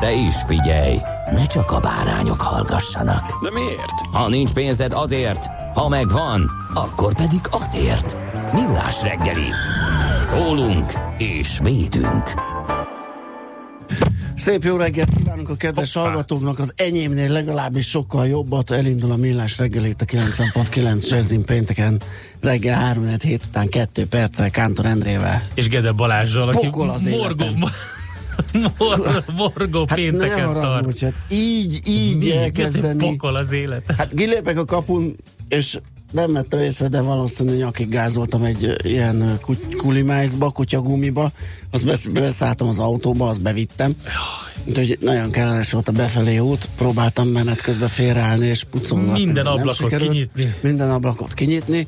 De 0.00 0.12
is 0.12 0.34
figyelj, 0.46 0.96
ne 1.32 1.46
csak 1.46 1.70
a 1.70 1.80
bárányok 1.80 2.40
hallgassanak. 2.40 3.42
De 3.42 3.50
miért? 3.50 3.92
Ha 4.12 4.28
nincs 4.28 4.52
pénzed 4.52 4.92
azért, 4.92 5.46
ha 5.74 5.88
megvan, 5.88 6.50
akkor 6.74 7.14
pedig 7.14 7.40
azért. 7.50 8.16
Millás 8.52 9.02
reggeli. 9.02 9.46
Szólunk 10.22 10.92
és 11.18 11.58
védünk. 11.62 12.22
Szép 14.36 14.64
jó 14.64 14.76
reggelt 14.76 15.08
kívánunk 15.16 15.48
a 15.48 15.54
kedves 15.56 15.92
Hoppá. 15.94 16.08
hallgatóknak, 16.08 16.58
az 16.58 16.72
enyémnél 16.76 17.32
legalábbis 17.32 17.88
sokkal 17.88 18.26
jobbat. 18.26 18.70
Elindul 18.70 19.10
a 19.12 19.16
millás 19.16 19.58
reggelét 19.58 20.02
a 20.02 20.04
90.9 20.04 21.08
Jazzin 21.08 21.44
pénteken 21.44 22.00
reggel 22.40 22.78
3 22.78 23.06
hét 23.22 23.42
után 23.48 23.68
2 23.68 24.06
perccel 24.06 24.50
Kántor 24.50 24.86
Endrével. 24.86 25.42
és 25.54 25.68
Gede 25.68 25.92
Balázsral, 25.92 26.48
aki 26.48 26.66
Pokol 26.66 26.90
az 26.90 27.06
életem. 27.06 27.64
Mor, 28.78 29.22
morgó 29.36 29.78
Hát 29.88 29.88
ne 29.88 29.94
pénteken 29.94 30.52
tart. 30.52 30.64
haragudj, 30.64 31.04
hát 31.04 31.14
így, 31.28 31.80
így 31.86 32.16
Mi? 32.16 32.32
Elkezdeni. 32.36 32.98
pokol 33.10 33.36
az 33.36 33.52
élet? 33.52 33.94
Hát 33.96 34.14
kilépek 34.14 34.58
a 34.58 34.64
kapun, 34.64 35.16
és 35.48 35.78
nem 36.12 36.32
vettem 36.32 36.60
észre, 36.60 36.88
de 36.88 37.00
valószínűleg 37.00 37.58
nyakig 37.58 37.88
gázoltam 37.88 38.42
egy 38.42 38.76
ilyen 38.82 39.40
kulimájzba, 39.76 40.50
kutyagumiba, 40.50 41.32
azt 41.70 41.84
besz- 41.84 42.12
beszálltam 42.12 42.68
az 42.68 42.78
autóba, 42.78 43.28
azt 43.28 43.42
bevittem. 43.42 43.94
Úgyhogy 44.64 44.98
nagyon 45.00 45.30
kellemes 45.30 45.72
volt 45.72 45.88
a 45.88 45.92
befelé 45.92 46.38
út, 46.38 46.68
próbáltam 46.76 47.28
menet 47.28 47.60
közben 47.60 47.88
félreállni 47.88 48.46
és 48.46 48.64
pucolgatni. 48.64 49.24
Minden 49.24 49.46
ablakot 49.46 49.74
sikerült. 49.74 50.10
kinyitni. 50.10 50.54
Minden 50.60 50.90
ablakot 50.90 51.34
kinyitni. 51.34 51.86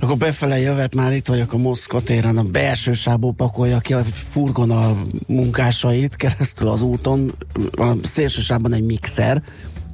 Akkor 0.00 0.16
befele 0.16 0.58
jövet, 0.58 0.94
már 0.94 1.12
itt 1.12 1.26
vagyok 1.26 1.52
a 1.52 1.56
Moszkva 1.56 2.00
téren, 2.00 2.38
a 2.38 2.42
belső 2.42 2.92
sából 2.92 3.32
pakolja 3.32 3.78
ki 3.78 3.92
a 3.92 4.04
furgon 4.04 4.70
a 4.70 4.96
munkásait 5.26 6.16
keresztül 6.16 6.68
az 6.68 6.82
úton, 6.82 7.34
a 7.70 7.92
szélső 8.02 8.40
sávban 8.40 8.72
egy 8.72 8.84
mixer, 8.84 9.42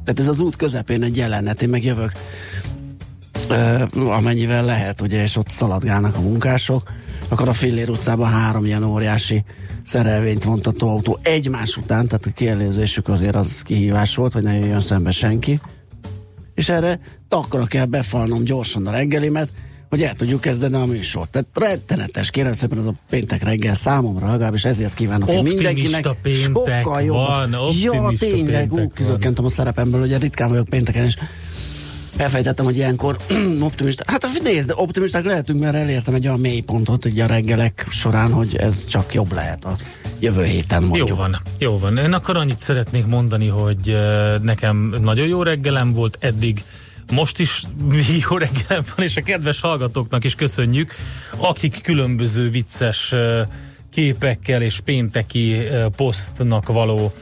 tehát 0.04 0.20
ez 0.20 0.28
az 0.28 0.40
út 0.40 0.56
közepén 0.56 1.02
egy 1.02 1.16
jelenet, 1.16 1.62
én 1.62 1.68
meg 1.68 1.84
jövök 1.84 2.12
amennyivel 3.94 4.64
lehet, 4.64 5.00
ugye, 5.00 5.22
és 5.22 5.36
ott 5.36 5.48
szaladgálnak 5.48 6.16
a 6.16 6.20
munkások, 6.20 6.92
akkor 7.28 7.48
a 7.48 7.52
Fillér 7.52 7.90
utcában 7.90 8.30
három 8.30 8.66
ilyen 8.66 8.84
óriási 8.84 9.44
szerelvényt 9.84 10.44
vontató 10.44 10.88
autó 10.88 11.18
egymás 11.22 11.76
után, 11.76 12.06
tehát 12.06 12.26
a 12.26 12.30
kielőzésük 12.30 13.08
azért 13.08 13.34
az 13.34 13.62
kihívás 13.62 14.14
volt, 14.14 14.32
hogy 14.32 14.42
ne 14.42 14.54
jöjjön 14.54 14.80
szembe 14.80 15.10
senki. 15.10 15.60
És 16.54 16.68
erre 16.68 17.00
takra 17.28 17.66
kell 17.66 17.84
befalnom 17.84 18.44
gyorsan 18.44 18.86
a 18.86 18.90
reggelimet, 18.90 19.48
hogy 19.90 20.02
el 20.02 20.14
tudjuk 20.14 20.40
kezdeni 20.40 20.74
a 20.74 20.84
műsort. 20.84 21.30
Tehát 21.30 21.46
rettenetes, 21.54 22.30
kérem 22.30 22.52
szépen 22.52 22.78
ez 22.78 22.84
a 22.84 22.94
péntek 23.08 23.42
reggel 23.42 23.74
számomra 23.74 24.30
legalábbis 24.30 24.64
ezért 24.64 24.94
kívánok 24.94 25.28
hogy 25.28 25.36
Optimista 25.36 25.70
mindenkinek 25.70 26.16
péntek 26.22 26.82
sokkal 26.82 27.02
jobb. 27.02 27.16
van, 27.16 27.50
ja, 27.50 27.58
optimista 27.92 28.26
tényleg, 28.26 28.72
ú, 28.72 28.74
péntek 28.74 28.96
kizökkentem 28.96 29.44
a 29.44 29.48
szerepemből, 29.48 30.00
ugye 30.00 30.18
ritkán 30.18 30.48
vagyok 30.48 30.68
pénteken, 30.68 31.04
és 31.04 31.16
elfejtettem, 32.20 32.64
hogy 32.64 32.76
ilyenkor 32.76 33.16
optimista. 33.60 34.04
Hát 34.06 34.28
nézd, 34.42 34.72
optimisták 34.76 35.24
lehetünk, 35.24 35.60
mert 35.60 35.74
elértem 35.74 36.14
egy 36.14 36.26
olyan 36.26 36.40
mélypontot 36.40 37.04
így 37.04 37.20
a 37.20 37.26
reggelek 37.26 37.86
során, 37.90 38.32
hogy 38.32 38.56
ez 38.56 38.86
csak 38.86 39.14
jobb 39.14 39.32
lehet 39.32 39.64
a 39.64 39.76
jövő 40.18 40.44
héten 40.44 40.82
mondjuk. 40.82 41.08
Jó 41.08 41.14
van, 41.14 41.40
jó 41.58 41.78
van. 41.78 41.98
Én 41.98 42.12
akkor 42.12 42.36
annyit 42.36 42.60
szeretnék 42.60 43.06
mondani, 43.06 43.48
hogy 43.48 43.98
nekem 44.42 44.94
nagyon 45.00 45.26
jó 45.26 45.42
reggelem 45.42 45.92
volt 45.92 46.16
eddig, 46.20 46.64
most 47.12 47.40
is 47.40 47.62
jó 48.28 48.36
reggelem 48.36 48.84
van, 48.96 49.06
és 49.06 49.16
a 49.16 49.22
kedves 49.22 49.60
hallgatóknak 49.60 50.24
is 50.24 50.34
köszönjük, 50.34 50.94
akik 51.36 51.80
különböző 51.82 52.50
vicces 52.50 53.14
képekkel 53.92 54.62
és 54.62 54.80
pénteki 54.80 55.56
posztnak 55.96 56.66
való 56.66 57.12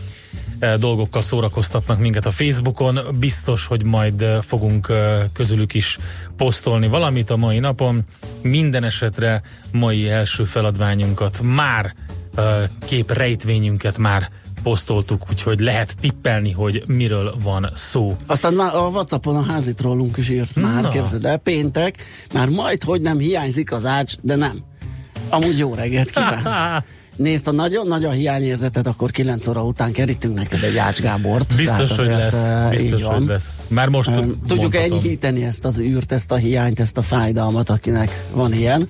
dolgokkal 0.79 1.23
szórakoztatnak 1.23 1.99
minket 1.99 2.27
a 2.27 2.31
Facebookon. 2.31 3.01
Biztos, 3.19 3.67
hogy 3.67 3.85
majd 3.85 4.23
eh, 4.23 4.43
fogunk 4.43 4.89
eh, 4.89 5.25
közülük 5.33 5.75
is 5.75 5.99
posztolni 6.37 6.89
valamit 6.89 7.31
a 7.31 7.37
mai 7.37 7.59
napon. 7.59 8.05
Minden 8.43 8.85
esetre 8.85 9.43
mai 9.73 10.09
első 10.09 10.45
feladványunkat 10.45 11.41
már 11.43 11.95
eh, 12.35 12.45
kép 12.87 13.13
rejtvényünket 13.13 13.99
már 13.99 14.31
posztoltuk, 14.63 15.25
úgyhogy 15.31 15.61
lehet 15.61 15.97
tippelni, 16.01 16.53
hogy 16.53 16.83
miről 16.87 17.35
van 17.43 17.71
szó. 17.75 18.17
Aztán 18.27 18.55
már 18.55 18.75
a 18.75 18.87
Whatsappon 18.87 19.37
a 19.37 19.43
házi 19.43 19.75
trollunk 19.75 20.17
is 20.17 20.29
írt 20.29 20.55
már, 20.57 20.83
Na. 20.83 20.89
képzeld 20.89 21.25
el, 21.25 21.37
péntek, 21.37 22.05
már 22.33 22.49
majd, 22.49 22.83
hogy 22.83 23.01
nem 23.01 23.19
hiányzik 23.19 23.73
az 23.73 23.85
ács, 23.85 24.15
de 24.21 24.37
nem. 24.37 24.65
Amúgy 25.29 25.59
jó 25.59 25.75
reggelt 25.75 26.11
kíván. 26.11 26.85
Nézd, 27.19 27.45
ha 27.45 27.53
nagyon 27.53 27.87
nagy 27.87 28.05
a 28.05 28.11
hiányérzeted, 28.11 28.87
akkor 28.87 29.11
9 29.11 29.47
óra 29.47 29.65
után 29.65 29.93
kerítünk 29.93 30.35
neked 30.35 30.63
egy 30.63 30.77
Ács 30.77 31.01
Gábort. 31.01 31.55
Biztos, 31.57 31.97
hogy 31.97 32.07
lesz. 32.07 32.35
eh, 32.35 32.71
Biztos, 32.71 33.03
hogy 33.03 33.27
lesz. 33.27 33.49
Már 33.69 33.89
most 33.89 34.09
Öm, 34.17 34.35
Tudjuk 34.47 34.75
enyhíteni 34.77 35.45
ezt 35.45 35.65
az 35.65 35.79
űrt, 35.79 36.13
ezt 36.13 36.33
a 36.33 36.37
hiányt, 36.37 36.81
ezt 36.81 36.97
a 36.99 37.03
fájdalmat, 37.03 37.71
akinek 37.71 38.25
van 38.33 38.53
ilyen. 38.53 38.89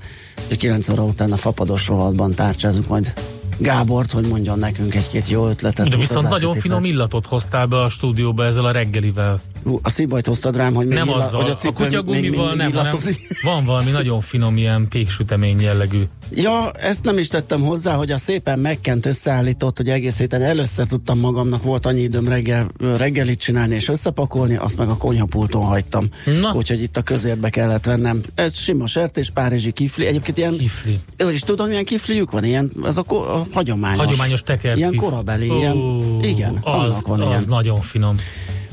És 0.48 0.56
9 0.56 0.88
óra 0.88 1.04
után 1.04 1.32
a 1.32 1.36
fapados 1.36 1.88
rovatban 1.88 2.34
tárcsázunk 2.34 2.88
majd 2.88 3.12
Gábort, 3.58 4.10
hogy 4.12 4.26
mondjon 4.26 4.58
nekünk 4.58 4.94
egy-két 4.94 5.28
jó 5.28 5.48
ötletet. 5.48 5.88
De 5.88 5.96
viszont 5.96 6.28
nagyon 6.28 6.54
finom 6.54 6.84
illatot 6.84 7.26
hoztál 7.26 7.66
be 7.66 7.82
a 7.82 7.88
stúdióba 7.88 8.44
ezzel 8.44 8.64
a 8.64 8.70
reggelivel. 8.70 9.40
A 9.82 9.90
szívbajt 9.90 10.26
hoztad 10.26 10.56
rám, 10.56 10.74
hogy 10.74 10.86
még 10.86 10.98
nem 10.98 11.06
illa- 11.06 11.16
azzal, 11.22 11.42
hogy 11.42 11.50
a, 11.62 11.68
a, 11.68 11.72
kutyagumival 11.72 12.54
nem, 12.54 12.72
hanem 12.72 12.96
van 13.42 13.64
valami 13.64 13.90
nagyon 13.90 14.20
finom 14.20 14.56
ilyen 14.56 14.88
péksütemény 14.88 15.60
jellegű. 15.60 16.02
Ja, 16.34 16.70
ezt 16.70 17.04
nem 17.04 17.18
is 17.18 17.28
tettem 17.28 17.60
hozzá, 17.60 17.94
hogy 17.94 18.10
a 18.10 18.18
szépen 18.18 18.58
megkent 18.58 19.06
összeállított, 19.06 19.76
hogy 19.76 19.88
egész 19.88 20.18
héten 20.18 20.42
először 20.42 20.86
tudtam 20.86 21.18
magamnak, 21.18 21.62
volt 21.62 21.86
annyi 21.86 22.00
időm 22.00 22.28
reggel, 22.28 22.70
reggelit 22.96 23.38
csinálni 23.40 23.74
és 23.74 23.88
összepakolni, 23.88 24.56
azt 24.56 24.76
meg 24.76 24.88
a 24.88 24.96
konyhapulton 24.96 25.64
hagytam. 25.64 26.08
Na. 26.40 26.52
Úgyhogy 26.54 26.82
itt 26.82 26.96
a 26.96 27.02
közérbe 27.02 27.50
kellett 27.50 27.84
vennem. 27.84 28.22
Ez 28.34 28.56
sima 28.56 28.86
sertés, 28.86 29.30
párizsi 29.30 29.70
kifli. 29.72 30.06
Egyébként 30.06 30.38
ilyen, 30.38 30.56
Kifli. 30.56 30.98
Ő 31.16 31.32
is 31.32 31.40
tudom, 31.40 31.68
milyen 31.68 31.84
kifliük 31.84 32.30
van, 32.30 32.44
ilyen, 32.44 32.70
ez 32.84 32.96
a, 32.96 33.02
ko- 33.02 33.26
a 33.26 33.46
hagyományos. 33.52 34.04
Hagyományos 34.04 34.42
tekert 34.42 34.76
Ilyen 34.78 34.94
korabeli, 34.94 35.50
Ó, 35.50 35.56
ilyen, 35.56 35.76
igen, 36.22 36.58
az, 36.62 36.74
annak 36.92 37.06
van 37.06 37.20
az 37.20 37.26
ilyen. 37.28 37.42
nagyon 37.48 37.80
finom. 37.80 38.16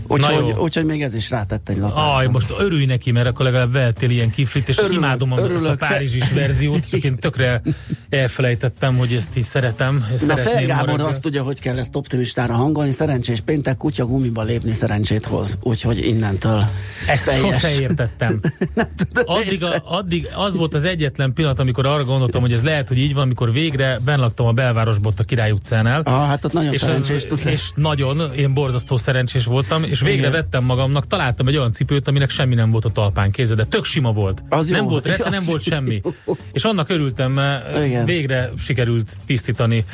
Úgyhogy, 0.07 0.51
úgyhogy 0.51 0.85
még 0.85 1.03
ez 1.03 1.15
is 1.15 1.29
rátett 1.29 1.69
egy 1.69 1.77
lapát. 1.77 2.15
Aj, 2.17 2.27
most 2.27 2.53
örülj 2.59 2.85
neki, 2.85 3.11
mert 3.11 3.27
akkor 3.27 3.45
legalább 3.45 3.71
vehettél 3.71 4.09
ilyen 4.09 4.29
kiflit, 4.29 4.69
és 4.69 4.77
Örülök, 4.77 4.97
imádom 4.97 5.31
a, 5.31 5.35
ezt 5.35 5.43
a 5.43 5.49
örülök. 5.53 5.77
párizsis 5.77 6.31
verziót, 6.41 6.89
csak 6.89 7.03
én 7.03 7.15
tökre 7.15 7.61
elfelejtettem, 8.09 8.97
hogy 8.97 9.13
ezt 9.13 9.35
is 9.37 9.45
szeretem. 9.45 10.05
Ezt 10.13 10.27
Na 10.27 10.37
Fer 10.37 10.65
Gábor 10.65 11.01
azt 11.01 11.21
tudja, 11.21 11.43
hogy 11.43 11.59
kell 11.59 11.77
ezt 11.77 11.95
optimistára 11.95 12.53
hangolni, 12.53 12.91
szerencsés 12.91 13.39
péntek 13.39 13.77
kutya 13.77 14.05
gumiba 14.05 14.43
lépni 14.43 14.73
szerencsét 14.73 15.25
hoz. 15.25 15.57
Úgyhogy 15.61 16.05
innentől 16.05 16.63
Ezt 17.07 17.25
teljes. 17.25 17.61
sose 17.61 17.79
értettem. 17.81 18.39
Addig, 19.25 19.63
a, 19.63 19.81
addig 19.85 20.27
az 20.35 20.55
volt 20.55 20.73
az 20.73 20.83
egyetlen 20.83 21.33
pillanat, 21.33 21.59
amikor 21.59 21.85
arra 21.85 22.03
gondoltam, 22.03 22.41
hogy 22.41 22.51
ez 22.53 22.63
lehet, 22.63 22.87
hogy 22.87 22.97
így 22.97 23.13
van, 23.13 23.23
amikor 23.23 23.51
végre 23.51 23.99
benlaktam 24.05 24.45
a 24.45 24.51
belvárosban 24.51 25.11
ott 25.11 25.19
a 25.19 25.23
Király 25.23 25.51
utcánál. 25.51 26.01
Ah, 26.01 26.27
hát 26.27 26.45
ott 26.45 26.53
nagyon 26.53 26.73
és, 26.73 26.79
szerencsés 26.79 27.25
az, 27.31 27.45
és 27.45 27.69
nagyon, 27.75 28.33
én 28.35 28.53
borzasztó 28.53 28.97
szerencsés 28.97 29.45
voltam, 29.45 29.83
és 29.95 30.01
végre 30.01 30.27
Igen. 30.27 30.31
vettem 30.31 30.63
magamnak, 30.63 31.07
találtam 31.07 31.47
egy 31.47 31.57
olyan 31.57 31.71
cipőt, 31.71 32.07
aminek 32.07 32.30
semmi 32.30 32.56
nem 32.56 32.71
volt 32.71 32.86
a 32.86 32.89
talpán 32.89 33.31
kézze, 33.31 33.56
de 33.56 33.63
tök 33.63 33.86
sima 33.86 34.12
volt. 34.12 34.44
Az 34.50 34.68
nem 34.68 34.83
jó. 34.83 34.89
volt 34.89 35.06
rece, 35.06 35.30
nem 35.39 35.44
volt 35.45 35.62
semmi. 35.62 36.01
jó. 36.25 36.38
És 36.51 36.63
annak 36.63 36.89
örültem, 36.89 37.31
mert 37.31 37.86
Igen. 37.86 38.06
végre 38.06 38.50
sikerült 38.57 39.18
tisztítani. 39.25 39.86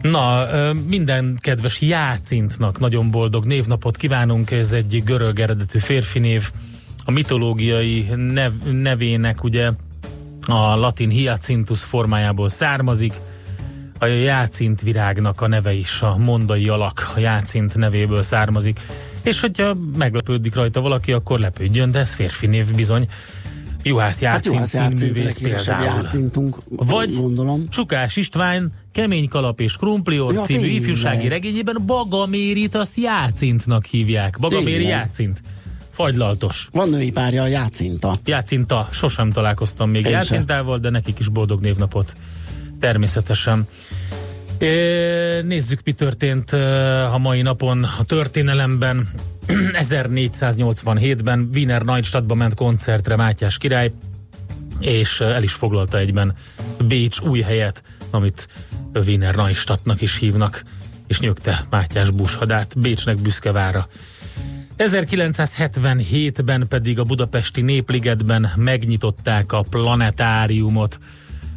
Na, 0.00 0.46
minden 0.86 1.38
kedves 1.40 1.80
Jácintnak 1.80 2.78
nagyon 2.78 3.10
boldog 3.10 3.44
névnapot 3.44 3.96
kívánunk, 3.96 4.50
ez 4.50 4.72
egy 4.72 5.02
görög 5.04 5.40
eredetű 5.40 5.78
férfi 5.78 6.18
név, 6.18 6.50
a 7.04 7.10
mitológiai 7.10 8.08
nev, 8.16 8.52
nevének 8.72 9.44
ugye 9.44 9.70
a 10.46 10.76
latin 10.76 11.10
hyacinthus 11.10 11.82
formájából 11.82 12.48
származik, 12.48 13.12
a 13.98 14.06
jácint 14.06 14.80
virágnak 14.80 15.40
a 15.40 15.46
neve 15.46 15.72
is, 15.72 16.02
a 16.02 16.16
mondai 16.16 16.68
alak 16.68 17.12
a 17.16 17.18
jácint 17.18 17.76
nevéből 17.76 18.22
származik, 18.22 18.80
és 19.22 19.40
hogyha 19.40 19.76
meglepődik 19.96 20.54
rajta 20.54 20.80
valaki, 20.80 21.12
akkor 21.12 21.38
lepődjön, 21.38 21.90
de 21.90 21.98
ez 21.98 22.14
férfi 22.14 22.46
név 22.46 22.74
bizony. 22.74 23.08
Juhász 23.82 24.22
Hát 24.22 24.44
jó, 24.44 24.52
Jácint 24.52 24.78
hát 24.78 24.96
színművész 24.96 25.24
játszint, 25.38 25.48
például. 25.64 25.84
játszintunk, 25.84 26.56
Vagy 26.68 27.14
gondolom. 27.14 27.68
Csukás 27.68 28.16
István 28.16 28.72
Kemény 28.92 29.28
Kalap 29.28 29.60
és 29.60 29.76
Krumplior 29.76 30.32
Ja, 30.32 30.40
című 30.40 30.60
tényleg. 30.60 30.76
ifjúsági 30.80 31.28
regényében 31.28 31.76
Bagamérit 31.86 32.74
azt 32.74 32.96
Jácintnak 32.96 33.84
hívják. 33.84 34.36
Bagaméri 34.40 34.70
Tényleg. 34.76 34.88
Játszint. 34.88 35.40
Fagylaltos. 35.90 36.68
Van 36.72 36.88
női 36.90 37.10
párja, 37.10 37.42
a 37.42 37.46
játszinta. 37.46 38.16
Jácinta, 38.24 38.88
sosem 38.90 39.32
találkoztam 39.32 39.88
még 39.90 39.96
Én 40.00 40.04
sem. 40.04 40.12
Játszintával, 40.12 40.78
de 40.78 40.90
nekik 40.90 41.18
is 41.18 41.28
boldog 41.28 41.60
névnapot. 41.60 42.12
Természetesen. 42.80 43.68
É, 44.60 45.40
Nézzük, 45.40 45.80
mi 45.84 45.92
történt 45.92 46.52
a 47.12 47.18
mai 47.18 47.42
napon 47.42 47.84
a 47.98 48.02
történelemben. 48.04 49.08
1487-ben 49.72 51.48
Wiener 51.54 51.82
Neustadtba 51.82 52.34
ment 52.34 52.54
koncertre 52.54 53.16
Mátyás 53.16 53.58
király, 53.58 53.92
és 54.80 55.20
el 55.20 55.42
is 55.42 55.52
foglalta 55.52 55.98
egyben 55.98 56.36
Bécs 56.88 57.20
új 57.20 57.40
helyet, 57.40 57.82
amit 58.10 58.48
Wiener 58.94 59.34
Neustadtnak 59.34 60.00
is 60.00 60.18
hívnak, 60.18 60.62
és 61.06 61.20
nyögte 61.20 61.64
Mátyás 61.70 62.10
bushadát 62.10 62.78
Bécsnek 62.78 63.20
büszke 63.20 63.52
vára. 63.52 63.88
1977-ben 64.78 66.68
pedig 66.68 66.98
a 66.98 67.04
budapesti 67.04 67.60
Népligetben 67.60 68.52
megnyitották 68.56 69.52
a 69.52 69.62
planetáriumot, 69.62 70.98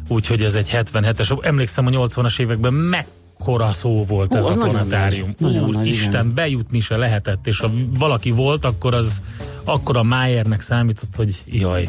úgyhogy 0.08 0.42
ez 0.42 0.54
egy 0.54 0.70
77-es. 0.72 1.44
Emlékszem, 1.44 1.86
a 1.86 1.90
80-as 1.90 2.40
években 2.40 2.72
mekkora 2.72 3.72
szó 3.72 4.04
volt 4.04 4.32
Hú, 4.32 4.36
ez 4.36 4.46
az 4.46 4.56
a 4.56 4.60
planetárium. 4.60 5.34
Úristen, 5.38 6.34
bejutni 6.34 6.80
se 6.80 6.96
lehetett, 6.96 7.46
és 7.46 7.58
ha 7.58 7.70
valaki 7.98 8.30
volt, 8.30 8.64
akkor 8.64 8.94
az 8.94 9.22
akkor 9.64 9.96
a 9.96 10.02
Májernek 10.02 10.60
számított, 10.60 11.14
hogy 11.16 11.42
jaj. 11.46 11.88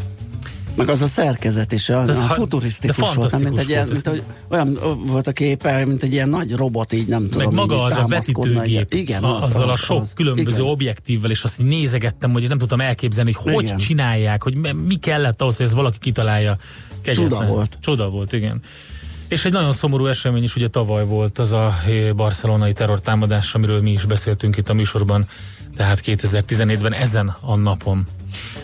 Meg 0.75 0.89
az 0.89 1.01
a 1.01 1.07
szerkezet 1.07 1.71
is, 1.71 1.89
az, 1.89 2.09
Ez 2.09 2.17
a 2.17 2.21
futurisztikus 2.21 3.13
volt, 3.13 3.39
mint 3.39 3.57
egy 3.57 3.69
ilyen, 3.69 3.87
mint, 3.87 4.07
hogy, 4.07 4.23
olyan 4.49 4.79
volt 5.05 5.27
a 5.27 5.31
képe, 5.31 5.85
mint 5.85 6.03
egy 6.03 6.13
ilyen 6.13 6.29
nagy 6.29 6.53
robot, 6.53 6.93
így 6.93 7.07
nem 7.07 7.29
tudom. 7.29 7.43
Meg 7.43 7.53
maga 7.53 7.83
az 7.83 7.97
a 7.97 8.07
vetítőgép, 8.07 8.93
Igen, 8.93 9.23
az, 9.23 9.43
azzal 9.43 9.69
az, 9.69 9.79
a 9.79 9.83
sok 9.83 10.01
az. 10.01 10.13
különböző 10.13 10.57
Igen. 10.57 10.71
objektívvel, 10.71 11.31
és 11.31 11.43
azt 11.43 11.59
így 11.59 11.65
nézegettem, 11.65 12.31
hogy 12.31 12.47
nem 12.47 12.57
tudtam 12.57 12.81
elképzelni, 12.81 13.31
hogy 13.31 13.53
hogy 13.53 13.63
Igen. 13.63 13.77
csinálják, 13.77 14.43
hogy 14.43 14.75
mi 14.85 14.95
kellett 14.95 15.41
ahhoz, 15.41 15.57
hogy 15.57 15.65
ezt 15.65 15.75
valaki 15.75 15.97
kitalálja. 15.99 16.57
Kegyetlen. 17.05 17.29
Csuda 17.29 17.45
volt. 17.45 17.77
Csuda 17.81 18.09
volt, 18.09 18.33
igen. 18.33 18.61
És 19.27 19.45
egy 19.45 19.51
nagyon 19.51 19.71
szomorú 19.71 20.05
esemény 20.05 20.43
is 20.43 20.55
ugye 20.55 20.67
tavaly 20.67 21.05
volt 21.05 21.39
az 21.39 21.51
a 21.51 21.73
eh, 21.87 22.13
barcelonai 22.13 22.73
terrortámadás, 22.73 23.53
amiről 23.53 23.81
mi 23.81 23.91
is 23.91 24.05
beszéltünk 24.05 24.57
itt 24.57 24.69
a 24.69 24.73
műsorban, 24.73 25.27
tehát 25.75 26.01
2017-ben 26.05 26.93
ezen 26.93 27.35
a 27.39 27.55
napon. 27.55 28.07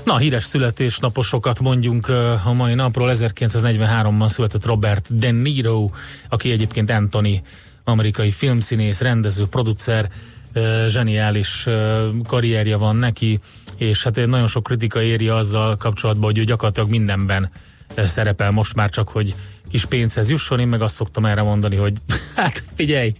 Na, 0.04 0.18
híres 0.18 0.44
születésnaposokat 0.44 1.60
mondjunk 1.60 2.08
eh, 2.10 2.48
a 2.48 2.54
mai 2.54 2.74
napról. 2.74 3.12
1943-ban 3.14 4.28
született 4.28 4.66
Robert 4.66 5.18
De 5.18 5.32
Niro, 5.32 5.90
aki 6.30 6.52
egyébként 6.52 6.90
Anthony, 6.90 7.42
amerikai 7.84 8.32
filmszínész, 8.32 9.02
rendező, 9.02 9.46
producer, 9.46 10.10
eh, 10.54 10.86
zseniális 10.88 11.66
karrierje 12.28 12.76
van 12.76 12.96
neki, 12.96 13.40
és 13.78 14.04
hát 14.04 14.16
nagyon 14.16 14.48
sok 14.48 14.64
kritika 14.64 15.02
éri 15.02 15.30
azzal 15.30 15.78
kapcsolatban, 15.78 16.26
hogy 16.26 16.38
ő 16.38 16.44
gyakorlatilag 16.44 16.90
mindenben 16.90 17.50
szerepel 17.96 18.52
most 18.52 18.76
már 18.76 18.90
csak, 18.90 19.10
hogy 19.10 19.36
kis 19.70 19.86
pénzhez 19.86 20.30
jusson. 20.30 20.60
Én 20.60 20.68
meg 20.68 20.82
azt 20.82 20.96
szoktam 20.96 21.26
erre 21.26 21.42
mondani, 21.42 21.76
hogy 21.76 21.94
hát 22.36 22.64
figyelj, 22.76 23.14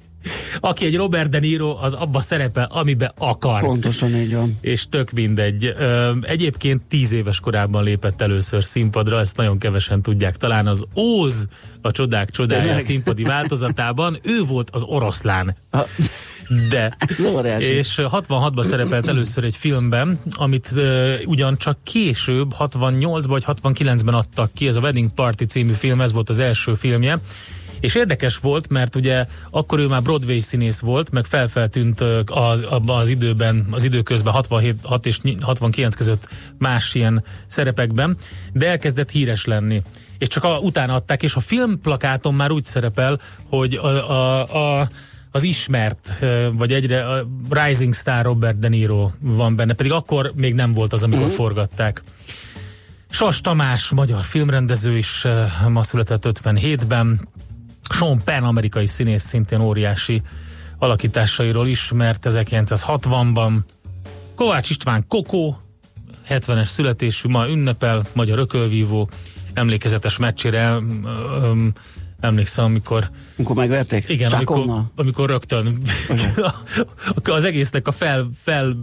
aki 0.60 0.86
egy 0.86 0.96
Robert 0.96 1.30
De 1.30 1.40
Niro, 1.40 1.78
az 1.82 1.94
abba 1.94 2.22
szerepel, 2.22 2.68
amibe 2.72 3.14
akar. 3.18 3.62
Pontosan 3.62 4.16
így 4.16 4.34
van. 4.34 4.58
És 4.62 4.90
tök 4.90 5.12
mindegy. 5.12 5.76
Egyébként 6.22 6.82
tíz 6.82 7.12
éves 7.12 7.40
korában 7.40 7.84
lépett 7.84 8.22
először 8.22 8.64
színpadra, 8.64 9.20
ezt 9.20 9.38
nagyon 9.38 9.58
kevesen 9.58 10.02
tudják. 10.02 10.38
Talán 10.38 10.68
az 10.68 10.86
Óz, 10.96 11.48
a 11.82 11.92
csodák 11.92 12.32
csodája 12.32 12.62
Tényleg? 12.62 12.80
színpadi 12.80 13.24
változatában, 13.24 14.20
ő 14.24 14.44
volt 14.44 14.70
az 14.70 14.82
oroszlán. 14.82 15.56
Ha, 15.72 15.86
De. 16.70 16.98
És 17.60 17.98
ö, 17.98 18.08
66-ban 18.12 18.64
szerepelt 18.64 19.08
először 19.08 19.44
egy 19.44 19.56
filmben, 19.56 20.20
amit 20.32 20.70
uh, 20.76 21.14
ugyancsak 21.26 21.78
később, 21.84 22.54
68-ban 22.60 23.24
vagy 23.28 23.44
69-ben 23.48 24.14
adtak 24.14 24.54
ki, 24.54 24.68
ez 24.68 24.76
a 24.76 24.80
Wedding 24.80 25.10
Party 25.10 25.44
című 25.44 25.74
film, 25.74 26.02
ez 26.02 26.12
volt 26.12 26.30
az 26.30 26.40
első 26.40 26.74
filmje. 26.74 27.20
És 27.80 27.96
érdekes 27.96 28.38
volt, 28.38 28.70
mert 28.70 28.96
ugye 28.96 29.26
akkor 29.50 29.80
ő 29.80 29.88
már 29.88 30.02
Broadway 30.02 30.40
színész 30.40 30.80
volt, 30.80 31.12
meg 31.12 31.26
felfeltűnt 31.26 32.02
az, 32.26 32.62
abban 32.62 33.00
az 33.00 33.10
időben, 33.10 33.68
az 33.72 33.84
időközben 33.84 34.34
67 34.34 34.76
6 34.84 35.06
és 35.06 35.20
69 35.42 35.96
között 35.96 36.28
más 36.58 36.96
ilyen 36.96 37.24
szerepekben, 37.48 38.18
de 38.54 38.68
elkezdett 38.68 39.12
híres 39.12 39.46
lenni. 39.46 39.82
És 40.18 40.28
csak 40.28 40.44
a, 40.44 40.58
utána 40.58 40.94
adták, 40.94 41.24
és 41.24 41.36
a 41.36 41.40
filmplakáton 41.40 42.34
már 42.34 42.52
úgy 42.52 42.66
szerepel, 42.66 43.20
hogy 43.50 43.74
a, 43.74 44.12
a, 44.12 44.80
a 44.80 44.90
az 45.32 45.44
ismert, 45.44 46.24
vagy 46.52 46.74
egyre 46.74 47.08
a 47.08 47.28
Rising 47.50 47.94
Star 47.94 48.26
Robert 48.26 48.60
De 48.60 48.68
Niro 48.68 49.10
van 49.20 49.56
benne, 49.56 49.74
pedig 49.74 49.92
akkor 49.92 50.32
még 50.36 50.54
nem 50.54 50.72
volt 50.72 50.94
az, 50.94 51.04
amikor 51.04 51.30
forgatták. 51.30 52.04
Sas 53.10 53.42
Tamás, 53.42 53.90
magyar 53.90 54.24
filmrendező 54.24 54.98
is 54.98 55.26
ma 55.68 55.84
született 55.84 56.26
57-ben. 56.44 57.28
Sean 57.90 58.22
Penn, 58.24 58.44
amerikai 58.44 58.88
színész, 58.88 59.24
szintén 59.24 59.62
óriási 59.62 60.22
alakításairól 60.78 61.68
ismert 61.68 62.26
1960-ban. 62.30 63.60
Kovács 64.36 64.70
István 64.70 65.06
Kokó, 65.08 65.62
70-es 66.30 66.66
születésű, 66.66 67.30
ma 67.30 67.48
ünnepel, 67.48 68.06
magyar 68.14 68.40
ökölvívó, 68.40 69.10
emlékezetes 69.54 70.18
meccsére 70.18 70.78
emlékszem, 72.22 72.66
amikor 72.66 73.10
Amikor 73.38 73.56
megverték? 73.56 74.10
igen, 74.10 74.32
amikor, 74.32 74.56
Csákonnal? 74.58 74.92
amikor 74.96 75.30
rögtön 75.30 75.78
az 77.24 77.44
egésznek 77.44 77.88
a 77.88 77.92
fel, 77.92 78.30
fel 78.44 78.76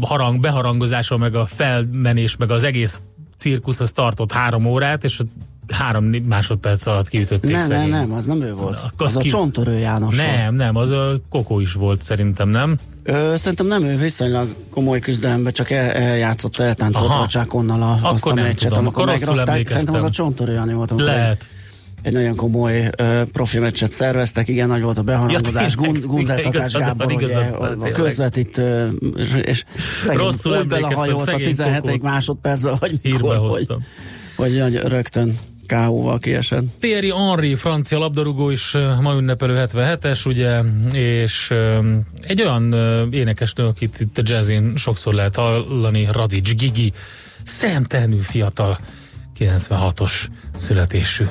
harang, 0.00 0.40
beharangozása, 0.40 1.16
meg 1.16 1.34
a 1.34 1.46
felmenés, 1.46 2.36
meg 2.36 2.50
az 2.50 2.62
egész 2.62 3.00
cirkusz 3.38 3.80
az 3.80 3.90
tartott 3.90 4.32
három 4.32 4.66
órát, 4.66 5.04
és 5.04 5.20
három 5.68 6.04
másodperc 6.04 6.86
alatt 6.86 7.08
kiütötték 7.08 7.52
Nem, 7.52 7.68
nem, 7.68 7.88
nem, 7.88 8.12
az 8.12 8.26
nem 8.26 8.42
ő 8.42 8.54
volt. 8.54 8.80
Az 8.80 8.90
az 8.96 9.16
a 9.16 9.20
ki- 9.20 9.28
csontörő 9.28 9.78
János 9.78 10.16
volt. 10.16 10.28
Nem, 10.36 10.54
nem, 10.54 10.76
az 10.76 10.90
a 10.90 11.20
Kokó 11.28 11.60
is 11.60 11.72
volt 11.72 12.02
szerintem, 12.02 12.48
nem? 12.48 12.78
Ö, 13.02 13.32
szerintem 13.36 13.66
nem 13.66 13.84
ő 13.84 13.96
viszonylag 13.96 14.54
komoly 14.70 15.00
küzdelemben, 15.00 15.52
csak 15.52 15.70
el, 15.70 15.90
eljátszott, 15.90 16.56
eltáncolt 16.56 17.10
a 17.10 17.26
csákonnal 17.26 17.82
a, 17.82 17.92
Akkor 17.92 18.10
azt 18.12 18.26
a 18.26 18.34
nem 18.34 18.44
meccset, 18.44 18.68
tudom, 18.68 18.78
amikor 18.78 19.02
akkor 19.02 19.14
rosszul 19.14 19.40
emlékeztem. 19.40 19.78
Szerintem 19.78 20.04
az 20.04 20.10
a 20.10 20.12
csontörő 20.12 20.52
Jani 20.52 20.72
volt, 20.72 20.90
amikor 20.90 21.12
Lehet. 21.12 21.48
Egy 22.04 22.12
nagyon 22.12 22.36
komoly 22.36 22.90
ö, 22.96 23.22
profi 23.32 23.58
meccset 23.58 23.92
szerveztek, 23.92 24.48
igen, 24.48 24.68
nagy 24.68 24.82
volt 24.82 24.98
a 24.98 25.02
beharangozás, 25.02 25.74
Ja. 25.74 25.82
Gund, 25.82 26.04
Gunter 26.04 26.38
Igen, 26.38 26.52
Takás 26.52 26.72
igazad 26.74 26.82
van, 26.82 26.96
Gábor, 26.96 27.06
ugye, 27.06 27.14
igazad 27.14 27.58
van, 27.58 27.80
a 27.80 27.90
közvetítő, 27.90 28.90
és, 29.16 29.34
és 29.42 29.64
szegény, 30.00 30.24
Rosszul 30.24 30.58
úgy 30.58 30.66
belehajolt 30.66 31.20
a 31.20 31.24
szegény 31.24 31.46
17. 31.46 31.80
Kokót. 31.80 32.02
másodpercben, 32.02 32.76
hogy 32.76 32.98
mikor, 33.02 33.36
hogy, 33.36 33.66
hogy, 34.36 34.60
hogy 34.60 34.74
rögtön 34.74 35.38
K.O.-val 35.66 36.18
kiesett. 36.20 36.64
Thierry 36.80 37.10
Henry, 37.10 37.54
francia 37.54 37.98
labdarúgó 37.98 38.50
is 38.50 38.76
ma 39.00 39.14
ünnepelő 39.14 39.66
77-es, 39.72 40.26
ugye, 40.26 40.60
és 40.98 41.50
ö, 41.50 41.78
egy 42.20 42.42
olyan 42.42 42.72
ö, 42.72 43.06
énekesnő, 43.10 43.64
akit 43.64 44.00
itt 44.00 44.18
a 44.18 44.22
jazzin 44.24 44.76
sokszor 44.76 45.14
lehet 45.14 45.36
hallani, 45.36 46.08
Radics 46.12 46.54
Gigi, 46.54 46.92
szemtelenül 47.42 48.22
fiatal, 48.22 48.78
96-os 49.38 50.12
születésű. 50.56 51.24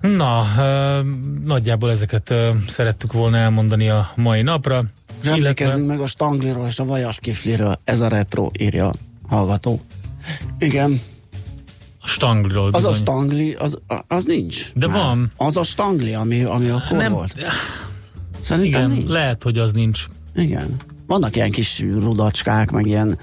Na, 0.00 0.46
ö, 0.58 1.00
nagyjából 1.44 1.90
ezeket 1.90 2.30
ö, 2.30 2.50
szerettük 2.66 3.12
volna 3.12 3.36
elmondani 3.36 3.88
a 3.88 4.10
mai 4.14 4.42
napra. 4.42 4.84
Emlékezzünk 5.24 5.86
meg 5.86 6.00
a 6.00 6.06
Stangliról 6.06 6.66
és 6.66 6.78
a 6.78 6.84
Vajas 6.84 7.18
Kifliről. 7.20 7.78
Ez 7.84 8.00
a 8.00 8.08
retro, 8.08 8.50
írja 8.58 8.86
a 8.88 8.94
hallgató. 9.28 9.80
Igen, 10.58 11.00
a 12.00 12.06
Stangliról 12.06 12.64
az 12.66 12.72
bizony. 12.72 12.90
a 12.92 12.94
Stangli, 12.94 13.52
az, 13.54 13.78
az 14.08 14.24
nincs. 14.24 14.72
De 14.74 14.86
már. 14.86 14.96
van. 14.96 15.32
Az 15.36 15.56
a 15.56 15.62
Stangli, 15.62 16.14
ami, 16.14 16.42
ami 16.42 16.68
akkor 16.68 16.96
Nem, 16.96 17.12
volt. 17.12 17.34
Szerintem 18.40 18.80
igen, 18.80 18.90
nincs. 18.90 19.08
lehet, 19.08 19.42
hogy 19.42 19.58
az 19.58 19.72
nincs. 19.72 20.04
Igen. 20.34 20.76
Vannak 21.06 21.36
ilyen 21.36 21.50
kis 21.50 21.80
rudacskák, 21.80 22.70
meg 22.70 22.86
ilyen, 22.86 23.18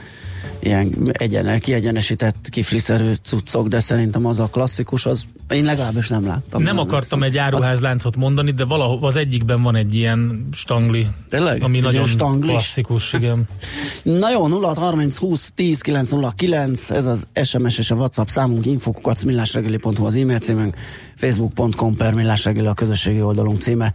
ilyen 0.59 1.09
egyen, 1.11 1.59
kiegyenesített 1.59 2.47
kifliszerű 2.49 3.13
cuccok, 3.23 3.67
de 3.67 3.79
szerintem 3.79 4.25
az 4.25 4.39
a 4.39 4.45
klasszikus, 4.45 5.05
az 5.05 5.25
én 5.49 5.63
legalábbis 5.63 6.07
nem 6.07 6.25
láttam. 6.25 6.61
Nem 6.61 6.77
akartam 6.77 7.23
egy 7.23 7.37
áruházláncot 7.37 8.15
mondani, 8.15 8.51
de 8.51 8.65
valahol 8.65 8.99
az 9.01 9.15
egyikben 9.15 9.61
van 9.61 9.75
egy 9.75 9.95
ilyen 9.95 10.47
stangli, 10.51 11.07
Tényleg? 11.29 11.63
ami 11.63 11.77
Egy 11.77 11.83
nagyon 11.83 12.07
stanglis? 12.07 12.51
klasszikus, 12.51 13.13
igen. 13.13 13.47
Na 14.03 14.31
jó, 14.31 14.47
0 14.47 14.73
30 14.73 15.17
20 15.17 15.51
10 15.55 15.81
909, 15.81 16.89
ez 16.91 17.05
az 17.05 17.27
SMS 17.43 17.77
és 17.77 17.91
a 17.91 17.95
WhatsApp 17.95 18.27
számunk, 18.27 18.65
infokukat, 18.65 19.23
millásregeli.hu 19.23 20.05
az 20.05 20.15
e-mail 20.15 20.39
címünk, 20.39 20.75
facebook.com 21.15 21.95
per 21.95 22.13
millásregeli 22.13 22.67
a 22.67 22.73
közösségi 22.73 23.21
oldalunk 23.21 23.61
címe. 23.61 23.93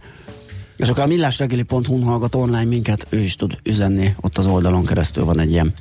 És 0.77 0.89
akkor 0.89 1.03
a 1.03 1.07
millásregeli.hu 1.07 2.01
hallgat 2.01 2.35
online 2.35 2.63
minket, 2.63 3.07
ő 3.09 3.19
is 3.19 3.35
tud 3.35 3.57
üzenni, 3.63 4.15
ott 4.21 4.37
az 4.37 4.45
oldalon 4.45 4.85
keresztül 4.85 5.25
van 5.25 5.39
egy 5.39 5.51
ilyen 5.51 5.73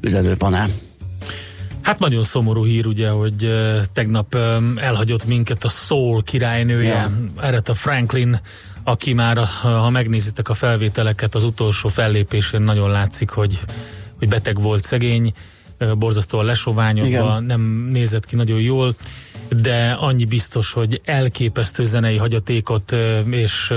üzenőpanel. 0.00 0.68
Hát 1.82 1.98
nagyon 1.98 2.22
szomorú 2.22 2.64
hír 2.64 2.86
ugye, 2.86 3.08
hogy 3.08 3.52
tegnap 3.92 4.34
elhagyott 4.76 5.24
minket 5.24 5.64
a 5.64 5.68
Soul 5.68 6.22
királynője, 6.22 6.88
Ja. 6.88 7.10
Aretha 7.36 7.74
Franklin, 7.74 8.40
aki 8.84 9.12
már, 9.12 9.38
ha 9.62 9.90
megnézitek 9.90 10.48
a 10.48 10.54
felvételeket, 10.54 11.34
az 11.34 11.44
utolsó 11.44 11.88
fellépésén 11.88 12.60
nagyon 12.60 12.90
látszik, 12.90 13.30
hogy, 13.30 13.58
hogy 14.18 14.28
beteg 14.28 14.60
volt 14.60 14.82
szegény, 14.82 15.32
borzasztóan 15.98 16.44
lesoványodva, 16.44 17.38
nem 17.40 17.88
nézett 17.92 18.26
ki 18.26 18.36
nagyon 18.36 18.60
jól, 18.60 18.94
de 19.48 19.96
annyi 20.00 20.24
biztos, 20.24 20.72
hogy 20.72 21.00
elképesztő 21.04 21.84
zenei 21.84 22.16
hagyatékot 22.16 22.96
és 23.30 23.74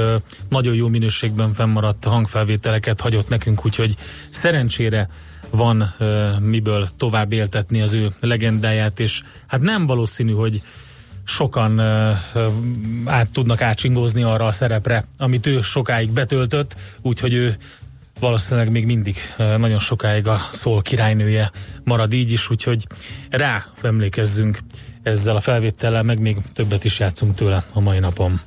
nagyon 0.50 0.75
jó 0.75 0.88
minőségben 0.88 1.54
fennmaradt 1.54 2.04
hangfelvételeket 2.04 3.01
hagyott 3.01 3.30
nekünk, 3.30 3.66
úgyhogy 3.66 3.96
szerencsére 4.30 5.10
van 5.51 5.93
ö, 5.98 6.29
miből 6.39 6.88
tovább 6.98 7.31
éltetni 7.31 7.81
az 7.81 7.93
ő 7.93 8.12
legendáját, 8.20 9.00
és 9.00 9.22
hát 9.48 9.62
nem 9.62 9.86
valószínű, 9.86 10.34
hogy 10.34 10.62
sokan 11.24 11.77
ö, 11.77 12.12
át 13.05 13.31
tudnak 13.31 13.62
átsingózni 13.62 14.24
arra 14.24 14.46
a 14.46 14.51
szerepre, 14.51 15.05
amit 15.17 15.46
ő 15.46 15.62
sokáig 15.62 16.10
betöltött, 16.10 16.75
úgyhogy 17.01 17.34
ő 17.34 17.58
valószínűleg 18.20 18.72
még 18.72 18.86
mindig 18.86 19.17
nagyon 19.38 19.79
sokáig 19.79 20.27
a 20.27 20.39
szól 20.51 20.81
királynője 20.81 21.51
marad 21.84 22.13
így 22.13 22.31
is, 22.31 22.50
úgyhogy 22.50 22.88
rá 23.29 23.65
emlékezzünk 23.81 24.60
ezzel 25.03 25.36
a 25.36 25.39
felvétellel, 25.39 26.03
meg 26.03 26.20
még 26.20 26.38
többet 26.53 26.84
is 26.84 27.00
játszunk 27.00 27.36
tőle 27.36 27.63
a 27.74 27.79
mai 27.79 28.00
napon. 28.00 28.41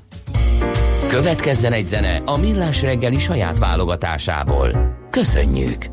Következzen 1.09 1.73
egy 1.73 1.87
zene 1.87 2.23
a 2.25 2.37
Millás 2.37 2.83
reggeli 2.83 3.19
saját 3.19 3.59
válogatásából. 3.59 4.97
Köszönjük! 5.11 5.87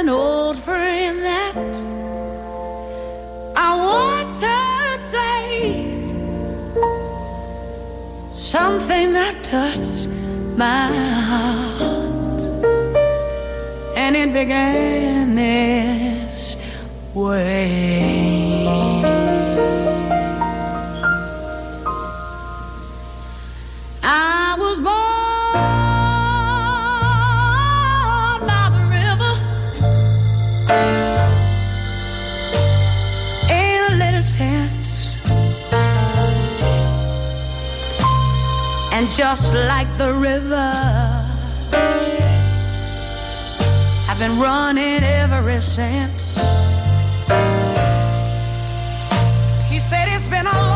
An 0.00 0.10
old 0.10 0.58
friend 0.58 1.24
that 1.24 1.56
I 3.56 3.70
once 3.94 4.42
heard 4.42 5.02
say 5.02 5.86
something 8.34 9.14
that 9.14 9.42
touched 9.42 10.08
my 10.58 10.88
heart, 11.30 12.64
and 13.96 14.16
it 14.16 14.34
began 14.34 15.34
this 15.34 16.56
way. 17.14 18.95
And 38.96 39.10
just 39.10 39.52
like 39.52 39.90
the 39.98 40.10
river, 40.10 40.72
I've 44.08 44.18
been 44.18 44.38
running 44.40 45.04
ever 45.04 45.60
since. 45.60 46.36
He 49.70 49.78
said 49.78 50.06
it's 50.08 50.26
been 50.28 50.46
a 50.46 50.52
long 50.70 50.75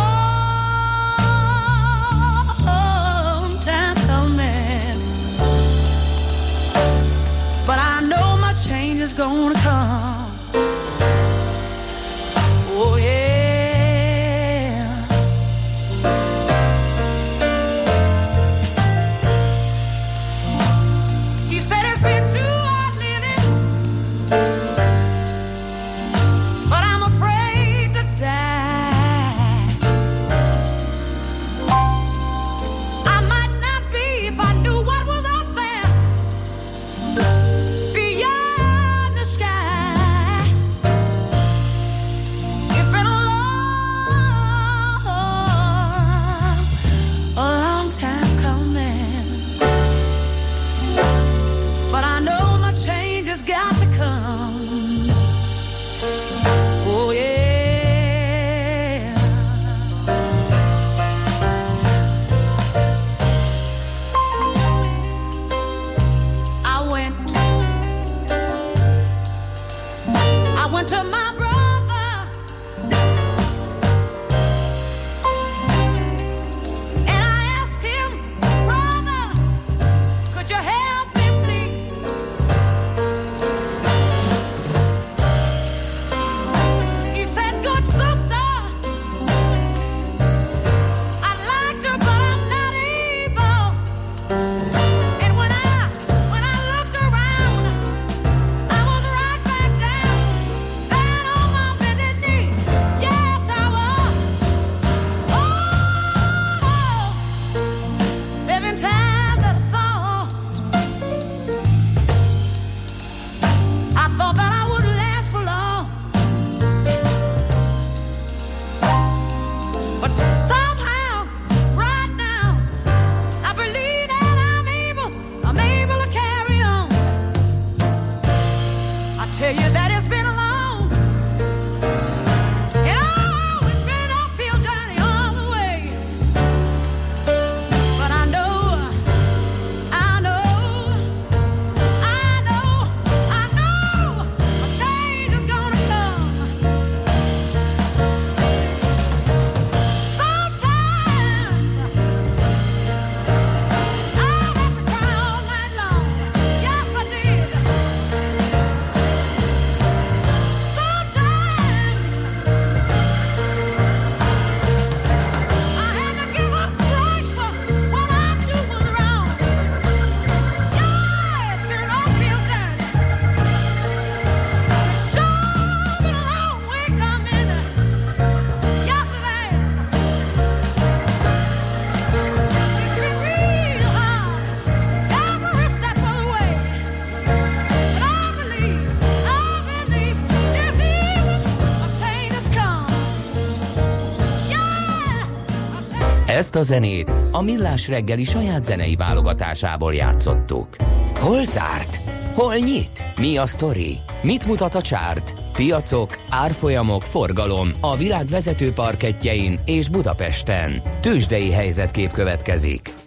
Ezt 196.51 196.59
a 196.59 196.75
zenét 196.75 197.13
a 197.31 197.43
Millás 197.43 197.89
reggeli 197.89 198.25
saját 198.25 198.65
zenei 198.65 198.97
válogatásából 198.97 199.95
játszottuk. 199.95 200.77
Hol 201.19 201.45
zárt? 201.45 202.01
Hol 202.35 202.55
nyit? 202.55 203.03
Mi 203.17 203.37
a 203.37 203.47
sztori? 203.47 203.99
Mit 204.23 204.47
mutat 204.47 204.75
a 204.75 204.83
csárt? 204.83 205.33
Piacok, 205.53 206.17
árfolyamok, 206.31 207.03
forgalom 207.03 207.73
a 207.81 207.97
világ 207.97 208.27
vezető 208.27 208.73
parketjein 208.73 209.61
és 209.65 209.89
Budapesten. 209.89 210.83
Tősdei 211.01 211.51
helyzetkép 211.51 212.13
következik. 212.13 213.00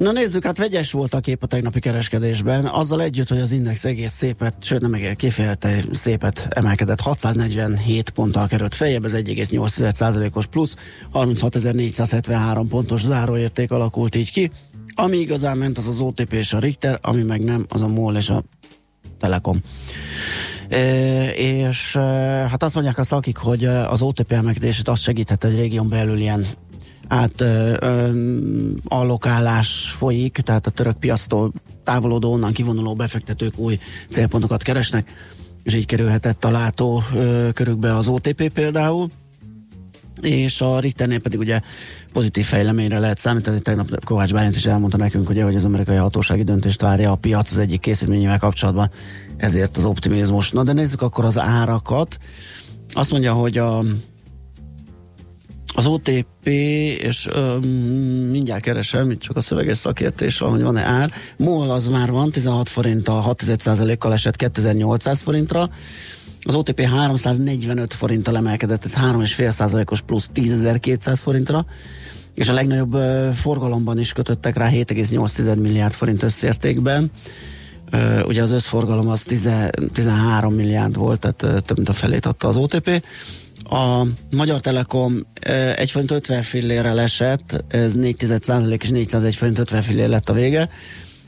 Na 0.00 0.12
nézzük, 0.12 0.44
hát 0.44 0.58
vegyes 0.58 0.92
volt 0.92 1.14
a 1.14 1.20
kép 1.20 1.42
a 1.42 1.46
tegnapi 1.46 1.80
kereskedésben, 1.80 2.64
azzal 2.64 3.02
együtt, 3.02 3.28
hogy 3.28 3.40
az 3.40 3.50
index 3.50 3.84
egész 3.84 4.12
szépet, 4.12 4.54
sőt 4.60 4.80
nem 4.80 4.94
egész 4.94 5.14
kifejezetten 5.16 5.84
szépet 5.92 6.48
emelkedett, 6.50 7.00
647 7.00 8.10
ponttal 8.10 8.46
került 8.46 8.74
feljebb, 8.74 9.04
ez 9.04 9.12
1,8%-os 9.14 10.46
plusz, 10.46 10.74
36.473 11.12 12.64
pontos 12.68 13.00
záróérték 13.00 13.70
alakult 13.70 14.14
így 14.14 14.30
ki, 14.30 14.50
ami 14.94 15.16
igazán 15.16 15.58
ment, 15.58 15.78
az 15.78 15.88
az 15.88 16.00
OTP 16.00 16.32
és 16.32 16.52
a 16.52 16.58
Richter, 16.58 16.98
ami 17.02 17.22
meg 17.22 17.44
nem, 17.44 17.66
az 17.68 17.82
a 17.82 17.88
MOL 17.88 18.16
és 18.16 18.28
a 18.28 18.42
Telekom. 19.18 19.60
E, 20.68 21.30
és 21.30 21.94
e, 21.94 22.00
hát 22.50 22.62
azt 22.62 22.74
mondják 22.74 22.98
a 22.98 23.04
szakik, 23.04 23.36
hogy 23.36 23.64
az 23.64 24.02
OTP 24.02 24.32
emelkedését 24.32 24.88
azt 24.88 25.02
segíthet, 25.02 25.42
hogy 25.42 25.56
régión 25.56 25.88
belül 25.88 26.18
ilyen 26.18 26.46
át 27.10 27.44
allokálás 28.84 29.94
folyik, 29.96 30.32
tehát 30.32 30.66
a 30.66 30.70
török 30.70 30.96
piactól 30.98 31.52
távolodó, 31.84 32.32
onnan 32.32 32.52
kivonuló 32.52 32.94
befektetők 32.94 33.58
új 33.58 33.78
célpontokat 34.08 34.62
keresnek, 34.62 35.12
és 35.62 35.74
így 35.74 35.86
kerülhetett 35.86 36.44
a 36.44 36.50
látó 36.50 37.02
ö, 37.14 37.48
körükbe 37.54 37.96
az 37.96 38.08
OTP 38.08 38.52
például 38.52 39.08
és 40.22 40.60
a 40.60 40.80
Richternél 40.80 41.20
pedig 41.20 41.38
ugye 41.38 41.60
pozitív 42.12 42.44
fejleményre 42.44 42.98
lehet 42.98 43.18
számítani. 43.18 43.60
Tegnap 43.60 44.04
Kovács 44.04 44.32
Bálint 44.32 44.56
is 44.56 44.66
elmondta 44.66 44.96
nekünk, 44.96 45.28
ugye, 45.28 45.44
hogy 45.44 45.56
az 45.56 45.64
amerikai 45.64 45.96
hatósági 45.96 46.42
döntést 46.42 46.80
várja 46.80 47.10
a 47.10 47.16
piac 47.16 47.50
az 47.50 47.58
egyik 47.58 47.80
készítményével 47.80 48.38
kapcsolatban, 48.38 48.90
ezért 49.36 49.76
az 49.76 49.84
optimizmus. 49.84 50.50
Na 50.50 50.62
de 50.62 50.72
nézzük 50.72 51.02
akkor 51.02 51.24
az 51.24 51.38
árakat. 51.38 52.18
Azt 52.92 53.10
mondja, 53.10 53.32
hogy 53.32 53.58
a 53.58 53.82
az 55.74 55.86
OTP, 55.86 56.46
és 56.98 57.28
ö, 57.32 57.58
mindjárt 58.30 58.62
keresem, 58.62 59.10
itt 59.10 59.20
csak 59.20 59.36
a 59.36 59.40
szöveges 59.40 59.78
szakértés 59.78 60.38
van, 60.38 60.50
hogy 60.50 60.62
van-e 60.62 60.82
ár. 60.82 61.12
MOL 61.36 61.70
az 61.70 61.88
már 61.88 62.10
van, 62.10 62.30
16 62.30 62.68
forinttal, 62.68 63.36
6% 63.38 63.96
kal 63.98 64.12
esett 64.12 64.36
2800 64.36 65.20
forintra. 65.20 65.68
Az 66.42 66.54
OTP 66.54 66.80
345 66.80 67.94
forinttal 67.94 68.36
emelkedett, 68.36 68.84
ez 68.84 68.94
3,5 68.94 69.50
százalékos 69.50 70.00
plusz 70.00 70.30
10.200 70.34 71.18
forintra, 71.22 71.66
és 72.34 72.48
a 72.48 72.52
legnagyobb 72.52 72.94
ö, 72.94 73.28
forgalomban 73.34 73.98
is 73.98 74.12
kötöttek 74.12 74.56
rá 74.56 74.70
7,8 74.70 75.60
milliárd 75.60 75.92
forint 75.92 76.22
összértékben. 76.22 77.10
Ö, 77.90 78.22
ugye 78.22 78.42
az 78.42 78.50
összforgalom 78.50 79.08
az 79.08 79.22
10, 79.22 79.50
13 79.92 80.54
milliárd 80.54 80.96
volt, 80.96 81.20
tehát 81.20 81.42
ö, 81.42 81.60
több 81.60 81.76
mint 81.76 81.88
a 81.88 81.92
felét 81.92 82.26
adta 82.26 82.48
az 82.48 82.56
OTP. 82.56 83.02
A 83.70 84.06
Magyar 84.30 84.60
Telekom 84.60 85.18
1 85.40 85.90
forint 85.90 86.10
50 86.10 86.42
fillérrel 86.42 87.00
esett, 87.00 87.64
ez 87.68 87.94
4 87.94 88.16
és 88.78 88.88
401 88.88 89.36
forint 89.36 89.58
50 89.58 89.82
fillér 89.82 90.08
lett 90.08 90.28
a 90.28 90.32
vége. 90.32 90.68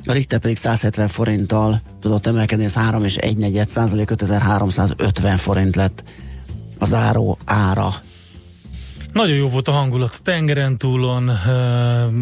A 0.07 0.13
Richter 0.13 0.39
pedig 0.39 0.57
170 0.57 1.09
forinttal 1.09 1.81
tudott 2.01 2.27
emelkedni, 2.27 2.65
ez 2.65 2.75
3 2.75 3.05
és 3.05 3.17
1 3.17 3.37
negyed 3.37 3.69
százalék, 3.69 4.11
5350 4.11 5.37
forint 5.37 5.77
lett 5.77 6.05
az 6.79 6.89
záró 6.89 7.39
ára. 7.45 7.93
Nagyon 9.13 9.37
jó 9.37 9.49
volt 9.49 9.69
a 9.69 9.73
hangulat 9.73 10.15
a 10.19 10.23
tengeren 10.23 10.79
túlon, 10.79 11.29
ö, 11.29 11.33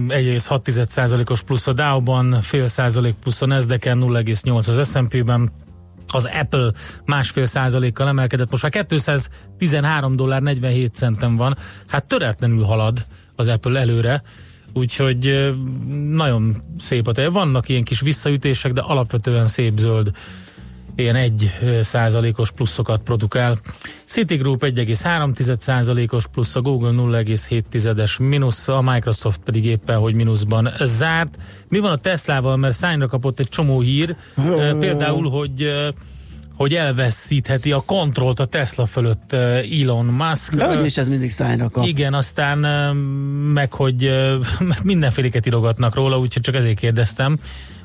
1,6%-os 0.08 1.42
plusz 1.42 1.66
a 1.66 1.72
Dow-ban, 1.72 2.38
fél 2.42 2.68
százalék 2.68 3.14
plusz 3.14 3.42
a 3.42 3.46
Nasdaq-en, 3.46 3.98
0,8 3.98 4.78
az 4.78 4.90
S&P-ben, 4.90 5.52
az 6.14 6.28
Apple 6.40 6.72
másfél 7.04 7.46
százalékkal 7.46 8.08
emelkedett, 8.08 8.50
most 8.50 8.62
már 8.62 8.86
213 8.86 10.16
dollár 10.16 10.42
47 10.42 10.94
centen 10.94 11.36
van, 11.36 11.56
hát 11.86 12.04
töretlenül 12.04 12.62
halad 12.62 13.06
az 13.36 13.48
Apple 13.48 13.80
előre, 13.80 14.22
úgyhogy 14.72 15.54
nagyon 16.10 16.56
szép 16.78 17.06
a 17.06 17.12
tej. 17.12 17.26
Vannak 17.26 17.68
ilyen 17.68 17.84
kis 17.84 18.00
visszaütések, 18.00 18.72
de 18.72 18.80
alapvetően 18.80 19.46
szép 19.46 19.78
zöld 19.78 20.10
ilyen 20.94 21.16
1 21.16 21.50
százalékos 21.82 22.50
pluszokat 22.50 23.00
produkál. 23.02 23.58
Citigroup 24.04 24.64
1,3 24.64 25.58
százalékos 25.58 26.26
plusz, 26.26 26.56
a 26.56 26.60
Google 26.60 26.90
0,7-es 26.90 28.20
mínusz, 28.20 28.68
a 28.68 28.80
Microsoft 28.80 29.40
pedig 29.44 29.64
éppen, 29.64 29.98
hogy 29.98 30.14
mínuszban 30.14 30.70
zárt. 30.82 31.38
Mi 31.68 31.78
van 31.78 31.92
a 31.92 31.96
Teslával, 31.96 32.56
mert 32.56 32.74
szányra 32.74 33.06
kapott 33.06 33.38
egy 33.38 33.48
csomó 33.48 33.80
hír, 33.80 34.16
például, 34.78 35.30
hogy 35.30 35.72
hogy 36.60 36.74
elveszítheti 36.74 37.72
a 37.72 37.82
kontrollt 37.86 38.40
a 38.40 38.44
Tesla 38.44 38.86
fölött 38.86 39.32
Elon 39.32 40.04
Musk. 40.04 40.54
De 40.54 40.76
hogy 40.76 40.86
is 40.86 40.96
ez 40.96 41.08
mindig 41.08 41.30
szájra 41.30 41.68
kap. 41.68 41.86
igen, 41.86 42.14
aztán 42.14 42.58
meg, 43.52 43.72
hogy 43.72 44.12
mindenféléket 44.82 45.46
írogatnak 45.46 45.94
róla, 45.94 46.18
úgyhogy 46.18 46.42
csak 46.42 46.54
ezért 46.54 46.78
kérdeztem, 46.78 47.38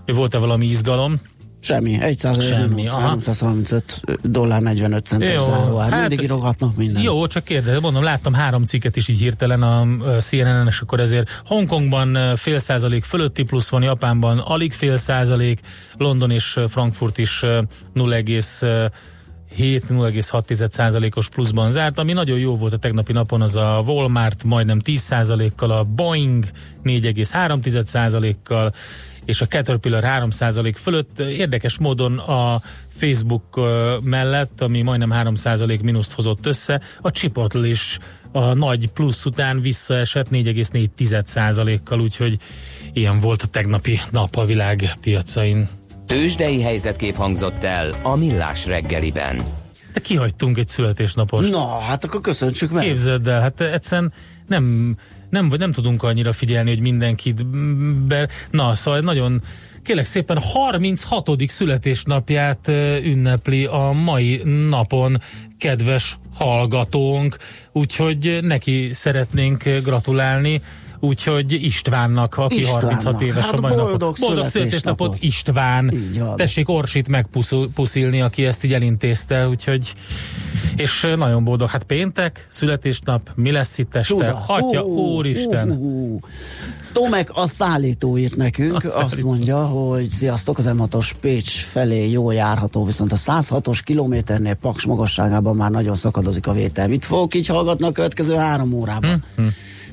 hogy 0.05 0.15
volt-e 0.15 0.37
valami 0.37 0.65
izgalom. 0.65 1.19
Semmi, 1.65 1.97
1 2.01 2.17
százalék 2.17 2.47
Semmi, 2.47 2.73
mínusz, 2.73 2.91
aha. 2.91 2.99
335 3.07 4.01
dollár 4.21 4.61
45 4.61 5.05
centes 5.05 5.39
záróár. 5.41 5.91
hát- 5.91 5.99
Mindig 5.99 6.21
írogatnak 6.21 6.75
minden. 6.75 7.03
Jó, 7.03 7.27
csak 7.27 7.43
kérdez, 7.43 7.79
mondom, 7.79 8.03
láttam 8.03 8.33
három 8.33 8.65
cikket 8.65 8.95
is 8.95 9.07
így 9.07 9.19
hirtelen 9.19 9.61
a 9.63 9.85
CNN-en, 10.19 10.67
és 10.67 10.79
akkor 10.79 10.99
ezért 10.99 11.41
Hongkongban 11.45 12.35
fél 12.35 12.59
százalék 12.59 13.03
fölötti 13.03 13.43
plusz 13.43 13.69
van, 13.69 13.83
Japánban 13.83 14.37
alig 14.39 14.73
fél 14.73 14.97
százalék, 14.97 15.59
London 15.97 16.31
és 16.31 16.59
Frankfurt 16.67 17.17
is 17.17 17.43
ö, 17.43 17.61
0,7 17.95 20.69
százalékos 20.71 21.29
pluszban 21.29 21.71
zárt, 21.71 21.99
ami 21.99 22.13
nagyon 22.13 22.37
jó 22.37 22.55
volt 22.57 22.73
a 22.73 22.77
tegnapi 22.77 23.11
napon, 23.11 23.41
az 23.41 23.55
a 23.55 23.83
Walmart 23.85 24.43
majdnem 24.43 24.79
10 24.79 25.01
százalékkal, 25.01 25.71
a 25.71 25.83
Boeing 25.83 26.43
4,3 26.83 27.83
százalékkal, 27.85 28.73
és 29.25 29.41
a 29.41 29.47
Caterpillar 29.47 30.03
3 30.03 30.29
százalék 30.29 30.75
fölött. 30.75 31.19
Érdekes 31.19 31.77
módon 31.77 32.17
a 32.17 32.61
Facebook 32.97 33.59
mellett, 34.03 34.61
ami 34.61 34.81
majdnem 34.81 35.11
3 35.11 35.35
százalék 35.35 35.81
mínuszt 35.81 36.13
hozott 36.13 36.45
össze, 36.45 36.81
a 37.01 37.11
Chipotle 37.11 37.67
is 37.67 37.99
a 38.31 38.53
nagy 38.53 38.89
plusz 38.89 39.25
után 39.25 39.61
visszaesett 39.61 40.27
4,4 40.31 41.23
százalékkal, 41.25 42.01
úgyhogy 42.01 42.37
ilyen 42.93 43.19
volt 43.19 43.41
a 43.41 43.47
tegnapi 43.47 43.99
nap 44.11 44.35
a 44.35 44.45
világ 44.45 44.93
piacain. 45.01 45.69
Tősdei 46.05 46.61
helyzetkép 46.61 47.15
hangzott 47.15 47.63
el 47.63 47.95
a 48.03 48.15
Millás 48.15 48.65
reggeliben. 48.65 49.41
De 49.93 49.99
kihagytunk 49.99 50.57
egy 50.57 50.67
születésnapos. 50.67 51.49
Na, 51.49 51.79
hát 51.79 52.03
akkor 52.03 52.21
köszöntsük 52.21 52.71
meg. 52.71 52.83
Képzeld 52.83 53.27
el, 53.27 53.41
hát 53.41 53.61
egyszerűen 53.61 54.13
nem, 54.47 54.95
nem, 55.35 55.51
nem 55.57 55.71
tudunk 55.71 56.03
annyira 56.03 56.33
figyelni, 56.33 56.69
hogy 56.69 56.79
mindenkit 56.79 57.45
be... 58.07 58.27
Na, 58.51 58.75
szóval 58.75 58.99
nagyon 58.99 59.41
kérlek 59.83 60.05
szépen 60.05 60.39
36. 60.39 61.29
születésnapját 61.47 62.67
ünnepli 63.03 63.65
a 63.65 63.91
mai 63.91 64.41
napon 64.69 65.21
kedves 65.57 66.17
hallgatónk, 66.33 67.37
úgyhogy 67.71 68.39
neki 68.41 68.89
szeretnénk 68.93 69.63
gratulálni, 69.63 70.61
úgyhogy 71.05 71.51
Istvánnak, 71.53 72.37
aki 72.37 72.57
Istvánnak. 72.57 72.83
36 72.83 73.21
éves 73.21 73.43
Hát 73.43 73.53
a 73.53 73.61
mai 73.61 73.69
boldog 73.75 73.89
napon. 73.91 74.13
Boldog 74.19 74.45
születésnapot 74.45 74.51
születésnapot. 74.51 75.17
István! 75.23 75.91
Így 75.93 76.19
van. 76.19 76.35
Tessék 76.35 76.69
Orsit 76.69 77.07
megpuszilni, 77.07 78.21
aki 78.21 78.45
ezt 78.45 78.63
így 78.63 78.73
elintézte, 78.73 79.47
úgyhogy 79.47 79.93
és 80.75 81.07
nagyon 81.17 81.43
boldog. 81.43 81.69
Hát 81.69 81.83
péntek, 81.83 82.47
születésnap, 82.49 83.31
mi 83.35 83.51
lesz 83.51 83.77
itt 83.77 83.95
este? 83.95 84.13
Csuda. 84.13 84.43
Atya, 84.47 84.81
Ú, 84.83 84.97
úristen! 85.15 85.69
ú, 85.71 85.73
ú, 85.73 86.13
ú. 86.13 86.19
Tomek 86.93 87.29
a 87.33 87.47
szállító 87.47 88.17
írt 88.17 88.35
nekünk, 88.35 88.73
A 88.73 88.75
azt 88.83 88.93
szállító. 88.95 89.27
mondja, 89.27 89.65
hogy 89.65 90.09
sziasztok, 90.09 90.57
az 90.57 90.69
M6-os 90.77 91.11
Pécs 91.21 91.51
felé 91.65 92.09
jó 92.09 92.31
járható, 92.31 92.85
viszont 92.85 93.11
a 93.11 93.15
106-os 93.15 93.79
kilométernél 93.83 94.53
Paks 94.53 94.85
magasságában 94.85 95.55
már 95.55 95.71
nagyon 95.71 95.95
szakadozik 95.95 96.47
a 96.47 96.51
vétel. 96.53 96.87
Mit 96.87 97.05
fogok 97.05 97.35
így 97.35 97.47
hallgatni 97.47 97.85
a 97.85 97.91
következő 97.91 98.35
három 98.35 98.73
órában? 98.73 99.23
Hm, 99.35 99.43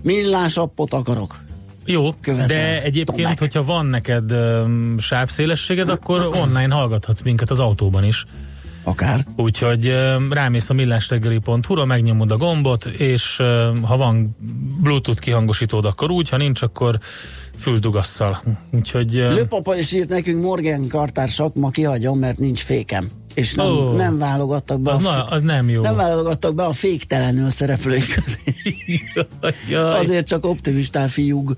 Millás 0.02 0.56
appot 0.56 0.92
akarok. 0.92 1.40
Jó, 1.84 2.10
Követel. 2.20 2.46
de 2.46 2.82
egyébként, 2.82 3.22
Tomek. 3.22 3.38
hogyha 3.38 3.64
van 3.64 3.86
neked 3.86 4.32
um, 4.32 4.98
sávszélességed, 4.98 5.88
akkor 5.88 6.26
online 6.42 6.74
hallgathatsz 6.74 7.22
minket 7.22 7.50
az 7.50 7.60
autóban 7.60 8.04
is. 8.04 8.24
Akár. 8.84 9.24
Úgyhogy 9.36 9.88
um, 9.88 10.32
rámész 10.32 10.70
a 10.70 10.74
millásreggeli.hu-ra, 10.74 11.84
megnyomod 11.84 12.30
a 12.30 12.36
gombot, 12.36 12.84
és 12.84 13.38
um, 13.38 13.82
ha 13.82 13.96
van 13.96 14.36
Bluetooth 14.80 15.20
kihangosítód, 15.20 15.84
akkor 15.84 16.10
úgy, 16.10 16.28
ha 16.28 16.36
nincs, 16.36 16.62
akkor 16.62 16.98
füldugasszal. 17.58 18.42
Úgyhogy 18.70 19.18
um, 19.18 19.34
Lőpapa 19.34 19.76
is 19.76 19.92
írt 19.92 20.08
nekünk, 20.08 20.42
Morgan 20.42 20.88
kartár 20.88 21.28
sakma 21.28 21.70
kihagyom, 21.70 22.18
mert 22.18 22.38
nincs 22.38 22.60
fékem. 22.62 23.08
És 23.34 23.54
nem, 23.54 23.66
Ó. 23.66 23.92
nem 23.92 24.18
válogattak 24.18 24.80
be 24.80 24.90
Az, 24.90 25.04
a, 25.04 25.10
na, 25.10 25.24
az 25.24 25.42
nem 25.42 25.68
jó. 25.68 25.82
nem 25.82 25.96
válogattak 25.96 26.54
be 26.54 26.64
a 26.64 26.72
féktelenül 26.72 27.50
szereplői 27.50 28.00
közé. 28.14 28.56
Jaj. 29.70 29.98
Azért 29.98 30.26
csak 30.26 30.44
optimistán 30.44 31.08
fiúg, 31.08 31.56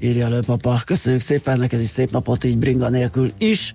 írja 0.00 0.24
elő 0.24 0.40
papa. 0.40 0.82
Köszönjük 0.84 1.22
szépen, 1.22 1.58
neked 1.58 1.80
is 1.80 1.88
szép 1.88 2.10
napot 2.10 2.44
így 2.44 2.58
bringa 2.58 2.88
nélkül 2.88 3.32
is. 3.38 3.74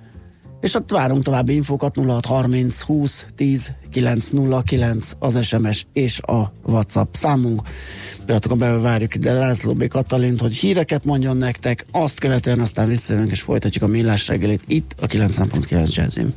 És 0.62 0.74
ott 0.74 0.92
várunk 0.92 1.24
további 1.24 1.54
infókat 1.54 1.96
0630 1.96 2.82
20 2.82 3.26
10 3.36 3.72
909 3.92 5.12
az 5.20 5.46
SMS 5.46 5.86
és 5.94 6.20
a 6.22 6.54
WhatsApp 6.66 7.14
számunk. 7.14 7.62
Pillanatokon 8.26 8.82
várjuk 8.82 9.16
ide 9.16 9.34
László 9.34 9.74
B. 9.74 9.88
Katalint, 9.88 10.42
hogy 10.42 10.56
híreket 10.56 11.04
mondjon 11.06 11.38
nektek, 11.38 11.86
azt 11.92 12.20
követően 12.20 12.60
aztán 12.60 12.88
visszajövünk 12.88 13.32
és 13.32 13.42
folytatjuk 13.42 13.84
a 13.84 13.88
millás 13.88 14.28
reggelit 14.28 14.64
itt 14.68 14.96
a 15.02 15.08
90.9 15.08 15.96
Jazzin. 15.96 16.34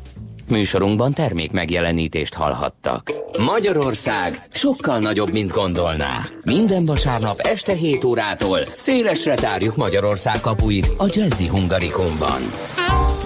Műsorunkban 0.48 1.12
termék 1.12 1.50
megjelenítést 1.52 2.34
hallhattak. 2.34 3.12
Magyarország 3.38 4.46
sokkal 4.50 4.98
nagyobb, 4.98 5.32
mint 5.32 5.52
gondolná. 5.52 6.20
Minden 6.44 6.84
vasárnap 6.84 7.38
este 7.38 7.72
7 7.72 8.04
órától 8.04 8.60
szélesre 8.76 9.34
tárjuk 9.34 9.76
Magyarország 9.76 10.40
kapuit 10.40 10.88
a 10.96 11.04
Jazzy 11.08 11.46
Hungarikumban. 11.46 12.40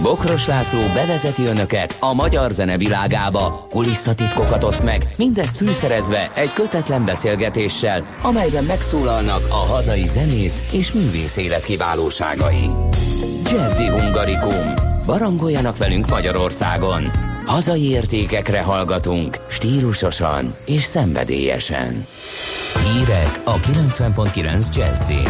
Bokros 0.01 0.47
László 0.47 0.79
bevezeti 0.93 1.43
önöket 1.45 1.97
a 1.99 2.13
magyar 2.13 2.51
zene 2.51 2.77
világába, 2.77 3.67
kulisszatitkokat 3.69 4.63
oszt 4.63 4.83
meg, 4.83 5.09
mindezt 5.17 5.57
fűszerezve 5.57 6.31
egy 6.35 6.53
kötetlen 6.53 7.05
beszélgetéssel, 7.05 8.05
amelyben 8.21 8.63
megszólalnak 8.63 9.47
a 9.49 9.71
hazai 9.73 10.07
zenész 10.07 10.69
és 10.71 10.91
művész 10.91 11.37
élet 11.37 11.63
kiválóságai. 11.63 12.69
Jazzy 13.51 13.87
Hungarikum. 13.87 14.88
Barangoljanak 15.09 15.77
velünk 15.77 16.09
Magyarországon. 16.09 17.11
Hazai 17.45 17.89
értékekre 17.89 18.61
hallgatunk, 18.61 19.37
stílusosan 19.47 20.55
és 20.65 20.83
szenvedélyesen. 20.83 22.05
Hírek 22.83 23.41
a 23.43 23.55
90.9 23.59 24.75
Jazzin. 24.75 25.29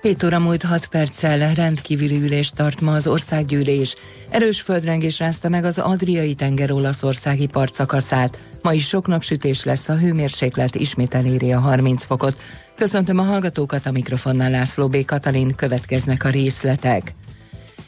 7 0.00 0.22
óra 0.22 0.38
múlt 0.38 0.62
6 0.62 0.86
perccel 0.86 1.54
rendkívüli 1.54 2.22
ülést 2.22 2.54
tart 2.54 2.80
ma 2.80 2.94
az 2.94 3.06
országgyűlés. 3.06 3.94
Erős 4.30 4.60
földrengés 4.60 5.18
rázta 5.18 5.48
meg 5.48 5.64
az 5.64 5.78
Adriai 5.78 6.34
tenger 6.34 6.72
olaszországi 6.72 7.46
partszakaszát. 7.46 8.40
Ma 8.62 8.72
is 8.72 8.86
sok 8.86 9.06
napsütés 9.06 9.64
lesz, 9.64 9.88
a 9.88 9.96
hőmérséklet 9.96 10.74
ismét 10.74 11.14
eléri 11.14 11.52
a 11.52 11.58
30 11.58 12.04
fokot. 12.04 12.36
Köszöntöm 12.76 13.18
a 13.18 13.22
hallgatókat, 13.22 13.86
a 13.86 13.90
mikrofonnál 13.90 14.50
László 14.50 14.88
B. 14.88 15.04
Katalin, 15.04 15.54
következnek 15.54 16.24
a 16.24 16.28
részletek. 16.28 17.14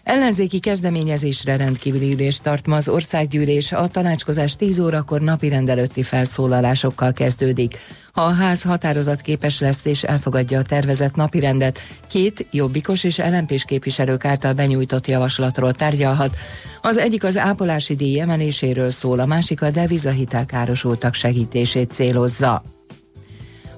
Ellenzéki 0.05 0.59
kezdeményezésre 0.59 1.57
rendkívüli 1.57 2.12
ülést 2.12 2.43
tart 2.43 2.67
ma 2.67 2.77
az 2.77 2.88
országgyűlés, 2.88 3.73
a 3.73 3.88
tanácskozás 3.88 4.57
10 4.57 4.79
órakor 4.79 5.21
napi 5.21 5.49
rendelőtti 5.49 6.03
felszólalásokkal 6.03 7.12
kezdődik. 7.12 7.79
Ha 8.12 8.23
a 8.23 8.33
ház 8.33 8.62
határozat 8.62 9.21
képes 9.21 9.61
lesz 9.61 9.85
és 9.85 10.03
elfogadja 10.03 10.59
a 10.59 10.62
tervezett 10.62 11.14
napirendet, 11.14 11.79
két 12.09 12.47
jobbikos 12.51 13.05
és 13.05 13.19
lmp 13.19 13.64
képviselők 13.64 14.25
által 14.25 14.53
benyújtott 14.53 15.07
javaslatról 15.07 15.73
tárgyalhat. 15.73 16.37
Az 16.83 16.97
egyik 16.97 17.25
az 17.25 17.37
ápolási 17.37 17.95
díj 17.95 18.21
emeléséről 18.21 18.90
szól, 18.90 19.19
a 19.19 19.27
másik 19.27 19.62
a 19.62 19.71
devizahitel 19.71 20.47
károsultak 20.47 21.14
segítését 21.14 21.93
célozza. 21.93 22.62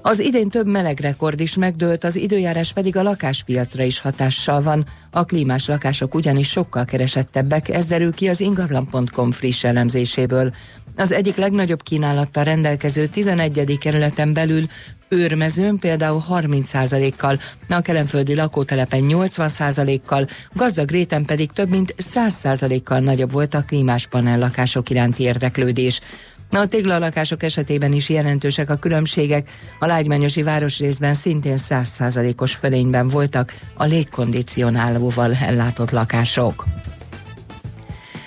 Az 0.01 0.19
idén 0.19 0.49
több 0.49 0.67
meleg 0.67 0.99
rekord 0.99 1.39
is 1.39 1.55
megdőlt, 1.55 2.03
az 2.03 2.15
időjárás 2.15 2.73
pedig 2.73 2.95
a 2.95 3.03
lakáspiacra 3.03 3.83
is 3.83 3.99
hatással 3.99 4.61
van. 4.61 4.85
A 5.11 5.25
klímás 5.25 5.67
lakások 5.67 6.15
ugyanis 6.15 6.49
sokkal 6.49 6.85
keresettebbek, 6.85 7.69
ez 7.69 7.85
derül 7.85 8.13
ki 8.13 8.27
az 8.27 8.39
ingatlan.com 8.39 9.31
friss 9.31 9.63
elemzéséből. 9.63 10.53
Az 10.95 11.11
egyik 11.11 11.35
legnagyobb 11.35 11.83
kínálattal 11.83 12.43
rendelkező 12.43 13.05
11. 13.05 13.77
kerületen 13.79 14.33
belül 14.33 14.65
Őrmezőn 15.09 15.77
például 15.77 16.23
30%-kal, 16.29 17.39
a 17.69 17.81
kelenföldi 17.81 18.35
lakótelepen 18.35 19.01
80%-kal, 19.03 20.27
gazdag 20.53 20.91
réten 20.91 21.25
pedig 21.25 21.51
több 21.51 21.69
mint 21.69 21.95
100%-kal 21.97 22.99
nagyobb 22.99 23.31
volt 23.31 23.53
a 23.53 23.63
klímás 23.67 24.07
panellakások 24.07 24.89
iránti 24.89 25.23
érdeklődés. 25.23 26.01
Na, 26.49 26.59
a 26.59 26.67
téglalakások 26.67 27.43
esetében 27.43 27.93
is 27.93 28.09
jelentősek 28.09 28.69
a 28.69 28.75
különbségek. 28.75 29.49
A 29.79 29.85
lágymányosi 29.85 30.43
városrészben 30.43 31.13
szintén 31.13 31.57
100%-os 31.57 32.55
fölényben 32.55 33.07
voltak 33.07 33.53
a 33.73 33.83
légkondicionálóval 33.83 35.35
ellátott 35.41 35.91
lakások. 35.91 36.65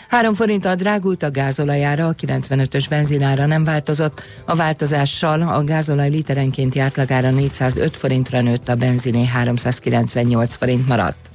3 0.09 0.35
forinttal 0.35 0.75
drágult 0.75 1.23
a 1.23 1.31
gázolajára, 1.31 2.07
a 2.07 2.15
95-ös 2.15 2.87
benzinára 2.89 3.47
nem 3.47 3.65
változott. 3.65 4.23
A 4.45 4.57
változással 4.57 5.43
a 5.43 5.65
gázolaj 5.65 6.09
literenkénti 6.09 6.79
átlagára 6.79 7.31
405 7.31 7.97
forintra 7.97 8.41
nőtt, 8.41 8.69
a 8.69 8.75
benziné 8.75 9.25
398 9.25 10.55
forint 10.55 10.89
maradt. 10.89 11.30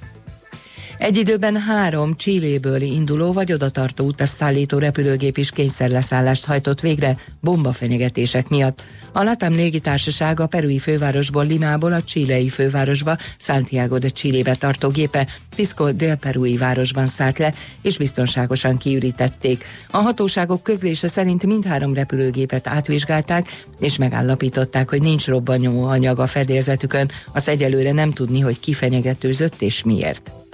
Egy 0.97 1.17
időben 1.17 1.57
három 1.57 2.15
Csilléből 2.15 2.81
induló 2.81 3.33
vagy 3.33 3.53
odatartó 3.53 4.05
utasszállító 4.05 4.77
repülőgép 4.77 5.37
is 5.37 5.51
kényszerleszállást 5.51 6.45
hajtott 6.45 6.79
végre 6.79 7.17
bombafenyegetések 7.41 8.47
miatt. 8.47 8.83
A 9.11 9.23
Latam 9.23 9.55
légitársaság 9.55 10.39
a 10.39 10.47
perui 10.47 10.79
fővárosból 10.79 11.45
Limából 11.45 11.93
a 11.93 12.01
csilei 12.01 12.49
fővárosba 12.49 13.17
Santiago 13.37 13.97
de 13.97 14.09
Chilebe 14.09 14.55
tartó 14.55 14.89
gépe 14.89 15.27
Pisco 15.55 15.91
dél-perui 15.91 16.57
városban 16.57 17.05
szállt 17.05 17.37
le, 17.37 17.53
és 17.81 17.97
biztonságosan 17.97 18.77
kiürítették. 18.77 19.65
A 19.91 19.97
hatóságok 19.97 20.63
közlése 20.63 21.07
szerint 21.07 21.45
mindhárom 21.45 21.93
repülőgépet 21.93 22.67
átvizsgálták, 22.67 23.65
és 23.79 23.97
megállapították, 23.97 24.89
hogy 24.89 25.01
nincs 25.01 25.27
robbanó 25.27 25.83
anyag 25.83 26.19
a 26.19 26.27
fedélzetükön, 26.27 27.11
azt 27.33 27.47
egyelőre 27.47 27.91
nem 27.91 28.11
tudni, 28.11 28.39
hogy 28.39 28.59
ki 28.59 28.73
fenyegetőzött 28.73 29.61
és 29.61 29.83
miért. 29.83 30.44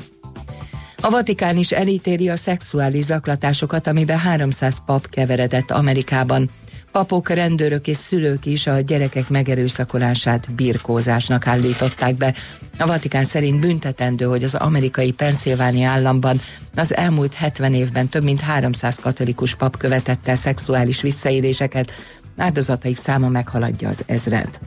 A 1.03 1.09
Vatikán 1.09 1.57
is 1.57 1.71
elítéli 1.71 2.29
a 2.29 2.35
szexuális 2.35 3.03
zaklatásokat, 3.03 3.87
amiben 3.87 4.17
300 4.17 4.81
pap 4.85 5.09
keveredett 5.09 5.71
Amerikában. 5.71 6.49
Papok, 6.91 7.29
rendőrök 7.29 7.87
és 7.87 7.97
szülők 7.97 8.45
is 8.45 8.67
a 8.67 8.79
gyerekek 8.79 9.29
megerőszakolását 9.29 10.51
birkózásnak 10.51 11.47
állították 11.47 12.15
be. 12.15 12.33
A 12.77 12.85
Vatikán 12.85 13.23
szerint 13.23 13.59
büntetendő, 13.59 14.25
hogy 14.25 14.43
az 14.43 14.55
amerikai 14.55 15.11
Pennsylvania 15.11 15.89
államban 15.89 16.41
az 16.75 16.95
elmúlt 16.95 17.33
70 17.33 17.73
évben 17.73 18.07
több 18.07 18.23
mint 18.23 18.39
300 18.39 18.95
katolikus 18.95 19.55
pap 19.55 19.77
követett 19.77 20.27
el 20.27 20.35
szexuális 20.35 21.01
visszaéléseket, 21.01 21.93
áldozataik 22.37 22.95
száma 22.95 23.27
meghaladja 23.27 23.89
az 23.89 24.03
ezret. 24.05 24.61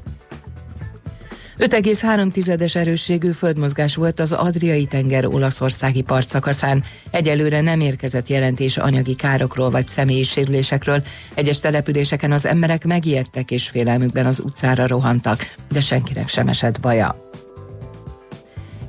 5,3-es 1.59 2.77
erősségű 2.77 3.31
földmozgás 3.31 3.95
volt 3.95 4.21
az 4.21 4.33
Adriai 4.33 4.87
tenger 4.87 5.27
olaszországi 5.27 6.03
partszakaszán. 6.03 6.85
Egyelőre 7.11 7.61
nem 7.61 7.81
érkezett 7.81 8.29
jelentés 8.29 8.77
anyagi 8.77 9.15
károkról 9.15 9.71
vagy 9.71 9.89
személyi 9.89 10.23
sérülésekről. 10.23 11.03
Egyes 11.35 11.61
településeken 11.61 12.33
az 12.33 12.47
emberek 12.47 12.85
megijedtek 12.85 13.51
és 13.51 13.69
félelmükben 13.69 14.27
az 14.27 14.41
utcára 14.41 14.87
rohantak, 14.87 15.55
de 15.71 15.81
senkinek 15.81 16.29
sem 16.29 16.49
esett 16.49 16.81
baja. 16.81 17.31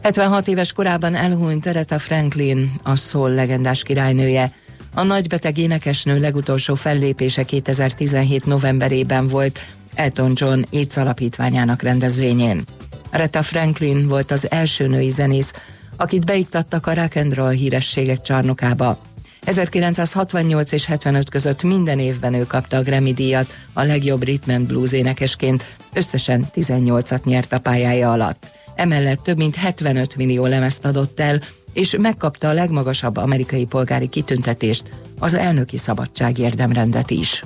76 0.01 0.47
éves 0.47 0.73
korában 0.73 1.15
elhunyt 1.15 1.65
Aretha 1.65 1.99
Franklin, 1.99 2.71
a 2.83 2.95
szól 2.95 3.29
legendás 3.29 3.83
királynője. 3.83 4.51
A 4.93 5.03
nagybeteg 5.03 5.57
énekesnő 5.57 6.19
legutolsó 6.19 6.75
fellépése 6.75 7.43
2017 7.43 8.45
novemberében 8.45 9.27
volt, 9.27 9.59
Elton 9.95 10.31
John 10.35 10.61
AIDS 10.71 10.97
alapítványának 10.97 11.81
rendezvényén. 11.81 12.63
Retta 13.11 13.43
Franklin 13.43 14.07
volt 14.07 14.31
az 14.31 14.51
első 14.51 14.87
női 14.87 15.09
zenész, 15.09 15.53
akit 15.97 16.25
beiktattak 16.25 16.87
a 16.87 16.93
rock 16.93 17.15
and 17.15 17.33
roll 17.33 17.51
hírességek 17.51 18.21
csarnokába. 18.21 18.99
1968 19.41 20.71
és 20.71 20.85
75 20.85 21.29
között 21.29 21.63
minden 21.63 21.99
évben 21.99 22.33
ő 22.33 22.45
kapta 22.47 22.77
a 22.77 22.81
Grammy 22.81 23.13
díjat 23.13 23.57
a 23.73 23.83
legjobb 23.83 24.23
rhythm 24.23 24.51
and 24.51 24.67
blues 24.67 24.91
énekesként, 24.91 25.75
összesen 25.93 26.47
18-at 26.53 27.23
nyert 27.23 27.53
a 27.53 27.59
pályája 27.59 28.11
alatt. 28.11 28.47
Emellett 28.75 29.23
több 29.23 29.37
mint 29.37 29.55
75 29.55 30.15
millió 30.15 30.45
lemezt 30.45 30.85
adott 30.85 31.19
el, 31.19 31.41
és 31.73 31.95
megkapta 31.99 32.49
a 32.49 32.53
legmagasabb 32.53 33.17
amerikai 33.17 33.65
polgári 33.65 34.07
kitüntetést, 34.07 34.83
az 35.19 35.33
elnöki 35.33 35.77
szabadság 35.77 36.37
érdemrendet 36.37 37.11
is. 37.11 37.43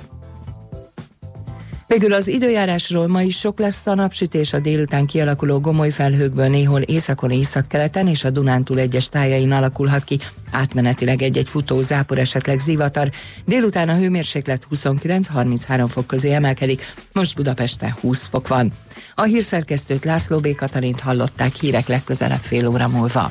Végül 1.90 2.12
az 2.12 2.28
időjárásról 2.28 3.06
ma 3.06 3.22
is 3.22 3.38
sok 3.38 3.58
lesz 3.58 3.86
a 3.86 3.94
napsütés 3.94 4.52
a 4.52 4.58
délután 4.58 5.06
kialakuló 5.06 5.60
gomoly 5.60 5.90
felhőkből 5.90 6.48
néhol 6.48 6.80
északon 6.80 7.30
északkeleten 7.30 8.06
és 8.06 8.24
a 8.24 8.30
Dunántúl 8.30 8.78
egyes 8.78 9.08
tájain 9.08 9.52
alakulhat 9.52 10.04
ki, 10.04 10.18
átmenetileg 10.50 11.22
egy-egy 11.22 11.48
futó 11.48 11.80
zápor 11.80 12.18
esetleg 12.18 12.58
zivatar. 12.58 13.10
Délután 13.44 13.88
a 13.88 13.96
hőmérséklet 13.96 14.66
29-33 14.74 15.86
fok 15.88 16.06
közé 16.06 16.32
emelkedik, 16.32 16.92
most 17.12 17.34
Budapesten 17.34 17.94
20 18.00 18.26
fok 18.26 18.48
van. 18.48 18.72
A 19.14 19.22
hírszerkesztőt 19.22 20.04
László 20.04 20.38
B. 20.38 20.54
Katalint 20.54 21.00
hallották 21.00 21.54
hírek 21.54 21.86
legközelebb 21.86 22.40
fél 22.40 22.68
óra 22.68 22.88
múlva. 22.88 23.30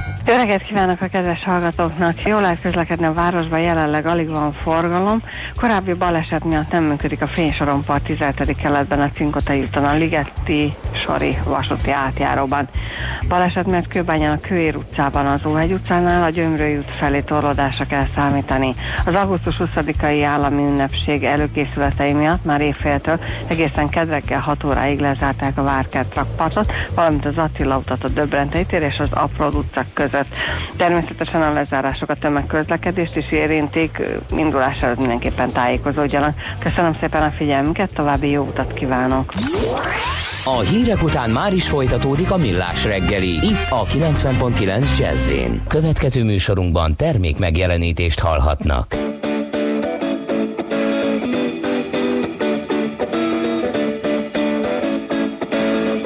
Jó 0.27 0.35
reggelt 0.35 0.63
kívánok 0.63 1.01
a 1.01 1.07
kedves 1.07 1.43
hallgatóknak! 1.43 2.23
Jól 2.23 2.41
lehet 2.41 2.61
közlekedni 2.61 3.05
a 3.05 3.13
városban, 3.13 3.59
jelenleg 3.59 4.05
alig 4.05 4.29
van 4.29 4.53
forgalom. 4.53 5.23
Korábbi 5.55 5.93
baleset 5.93 6.43
miatt 6.43 6.71
nem 6.71 6.83
működik 6.83 7.21
a 7.21 7.27
fénysorompart 7.27 8.03
17. 8.03 8.55
keletben 8.55 9.01
a 9.01 9.11
Cinkotai 9.15 9.59
úton 9.59 9.85
a 9.85 9.93
Ligeti 9.93 10.73
Sori 11.05 11.37
vasúti 11.43 11.91
átjáróban. 11.91 12.67
Baleset 13.27 13.65
miatt 13.65 13.87
Kőbányán 13.87 14.37
a 14.37 14.39
Kőér 14.39 14.75
utcában, 14.75 15.25
az 15.25 15.45
Óhegy 15.45 15.71
utcánál 15.71 16.23
a 16.23 16.29
Gyömrői 16.29 16.77
út 16.77 16.91
felé 16.99 17.19
torlódásra 17.19 17.85
kell 17.85 18.07
számítani. 18.15 18.75
Az 19.05 19.15
augusztus 19.15 19.55
20-ai 19.59 20.23
állami 20.25 20.61
ünnepség 20.61 21.23
előkészületei 21.23 22.13
miatt 22.13 22.45
már 22.45 22.61
évféltől 22.61 23.19
egészen 23.47 23.89
kedreggel 23.89 24.39
6 24.39 24.63
óráig 24.63 24.99
lezárták 24.99 25.57
a 25.57 25.63
Várkert 25.63 26.15
rakpartot, 26.15 26.71
valamint 26.95 27.25
az 27.25 27.37
Attila 27.37 27.77
utat 27.77 28.03
a 28.03 28.09
Döbrentei 28.09 28.65
tér 28.65 28.81
és 28.81 28.99
az 28.99 29.11
Aprod 29.11 29.55
utcák 29.55 29.87
között. 29.93 30.10
Természetesen 30.77 31.41
a 31.41 31.53
lezárások 31.53 32.09
a 32.09 32.15
tömegközlekedést 32.15 33.15
is 33.15 33.31
érintik, 33.31 34.01
indulás 34.35 34.81
előtt 34.81 34.99
mindenképpen 34.99 35.51
tájékozódjanak. 35.51 36.37
Köszönöm 36.59 36.97
szépen 36.99 37.23
a 37.23 37.31
figyelmüket, 37.37 37.89
további 37.93 38.29
jó 38.29 38.43
utat 38.43 38.73
kívánok! 38.73 39.33
A 40.43 40.59
hírek 40.59 41.03
után 41.03 41.29
már 41.29 41.53
is 41.53 41.69
folytatódik 41.69 42.31
a 42.31 42.37
millás 42.37 42.85
reggeli, 42.85 43.29
itt 43.29 43.69
a 43.69 43.85
90.9 43.85 44.97
jazz 44.99 45.31
Következő 45.67 46.23
műsorunkban 46.23 46.95
termék 46.95 47.37
megjelenítést 47.37 48.19
hallhatnak. 48.19 48.93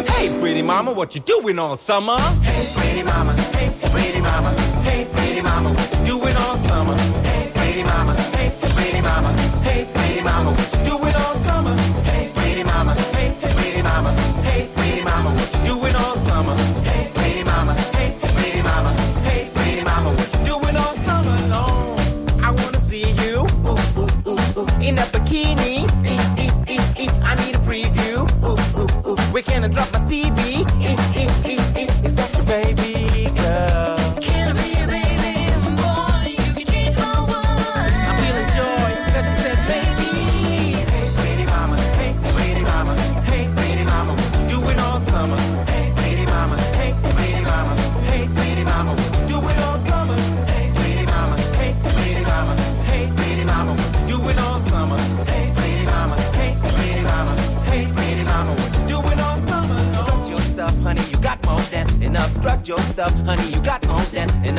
Hey, 0.07 0.29
pretty 0.39 0.61
mama, 0.61 0.91
what 0.91 1.13
you 1.15 1.23
doing 1.41 1.57
all 1.59 1.77
summer? 1.77 2.19
Hey, 2.43 2.65
pretty 2.75 3.03
mama. 3.03 3.24
Hey, 4.85 5.05
pretty 5.05 5.05
mama. 5.05 5.05
Hey, 5.05 5.05
pretty 5.05 5.41
mama, 5.41 5.73
what 5.73 5.99
you 5.99 6.05
doing 6.05 6.35
all 6.37 6.57
summer? 6.57 6.97
Hey, 6.97 7.51
pretty 7.53 7.83
mama. 7.83 8.34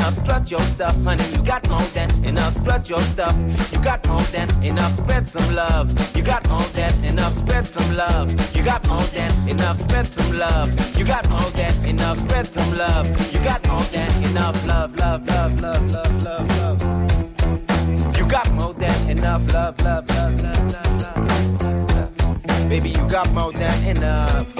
Enough. 0.06 0.24
Strut 0.24 0.50
your 0.50 0.60
stuff, 0.60 0.96
honey. 1.02 1.24
You 1.32 1.42
got 1.42 1.68
more 1.68 1.88
than 1.94 2.24
enough. 2.24 2.54
Strut 2.54 2.88
your 2.88 3.00
stuff. 3.06 3.36
You 3.72 3.78
got 3.80 4.06
more 4.06 4.22
than 4.32 4.48
enough. 4.62 4.94
Spread 4.96 5.28
some 5.28 5.54
love. 5.54 6.16
You 6.16 6.22
got 6.22 6.48
more 6.48 6.68
than 6.74 7.04
enough. 7.04 7.34
Spread 7.34 7.66
some 7.66 7.96
love. 7.96 8.30
You 8.54 8.62
got 8.62 8.86
more 8.88 9.06
than 9.14 9.48
enough. 9.48 9.78
Spread 9.78 10.06
some 10.06 10.36
love. 10.36 10.96
You 10.96 11.04
got 11.04 11.28
more 11.28 11.50
than 11.50 11.84
enough. 11.84 12.18
Spread 12.18 12.46
some 12.46 12.76
love. 12.76 13.34
You 13.34 13.40
got 13.40 13.66
more 13.66 13.82
than 13.94 14.24
enough. 14.24 14.66
Love, 14.66 14.96
love, 14.96 15.26
love, 15.26 15.60
love, 15.60 15.92
love, 15.92 16.22
love, 16.22 16.48
love. 16.58 18.16
You 18.16 18.26
got 18.26 18.52
more 18.52 18.74
than 18.74 19.10
enough. 19.10 19.52
Love, 19.52 19.80
love, 19.80 20.08
love, 20.08 20.42
love, 20.42 20.72
love, 20.72 21.02
love. 21.02 22.46
love. 22.46 22.68
Baby, 22.68 22.90
you 22.90 23.08
got 23.08 23.32
more 23.32 23.52
than 23.52 23.96
enough. 23.96 24.54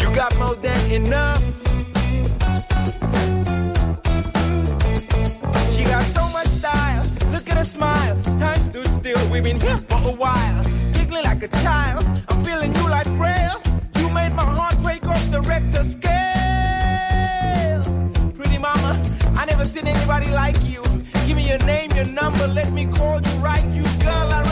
You 0.00 0.14
got 0.14 0.36
more 0.38 0.54
than 0.56 0.90
enough. 0.90 1.61
Been 9.52 9.60
here 9.60 9.76
for 9.76 10.08
a 10.08 10.14
while. 10.14 10.64
Giggling 10.92 11.24
like 11.24 11.42
a 11.42 11.48
child. 11.48 12.06
I'm 12.28 12.44
feeling 12.44 12.74
you 12.74 12.88
like 12.88 13.06
braille. 13.18 13.60
You 13.96 14.08
made 14.08 14.32
my 14.34 14.44
heart 14.44 14.80
break 14.82 15.06
off 15.06 15.30
the 15.30 15.40
Richter 15.42 15.84
scale. 15.84 16.22
Pretty 18.34 18.58
mama, 18.58 19.02
I 19.36 19.44
never 19.44 19.64
seen 19.64 19.86
anybody 19.86 20.30
like 20.30 20.56
you. 20.64 20.82
Give 21.26 21.36
me 21.36 21.48
your 21.48 21.58
name, 21.66 21.90
your 21.92 22.06
number. 22.06 22.46
Let 22.46 22.72
me 22.72 22.86
call 22.86 23.20
you 23.20 23.32
right. 23.38 23.64
You 23.74 23.82
girl, 24.00 24.32
I 24.38 24.51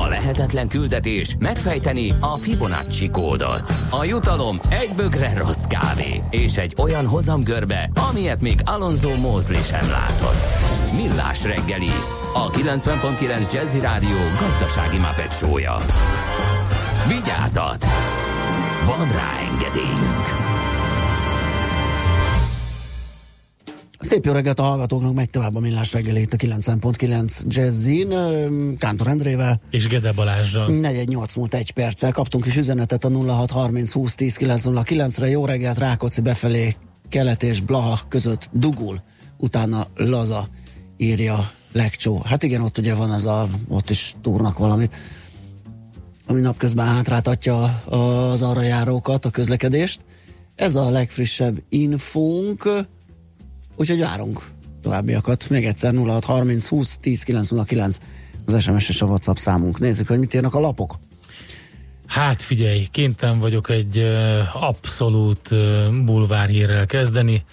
A 0.00 0.08
lehetetlen 0.08 0.68
küldetés 0.68 1.36
megfejteni 1.38 2.12
a 2.20 2.36
Fibonacci 2.36 3.10
kódot. 3.10 3.72
A 3.90 4.04
jutalom 4.04 4.58
egy 4.70 4.90
bögre 4.96 5.38
rossz 5.38 5.64
kávé 5.64 6.22
és 6.30 6.56
egy 6.56 6.74
olyan 6.78 7.06
hozamgörbe, 7.06 7.90
amilyet 8.10 8.40
még 8.40 8.60
Alonso 8.64 9.16
Mózli 9.16 9.62
sem 9.62 9.90
látott. 9.90 10.46
Millás 10.96 11.44
reggeli, 11.44 11.90
a 12.34 12.50
90.9 12.50 13.52
Jazzy 13.52 13.80
Rádió 13.80 14.18
gazdasági 14.40 14.98
mapetsója. 14.98 15.76
Vigyázat! 17.08 17.84
Van 18.86 19.06
rá 19.12 19.30
engedélyünk! 19.52 20.49
Szép 24.00 24.24
jó 24.24 24.32
reggelt 24.32 24.58
a 24.58 24.62
hallgatóknak, 24.62 25.14
megy 25.14 25.30
tovább 25.30 25.54
a 25.54 25.60
millás 25.60 25.92
reggeli 25.92 26.20
itt 26.20 26.32
a 26.32 26.36
9.9 26.36 27.46
Jazzin, 27.46 28.08
Kántor 28.78 29.08
Endrével. 29.08 29.60
És 29.70 29.86
Gede 29.86 30.12
Balázsral. 30.12 30.66
418 30.66 31.34
múlt 31.34 31.54
egy 31.54 31.70
perccel 31.70 32.12
kaptunk 32.12 32.46
is 32.46 32.56
üzenetet 32.56 33.04
a 33.04 33.08
0630 33.08 33.92
20 33.92 34.14
10 34.14 34.36
909 34.36 35.18
re 35.18 35.28
Jó 35.28 35.46
reggelt, 35.46 35.78
Rákóczi 35.78 36.20
befelé, 36.20 36.76
Kelet 37.08 37.42
és 37.42 37.60
Blaha 37.60 38.00
között 38.08 38.50
dugul, 38.52 39.02
utána 39.36 39.86
Laza 39.94 40.48
írja 40.96 41.50
Lekcsó. 41.72 42.22
Hát 42.24 42.42
igen, 42.42 42.60
ott 42.60 42.78
ugye 42.78 42.94
van 42.94 43.10
az 43.10 43.26
a, 43.26 43.46
ott 43.68 43.90
is 43.90 44.14
túrnak 44.22 44.58
valamit, 44.58 44.94
ami 46.26 46.40
napközben 46.40 46.86
hátráltatja 46.86 47.62
az 47.84 48.42
arra 48.42 48.62
járókat, 48.62 49.24
a 49.24 49.30
közlekedést. 49.30 50.00
Ez 50.54 50.74
a 50.74 50.90
legfrissebb 50.90 51.62
infónk, 51.68 52.88
úgyhogy 53.80 54.00
várunk 54.00 54.42
továbbiakat. 54.82 55.48
Még 55.48 55.64
egyszer 55.64 55.94
0630 55.94 56.68
20 56.68 56.98
10 57.00 57.22
909 57.22 57.98
az 58.46 58.62
SMS 58.62 58.88
és 58.88 59.02
a 59.02 59.06
WhatsApp 59.06 59.36
számunk. 59.36 59.78
Nézzük, 59.78 60.08
hogy 60.08 60.18
mit 60.18 60.34
írnak 60.34 60.54
a 60.54 60.60
lapok. 60.60 60.98
Hát 62.06 62.42
figyelj, 62.42 62.86
kénytelen 62.90 63.38
vagyok 63.38 63.70
egy 63.70 63.98
abszolút 64.52 65.50
uh, 65.50 66.04
bulvárhírrel 66.04 66.86
kezdeni. 66.86 67.44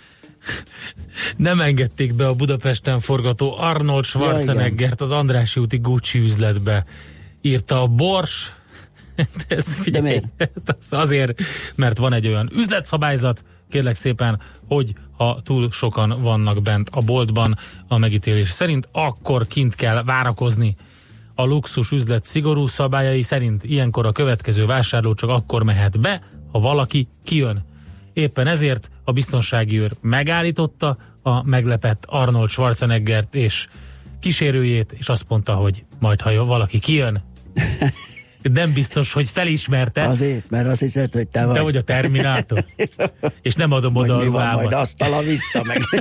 Nem 1.38 1.62
engedték 1.62 2.14
be 2.14 2.28
a 2.28 2.34
Budapesten 2.34 3.00
forgató 3.00 3.58
Arnold 3.58 4.06
Schwarzeneggert 4.06 5.02
az 5.02 5.12
Andrássy 5.12 5.60
úti 5.60 5.78
Gucci 5.78 6.20
üzletbe. 6.20 6.86
Írta 7.42 7.82
a 7.82 7.88
Bors. 7.88 8.54
De, 9.48 9.56
ez, 9.56 9.76
figyelj, 9.76 10.04
miért? 10.04 10.52
Ez 10.80 10.88
azért, 10.90 11.42
mert 11.76 11.98
van 11.98 12.14
egy 12.14 12.28
olyan 12.28 12.50
üzletszabályzat, 12.54 13.44
kérlek 13.70 13.96
szépen, 13.96 14.42
hogy 14.68 14.94
ha 15.18 15.40
túl 15.44 15.72
sokan 15.72 16.16
vannak 16.22 16.62
bent 16.62 16.90
a 16.92 17.02
boltban 17.02 17.58
a 17.88 17.98
megítélés 17.98 18.50
szerint, 18.50 18.90
akkor 18.92 19.48
kint 19.48 19.76
kell 19.76 20.04
várakozni. 20.04 20.76
A 21.36 21.44
luxus 21.44 21.92
üzlet 21.92 22.26
szigorú 22.26 22.68
szabályai 22.68 23.22
szerint 23.22 23.64
ilyenkor 23.64 24.06
a 24.06 24.12
következő 24.12 24.66
vásárló 24.66 25.14
csak 25.14 25.30
akkor 25.30 25.64
mehet 25.64 26.00
be, 26.00 26.22
ha 26.52 26.60
valaki 26.60 27.08
kijön. 27.24 27.66
Éppen 28.14 28.48
ezért 28.48 28.92
a 29.04 29.12
biztonsági 29.12 29.80
őr 29.80 29.92
megállította 30.02 30.98
a 31.22 31.44
meglepett 31.44 32.06
Arnold 32.06 32.50
Schwarzeneggert 32.50 33.36
és 33.36 33.68
kísérőjét, 34.20 34.92
és 34.92 35.10
azt 35.10 35.26
mondta, 35.28 35.54
hogy 35.54 35.86
majd 36.00 36.22
ha 36.22 36.46
valaki 36.46 36.80
kijön, 36.80 37.24
nem 38.52 38.74
biztos, 38.74 39.14
hogy 39.14 39.30
felismerte, 39.30 40.04
Azért, 40.04 40.50
mert 40.50 40.68
azt 40.68 40.80
hiszed, 40.80 41.14
hogy 41.14 41.28
te 41.28 41.46
vagy. 41.46 41.56
te 41.56 41.62
vagy 41.62 41.76
a 41.76 41.82
Terminátor, 41.82 42.66
és 43.42 43.54
nem 43.54 43.72
adom 43.72 43.96
oda 43.96 44.16
a 44.16 44.18
mi 44.18 44.28
van 44.28 44.32
majd 44.42 44.54
ruhámat. 44.56 44.74
azt 44.82 45.02
a 45.02 45.22
vissza 45.22 45.64
meg. 45.64 45.82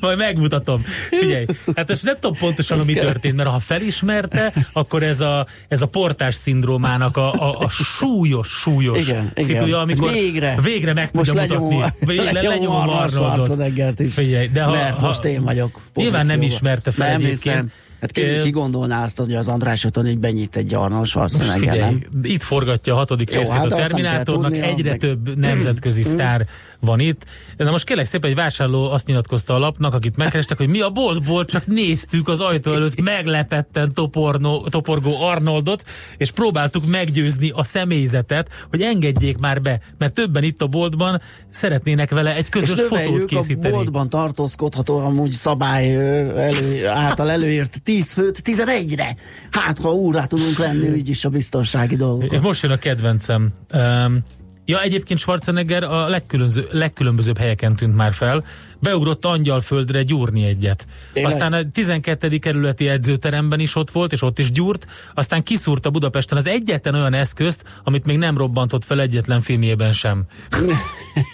Majd 0.00 0.18
megmutatom. 0.18 0.84
Figyelj, 1.10 1.44
hát 1.76 1.90
ezt 1.90 2.02
nem 2.04 2.14
tudom 2.14 2.36
pontosan, 2.38 2.80
mi 2.86 2.92
történt, 2.92 3.36
mert 3.36 3.48
ha 3.48 3.58
felismerte, 3.58 4.52
akkor 4.72 5.02
ez 5.02 5.20
a, 5.20 5.46
ez 5.68 5.82
a 5.82 5.86
portás 5.86 6.34
szindrómának 6.34 7.16
a, 7.16 7.32
a, 7.32 7.58
a 7.58 7.68
súlyos, 7.68 8.48
súlyos 8.48 8.98
Igen, 9.08 9.30
igen. 9.34 9.72
amikor 9.72 10.12
Végre. 10.12 10.58
végre 10.62 10.92
meg 10.92 11.08
Most 11.12 11.30
tudja 11.30 11.46
lenyomom, 11.46 11.74
mutatni. 11.74 12.06
Végre 12.06 12.32
lenyomom 12.32 12.86
lenyomom 12.86 13.94
is. 13.98 14.12
Figyelj, 14.12 14.46
de 14.48 14.62
ha, 14.62 14.70
mert 14.70 14.96
ha, 14.96 15.06
most 15.06 15.24
én 15.24 15.42
vagyok 15.42 15.80
Nyilván 15.94 16.26
nem 16.26 16.42
ismerte 16.42 16.90
fel 16.90 17.06
Nem 17.10 17.16
egyébként. 17.20 17.42
hiszem. 17.42 17.72
Hát 18.00 18.10
ki, 18.10 18.22
Ö, 18.22 18.40
ki 18.42 18.50
gondolná 18.50 19.02
azt, 19.04 19.18
hogy 19.18 19.34
az 19.34 19.48
András 19.48 19.84
úton 19.84 20.06
így 20.06 20.18
benyit 20.18 20.56
egy 20.56 20.74
Arnold 20.74 21.06
Schwarzenegger, 21.06 21.78
nem? 21.78 22.00
itt 22.22 22.42
forgatja 22.42 22.94
a 22.94 22.96
hatodik 22.96 23.30
Jó, 23.32 23.38
részét 23.38 23.54
hát 23.54 23.64
a 23.64 23.74
Terminátornak, 23.76 24.54
egyre 24.56 24.90
meg- 24.90 24.98
több 24.98 25.36
nemzetközi 25.38 26.02
sztár 26.02 26.46
van 26.80 27.00
itt. 27.00 27.24
Na 27.56 27.70
most 27.70 27.84
kérlek 27.84 28.06
szépen, 28.06 28.30
egy 28.30 28.36
vásárló 28.36 28.90
azt 28.90 29.06
nyilatkozta 29.06 29.54
a 29.54 29.58
lapnak, 29.58 29.94
akit 29.94 30.16
megkerestek, 30.16 30.56
hogy 30.58 30.68
mi 30.68 30.80
a 30.80 30.90
boltból 30.90 31.44
csak 31.44 31.66
néztük 31.66 32.28
az 32.28 32.40
ajtó 32.40 32.72
előtt 32.72 33.00
meglepetten 33.00 33.94
topornó, 33.94 34.66
toporgó 34.68 35.22
Arnoldot, 35.22 35.84
és 36.16 36.30
próbáltuk 36.30 36.86
meggyőzni 36.86 37.50
a 37.54 37.64
személyzetet, 37.64 38.48
hogy 38.70 38.82
engedjék 38.82 39.38
már 39.38 39.62
be, 39.62 39.80
mert 39.98 40.12
többen 40.14 40.42
itt 40.42 40.62
a 40.62 40.66
boltban 40.66 41.20
szeretnének 41.50 42.10
vele 42.10 42.34
egy 42.34 42.42
És 42.42 42.48
közös 42.48 42.80
fotót 42.80 42.98
növeljük 42.98 43.22
a 43.22 43.26
készíteni. 43.26 43.74
boltban 43.74 44.08
tartózkodható 44.08 44.98
amúgy 44.98 45.32
szabály 45.32 45.94
elő, 45.94 46.86
által 46.86 47.30
előírt 47.30 47.82
10 47.82 48.12
főt 48.12 48.42
11-re. 48.44 49.16
Hát, 49.50 49.78
ha 49.78 49.92
úrá 49.92 50.24
tudunk 50.24 50.58
lenni, 50.58 50.88
úgyis 50.88 51.24
a 51.24 51.28
biztonsági 51.28 51.92
És 51.92 51.98
dolgok. 51.98 52.40
most 52.40 52.62
jön 52.62 52.72
a 52.72 52.76
kedvencem. 52.76 53.52
Um, 53.74 54.24
ja, 54.66 54.82
egyébként 54.82 55.18
Schwarzenegger 55.18 55.82
a 55.82 56.08
legkülönböző, 56.08 56.66
legkülönbözőbb 56.70 57.38
helyeken 57.38 57.76
tűnt 57.76 57.94
már 57.94 58.12
fel. 58.12 58.44
Beugrott 58.78 59.24
Angyalföldre 59.24 60.02
gyúrni 60.02 60.44
egyet. 60.44 60.86
Tényleg? 61.12 61.32
Aztán 61.32 61.52
a 61.52 61.70
12. 61.70 62.38
kerületi 62.38 62.88
edzőteremben 62.88 63.60
is 63.60 63.76
ott 63.76 63.90
volt, 63.90 64.12
és 64.12 64.22
ott 64.22 64.38
is 64.38 64.52
gyúrt. 64.52 64.86
Aztán 65.14 65.42
kiszúrta 65.42 65.90
Budapesten 65.90 66.38
az 66.38 66.46
egyetlen 66.46 66.94
olyan 66.94 67.14
eszközt, 67.14 67.62
amit 67.84 68.04
még 68.04 68.18
nem 68.18 68.36
robbantott 68.36 68.84
fel 68.84 69.00
egyetlen 69.00 69.40
filmjében 69.40 69.92
sem. 69.92 70.24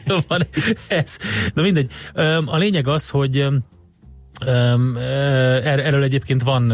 Van 0.29 0.47
ez. 0.89 1.17
Na 1.55 1.63
mindegy. 1.63 1.91
A 2.45 2.57
lényeg 2.57 2.89
az, 2.89 3.09
hogy 3.09 3.47
er- 5.65 5.81
erről 5.81 6.03
egyébként 6.03 6.43
van 6.43 6.73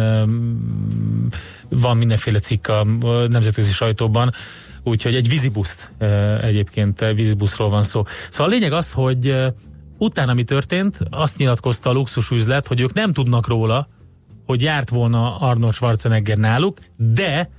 van 1.68 1.96
mindenféle 1.96 2.38
cikk 2.38 2.68
a 2.68 2.84
nemzetközi 3.28 3.72
sajtóban, 3.72 4.32
úgyhogy 4.88 5.14
egy 5.14 5.28
vízibuszt 5.28 5.92
egyébként 6.42 7.04
vízibuszról 7.14 7.68
van 7.68 7.82
szó. 7.82 8.04
Szóval 8.30 8.52
a 8.52 8.54
lényeg 8.54 8.72
az, 8.72 8.92
hogy 8.92 9.36
utána 9.98 10.34
mi 10.34 10.44
történt, 10.44 10.98
azt 11.10 11.36
nyilatkozta 11.36 11.90
a 11.90 11.92
luxus 11.92 12.30
üzlet, 12.30 12.66
hogy 12.66 12.80
ők 12.80 12.92
nem 12.92 13.12
tudnak 13.12 13.46
róla, 13.46 13.88
hogy 14.46 14.62
járt 14.62 14.88
volna 14.88 15.38
Arnold 15.38 15.72
Schwarzenegger 15.72 16.36
náluk, 16.36 16.78
de 16.96 17.50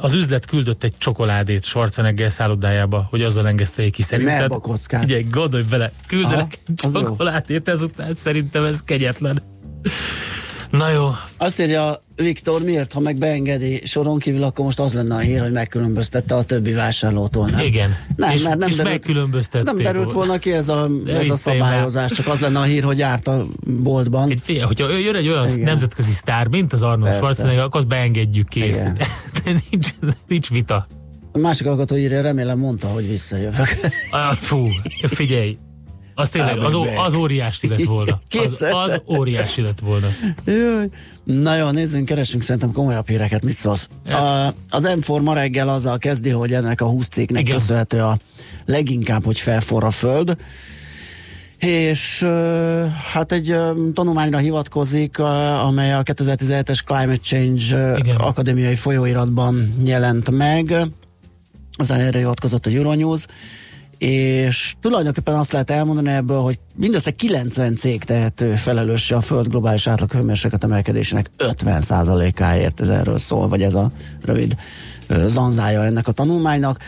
az 0.00 0.12
üzlet 0.12 0.46
küldött 0.46 0.84
egy 0.84 0.94
csokoládét 0.98 1.64
Schwarzenegger 1.64 2.30
szállodájába, 2.30 3.06
hogy 3.10 3.22
azzal 3.22 3.46
engeszteljék 3.46 3.92
ki 3.92 4.02
szerinted. 4.02 4.38
melbakockát. 4.38 5.04
Ugye, 5.04 5.20
gondolj 5.20 5.62
bele, 5.62 5.84
Aha, 5.84 5.94
küldenek 6.06 6.58
egy 6.68 6.80
az 6.84 6.94
jó. 6.94 7.00
csokoládét, 7.00 7.68
ezután 7.68 8.14
szerintem 8.14 8.64
ez 8.64 8.82
kegyetlen. 8.82 9.42
Na 10.70 10.90
jó, 10.90 11.10
Azt 11.36 11.60
írja 11.60 12.02
Viktor, 12.16 12.62
miért, 12.62 12.92
ha 12.92 13.00
meg 13.00 13.16
beengedi 13.16 13.80
soron 13.84 14.18
kívül, 14.18 14.42
akkor 14.42 14.64
most 14.64 14.78
az 14.78 14.94
lenne 14.94 15.14
a 15.14 15.18
hír, 15.18 15.40
hogy 15.40 15.52
megkülönböztette 15.52 16.34
a 16.34 16.42
többi 16.42 16.72
vásárlótól, 16.72 17.48
nem? 17.48 17.64
igen. 17.64 17.96
Nem, 18.16 18.30
és, 18.30 18.42
mert 18.42 18.58
nem 18.58 18.68
és 18.68 18.76
derült-. 18.76 19.64
Nem 19.64 19.76
derült 19.76 20.12
volna 20.12 20.38
ki 20.38 20.52
ez 20.52 20.68
a, 20.68 20.88
De 21.04 21.18
ez 21.18 21.30
a 21.30 21.36
szabályozás, 21.36 22.12
csak 22.12 22.26
az 22.26 22.40
lenne 22.40 22.58
a 22.58 22.62
hír, 22.62 22.82
hogy 22.82 22.98
járt 22.98 23.28
a 23.28 23.46
boltban. 23.62 24.30
Egy, 24.30 24.40
figyelj, 24.42 24.66
hogyha 24.66 24.96
jön 24.96 25.14
egy 25.14 25.28
olyan 25.28 25.48
Igen. 25.48 25.60
nemzetközi 25.60 26.12
sztár, 26.12 26.46
mint 26.46 26.72
az 26.72 26.82
Arnold 26.82 27.02
Persze. 27.02 27.18
Schwarzenegger, 27.18 27.62
akkor 27.62 27.80
azt 27.80 27.88
beengedjük 27.88 28.48
kész. 28.48 28.82
De 29.44 29.60
nincs, 29.70 29.88
nincs 30.28 30.50
vita. 30.50 30.86
A 31.32 31.38
másik 31.38 31.66
hallgató 31.66 31.96
írja, 31.96 32.20
remélem 32.20 32.58
mondta, 32.58 32.88
hogy 32.88 33.08
visszajövök. 33.08 33.68
Ah, 34.10 34.34
fú, 34.34 34.68
figyelj. 35.06 35.58
Az 36.20 36.28
tényleg, 36.28 36.58
az, 36.58 36.74
az 37.04 37.14
óriási 37.14 37.68
lett 37.68 37.84
volna. 37.84 38.20
Az, 38.30 38.62
az 38.62 39.00
óriási 39.06 39.62
lett 39.62 39.78
volna. 39.80 40.06
Jaj. 40.44 40.88
Na 41.24 41.56
jó, 41.56 41.70
nézzünk, 41.70 42.04
keresünk 42.04 42.42
szerintem 42.42 42.72
komolyabb 42.72 43.08
híreket. 43.08 43.44
Mit 43.44 43.54
szólsz? 43.54 43.88
A, 44.04 44.52
az 44.70 44.88
m 45.06 45.22
ma 45.22 45.34
reggel 45.34 45.68
azzal 45.68 45.98
kezdi, 45.98 46.30
hogy 46.30 46.52
ennek 46.52 46.80
a 46.80 46.86
20 46.86 47.08
cégnek 47.08 47.42
Igen. 47.42 47.54
köszönhető 47.54 48.02
a 48.02 48.18
leginkább, 48.66 49.24
hogy 49.24 49.38
felforr 49.38 49.84
a 49.84 49.90
föld. 49.90 50.36
És 51.58 52.26
hát 53.12 53.32
egy 53.32 53.56
tanulmányra 53.94 54.38
hivatkozik, 54.38 55.18
amely 55.64 55.94
a 55.94 56.02
2017-es 56.02 56.84
Climate 56.84 57.20
Change 57.22 57.98
Igen. 57.98 58.16
akadémiai 58.16 58.74
folyóiratban 58.74 59.74
jelent 59.84 60.30
meg. 60.30 60.74
Az 61.78 61.90
erre 61.90 62.18
hivatkozott 62.18 62.66
a 62.66 62.70
Euronews 62.70 63.26
és 64.00 64.74
tulajdonképpen 64.80 65.34
azt 65.34 65.52
lehet 65.52 65.70
elmondani 65.70 66.10
ebből, 66.10 66.40
hogy 66.40 66.58
mindössze 66.74 67.10
90 67.10 67.76
cég 67.76 68.04
tehető 68.04 68.54
felelőssé 68.54 69.14
a 69.14 69.20
Föld 69.20 69.48
globális 69.48 69.86
átlag 69.86 70.12
hőmérséklet 70.12 70.64
emelkedésének 70.64 71.30
50%-áért, 71.38 72.80
ez 72.80 72.88
erről 72.88 73.18
szól, 73.18 73.48
vagy 73.48 73.62
ez 73.62 73.74
a 73.74 73.90
rövid 74.24 74.56
zanzája 75.26 75.84
ennek 75.84 76.08
a 76.08 76.12
tanulmánynak. 76.12 76.78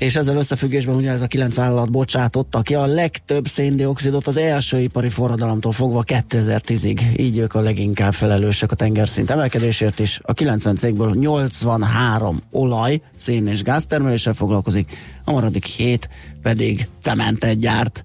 És 0.00 0.16
ezzel 0.16 0.36
összefüggésben 0.36 0.94
ugye 0.94 1.10
ez 1.10 1.22
a 1.22 1.26
kilenc 1.26 1.54
vállalat 1.54 1.90
bocsátotta 1.90 2.62
ki 2.62 2.74
a 2.74 2.86
legtöbb 2.86 3.46
széndiokszidot 3.46 4.26
az 4.26 4.36
első 4.36 4.78
ipari 4.78 5.08
forradalomtól 5.08 5.72
fogva 5.72 6.04
2010-ig. 6.06 7.18
Így 7.18 7.38
ők 7.38 7.54
a 7.54 7.60
leginkább 7.60 8.12
felelősek 8.12 8.72
a 8.72 8.74
tengerszint 8.74 9.30
emelkedésért 9.30 9.98
is. 9.98 10.20
A 10.22 10.32
90 10.32 10.76
cégből 10.76 11.14
83 11.14 12.38
olaj, 12.50 13.00
szén 13.14 13.46
és 13.46 13.62
gáztermeléssel 13.62 14.32
foglalkozik, 14.32 14.96
a 15.24 15.32
maradék 15.32 15.64
7 15.64 16.08
pedig 16.42 16.88
cementet 17.00 17.58
gyárt. 17.58 18.04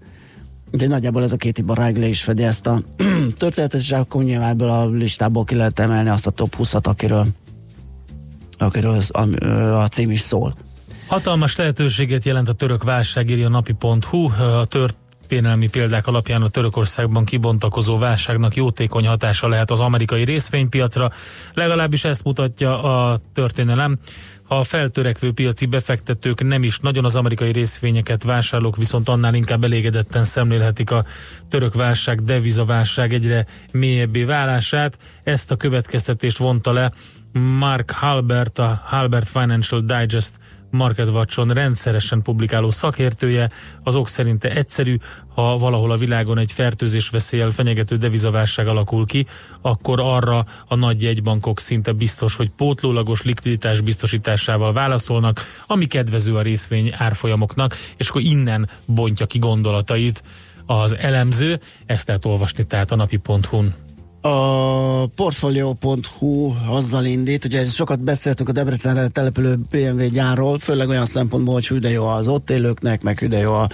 Úgyhogy 0.71 0.89
nagyjából 0.89 1.23
ez 1.23 1.31
a 1.31 1.37
két 1.37 1.57
iparág 1.57 1.97
le 1.97 2.07
is 2.07 2.23
fedi 2.23 2.43
ezt 2.43 2.67
a 2.67 2.81
történetet, 3.37 3.81
és 3.81 3.91
akkor 3.91 4.23
nyilván 4.23 4.49
ebből 4.49 4.69
a 4.69 4.89
listából 4.89 5.43
ki 5.43 5.55
lehet 5.55 5.79
emelni 5.79 6.09
azt 6.09 6.27
a 6.27 6.31
top 6.31 6.55
20-at, 6.57 6.87
akiről, 6.87 7.27
akiről 8.57 9.01
a, 9.11 9.45
a 9.81 9.87
cím 9.87 10.11
is 10.11 10.19
szól. 10.19 10.64
Hatalmas 11.07 11.55
lehetőséget 11.55 12.25
jelent 12.25 12.49
a 12.49 12.53
török 12.53 12.83
válság, 12.83 13.29
írja 13.29 13.45
a 13.45 13.49
napi.hu. 13.49 14.29
A 14.39 14.65
történelmi 14.65 15.69
példák 15.69 16.07
alapján 16.07 16.41
a 16.41 16.49
Törökországban 16.49 17.25
kibontakozó 17.25 17.97
válságnak 17.97 18.55
jótékony 18.55 19.07
hatása 19.07 19.47
lehet 19.47 19.71
az 19.71 19.79
amerikai 19.79 20.23
részvénypiacra. 20.23 21.11
Legalábbis 21.53 22.03
ezt 22.03 22.23
mutatja 22.23 22.83
a 22.83 23.19
történelem. 23.33 23.97
Ha 24.43 24.57
a 24.57 24.63
feltörekvő 24.63 25.31
piaci 25.31 25.65
befektetők 25.65 26.43
nem 26.43 26.63
is 26.63 26.79
nagyon 26.79 27.05
az 27.05 27.15
amerikai 27.15 27.51
részvényeket 27.51 28.23
vásárlók, 28.23 28.77
viszont 28.77 29.09
annál 29.09 29.33
inkább 29.33 29.63
elégedetten 29.63 30.23
szemlélhetik 30.23 30.91
a 30.91 31.05
török 31.49 31.73
válság, 31.73 32.21
devizaválság 32.21 33.13
egyre 33.13 33.45
mélyebbé 33.71 34.23
válását. 34.23 34.97
Ezt 35.23 35.51
a 35.51 35.55
következtetést 35.55 36.37
vonta 36.37 36.71
le 36.71 36.91
Mark 37.39 37.91
Halbert, 37.91 38.59
a 38.59 38.81
Halbert 38.85 39.27
Financial 39.27 39.81
Digest 39.81 40.33
Market 40.71 41.07
Watchon 41.07 41.47
rendszeresen 41.47 42.21
publikáló 42.21 42.69
szakértője. 42.69 43.49
Az 43.83 43.95
ok 43.95 44.07
szerinte 44.07 44.49
egyszerű, 44.49 44.97
ha 45.35 45.57
valahol 45.57 45.91
a 45.91 45.97
világon 45.97 46.37
egy 46.37 46.51
fertőzés 46.51 47.09
veszélyel 47.09 47.49
fenyegető 47.49 47.97
devizaválság 47.97 48.67
alakul 48.67 49.05
ki, 49.05 49.25
akkor 49.61 49.99
arra 49.99 50.45
a 50.67 50.75
nagy 50.75 51.01
jegybankok 51.01 51.59
szinte 51.59 51.91
biztos, 51.91 52.35
hogy 52.35 52.49
pótlólagos 52.49 53.21
likviditás 53.21 53.81
biztosításával 53.81 54.73
válaszolnak, 54.73 55.41
ami 55.67 55.85
kedvező 55.85 56.35
a 56.35 56.41
részvény 56.41 56.91
árfolyamoknak, 56.93 57.75
és 57.97 58.09
akkor 58.09 58.21
innen 58.21 58.69
bontja 58.85 59.25
ki 59.25 59.39
gondolatait 59.39 60.23
az 60.65 60.95
elemző. 60.95 61.59
Ezt 61.85 62.07
lehet 62.07 62.25
olvasni 62.25 62.65
tehát 62.65 62.91
a 62.91 62.95
napi.hu-n. 62.95 63.84
A 64.27 65.07
Portfolio.hu 65.15 66.53
azzal 66.67 67.05
indít, 67.05 67.45
ugye 67.45 67.65
sokat 67.65 67.99
beszéltünk 67.99 68.49
a 68.49 68.51
Debrecenre 68.51 69.07
települő 69.07 69.59
BMW 69.69 70.09
gyárról, 70.09 70.59
főleg 70.59 70.89
olyan 70.89 71.05
szempontból, 71.05 71.53
hogy 71.53 71.67
hű 71.67 71.77
de 71.77 71.89
jó 71.89 72.05
az 72.05 72.27
ott 72.27 72.49
élőknek, 72.49 73.03
meg 73.03 73.19
hű 73.19 73.27
de 73.27 73.37
jó 73.37 73.53
a, 73.53 73.69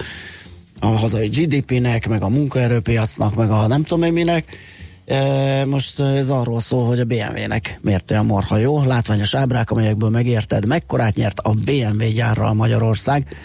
a 0.80 0.86
hazai 0.86 1.28
GDP-nek, 1.28 2.08
meg 2.08 2.22
a 2.22 2.28
munkaerőpiacnak, 2.28 3.34
meg 3.34 3.50
a 3.50 3.66
nem 3.66 3.82
tudom 3.82 4.02
én 4.02 4.12
minek. 4.12 4.56
E, 5.04 5.64
most 5.64 6.00
ez 6.00 6.28
arról 6.28 6.60
szól, 6.60 6.86
hogy 6.86 7.00
a 7.00 7.04
BMW-nek 7.04 7.78
miért 7.82 8.10
olyan 8.10 8.26
marha 8.26 8.56
jó. 8.56 8.84
Látványos 8.84 9.34
ábrák, 9.34 9.70
amelyekből 9.70 10.10
megérted, 10.10 10.66
mekkorát 10.66 11.16
nyert 11.16 11.38
a 11.38 11.50
BMW 11.50 12.12
gyárral 12.14 12.54
Magyarország. 12.54 13.36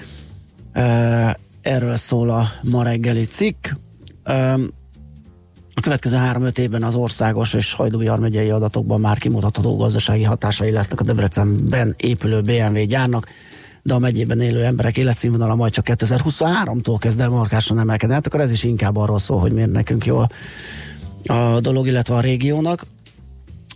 E, 0.72 1.38
erről 1.62 1.96
szól 1.96 2.30
a 2.30 2.48
ma 2.62 2.84
reggeli 2.84 3.26
cikk. 3.26 3.68
E, 4.24 4.58
a 5.78 5.82
következő 5.82 6.18
három-öt 6.18 6.58
évben 6.58 6.84
az 6.84 6.96
országos 6.96 7.54
és 7.54 7.74
Hajdújár 7.74 8.20
megyei 8.20 8.50
adatokban 8.50 9.00
már 9.00 9.18
kimutatható 9.18 9.78
gazdasági 9.78 10.24
hatásai 10.24 10.72
lesznek 10.72 11.00
a 11.00 11.04
Debrecenben 11.04 11.94
épülő 11.98 12.42
BMW 12.42 12.86
gyárnak, 12.86 13.28
de 13.84 13.94
a 13.94 14.00
megyében 14.00 14.40
élő 14.40 14.64
emberek 14.64 14.98
életszínvonala 14.98 15.56
majd 15.56 15.72
csak 15.72 15.86
2023-tól 15.90 16.96
kezd 17.00 17.20
el 17.20 17.30
markásan 17.30 17.80
emelkedni. 17.80 18.14
Hát 18.16 18.28
akkor 18.28 18.42
ez 18.42 18.52
is 18.52 18.64
inkább 18.64 18.98
arról 18.98 19.20
szól, 19.20 19.40
hogy 19.40 19.52
miért 19.54 19.72
nekünk 19.72 20.06
jó 20.06 20.18
a, 20.18 20.30
a 21.34 21.60
dolog, 21.60 21.88
illetve 21.88 22.16
a 22.16 22.20
régiónak. 22.20 22.86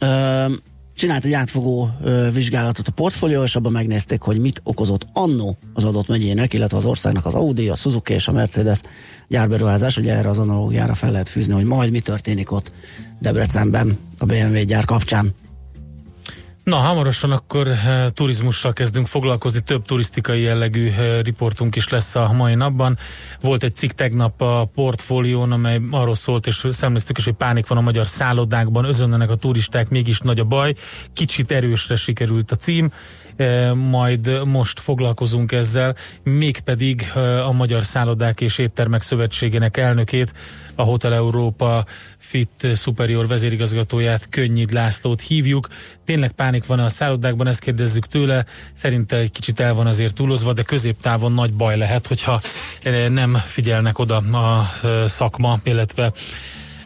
Üm, 0.02 0.60
csinált 1.02 1.26
egy 1.26 1.34
átfogó 1.34 1.89
ö, 2.04 2.32
vizsgálatot 2.32 2.88
a 2.88 2.91
portfólió, 2.91 3.43
és 3.43 3.56
abban 3.56 3.72
megnézték, 3.72 4.22
hogy 4.22 4.39
mit 4.39 4.62
okozott 4.64 5.08
annó 5.14 5.58
az 5.74 5.84
adott 5.84 6.08
megyének, 6.08 6.54
illetve 6.54 6.78
az 6.78 6.86
országnak 6.86 7.26
az 7.26 7.34
Audi, 7.34 7.70
a 7.70 7.76
Suzuki 7.76 8.14
és 8.14 8.28
a 8.28 8.32
Mercedes 8.32 8.82
gyárberuházás. 9.28 9.97
Ugye 9.97 10.16
erre 10.16 10.30
az 10.30 10.39
analógiára 10.39 10.93
fel 10.93 11.12
lehet 11.12 11.30
fűzni, 11.30 11.54
hogy 11.54 11.64
majd 11.64 11.91
mi 11.91 11.99
történik 11.99 12.52
ott 12.52 12.72
Debrecenben 13.20 13.97
a 14.18 14.26
BMW 14.26 14.64
gyár 14.64 14.86
kapcsán. 14.86 15.34
Na, 16.64 16.76
hamarosan 16.76 17.32
akkor 17.32 17.68
e, 17.68 18.09
turizmussal 18.09 18.74
kezdünk 18.74 19.07
foglalkozni, 19.07 19.59
több 19.59 19.86
turisztikai 19.86 20.41
jellegű 20.41 20.89
e, 20.89 21.22
riportunk 21.22 21.76
is 21.76 21.89
lesz 21.89 22.16
a 22.16 22.32
mai 22.34 22.55
napban. 22.55 22.97
Volt 23.39 23.64
egy 23.64 23.76
cikk 23.76 23.91
tegnap 23.91 24.41
a 24.41 24.70
portfólión, 24.74 25.51
amely 25.51 25.80
arról 25.91 26.16
szólt, 26.16 26.47
és 26.47 26.68
szemléztük 26.70 27.18
is, 27.18 27.24
hogy 27.24 27.34
pánik 27.34 27.68
van 27.68 27.78
a 27.78 27.82
magyar 27.82 28.07
szállodákban, 28.07 28.86
özönlenek 28.86 29.30
a 29.30 29.36
turisták, 29.36 29.89
mégis 29.89 30.20
nagy 30.20 30.39
a 30.39 30.43
baj. 30.43 30.74
Kicsit 31.14 31.51
erősre 31.51 31.95
sikerült 31.95 32.51
a 32.51 32.55
cím, 32.55 32.91
e, 33.36 33.74
majd 33.74 34.45
most 34.45 34.80
foglalkozunk 34.80 35.51
ezzel, 35.51 35.95
mégpedig 36.24 37.12
a 37.45 37.51
Magyar 37.51 37.84
Szállodák 37.84 38.41
és 38.41 38.57
Éttermek 38.57 39.01
Szövetségének 39.01 39.78
elnökét, 39.78 40.34
a 40.76 40.84
Hotel 40.84 41.14
Európa 41.14 41.86
Fit 42.32 42.68
Superior 42.76 43.28
vezérigazgatóját, 43.28 44.30
Könnyid 44.30 44.72
Lászlót 44.72 45.22
hívjuk. 45.22 45.68
Tényleg 46.06 46.32
pánik 46.32 46.66
van 46.66 46.80
a 46.80 46.90
szállodákban, 46.90 47.48
ezt 47.48 47.60
kérdezzük 47.60 48.08
tőle. 48.08 48.46
Szerinte 48.74 49.16
egy 49.16 49.32
kicsit 49.32 49.60
el 49.60 49.74
van 49.74 49.88
azért 49.88 50.14
túlozva, 50.14 50.54
de 50.54 50.64
középtávon 50.64 51.32
nagy 51.32 51.54
baj 51.54 51.78
lehet, 51.78 52.08
hogyha 52.08 52.42
eh, 52.84 53.10
nem 53.10 53.36
figyelnek 53.36 54.00
oda 54.00 54.18
a 54.18 54.70
eh, 54.84 55.08
szakma, 55.08 55.60
illetve 55.64 56.12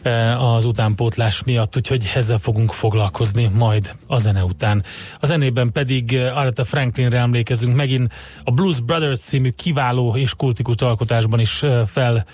eh, 0.02 0.54
az 0.54 0.64
utánpótlás 0.64 1.42
miatt, 1.44 1.76
úgyhogy 1.76 2.10
ezzel 2.14 2.38
fogunk 2.38 2.72
foglalkozni 2.72 3.50
majd 3.52 3.94
a 4.06 4.18
zene 4.18 4.44
után. 4.44 4.84
A 5.20 5.26
zenében 5.26 5.72
pedig 5.72 6.16
Aretha 6.16 6.64
Franklinre 6.64 7.18
emlékezünk 7.18 7.74
megint 7.74 8.12
a 8.44 8.50
Blues 8.50 8.80
Brothers 8.80 9.20
című 9.20 9.50
kiváló 9.50 10.16
és 10.16 10.34
kultikus 10.34 10.76
alkotásban 10.78 11.40
is 11.40 11.62
fel 11.86 12.26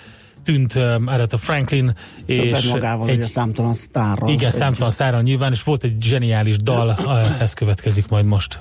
tűnt 0.43 0.75
um, 0.75 1.07
Aretha 1.07 1.37
Franklin, 1.37 1.95
Többet 2.25 2.57
és 2.61 2.67
magával, 2.69 3.09
egy, 3.09 3.21
a 3.21 3.27
számtalan 3.27 3.73
sztárral. 3.73 4.29
igen, 4.29 4.47
Egy- 4.47 4.53
számtalan 4.55 4.89
sztárral 4.91 5.21
nyilván, 5.21 5.51
és 5.51 5.63
volt 5.63 5.83
egy 5.83 5.95
zseniális 6.01 6.57
dal, 6.57 6.95
ez 7.39 7.53
következik 7.53 8.07
majd 8.07 8.25
most. 8.25 8.59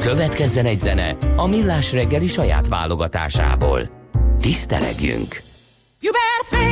Következzen 0.00 0.66
egy 0.66 0.78
zene 0.78 1.16
a 1.36 1.46
Millás 1.46 1.92
reggeli 1.92 2.26
saját 2.26 2.68
válogatásából. 2.68 3.90
Tisztelegjünk! 4.40 5.42
You 6.00 6.12
better 6.12 6.68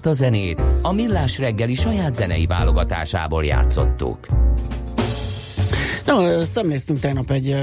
Ezt 0.00 0.08
a 0.08 0.24
zenét 0.24 0.62
a 0.82 0.92
Millás 0.92 1.38
reggeli 1.38 1.74
saját 1.74 2.14
zenei 2.14 2.46
válogatásából 2.46 3.44
játszottuk. 3.44 4.26
Ö, 6.06 6.44
szemléztünk 6.44 6.98
tegnap 6.98 7.30
egy, 7.30 7.56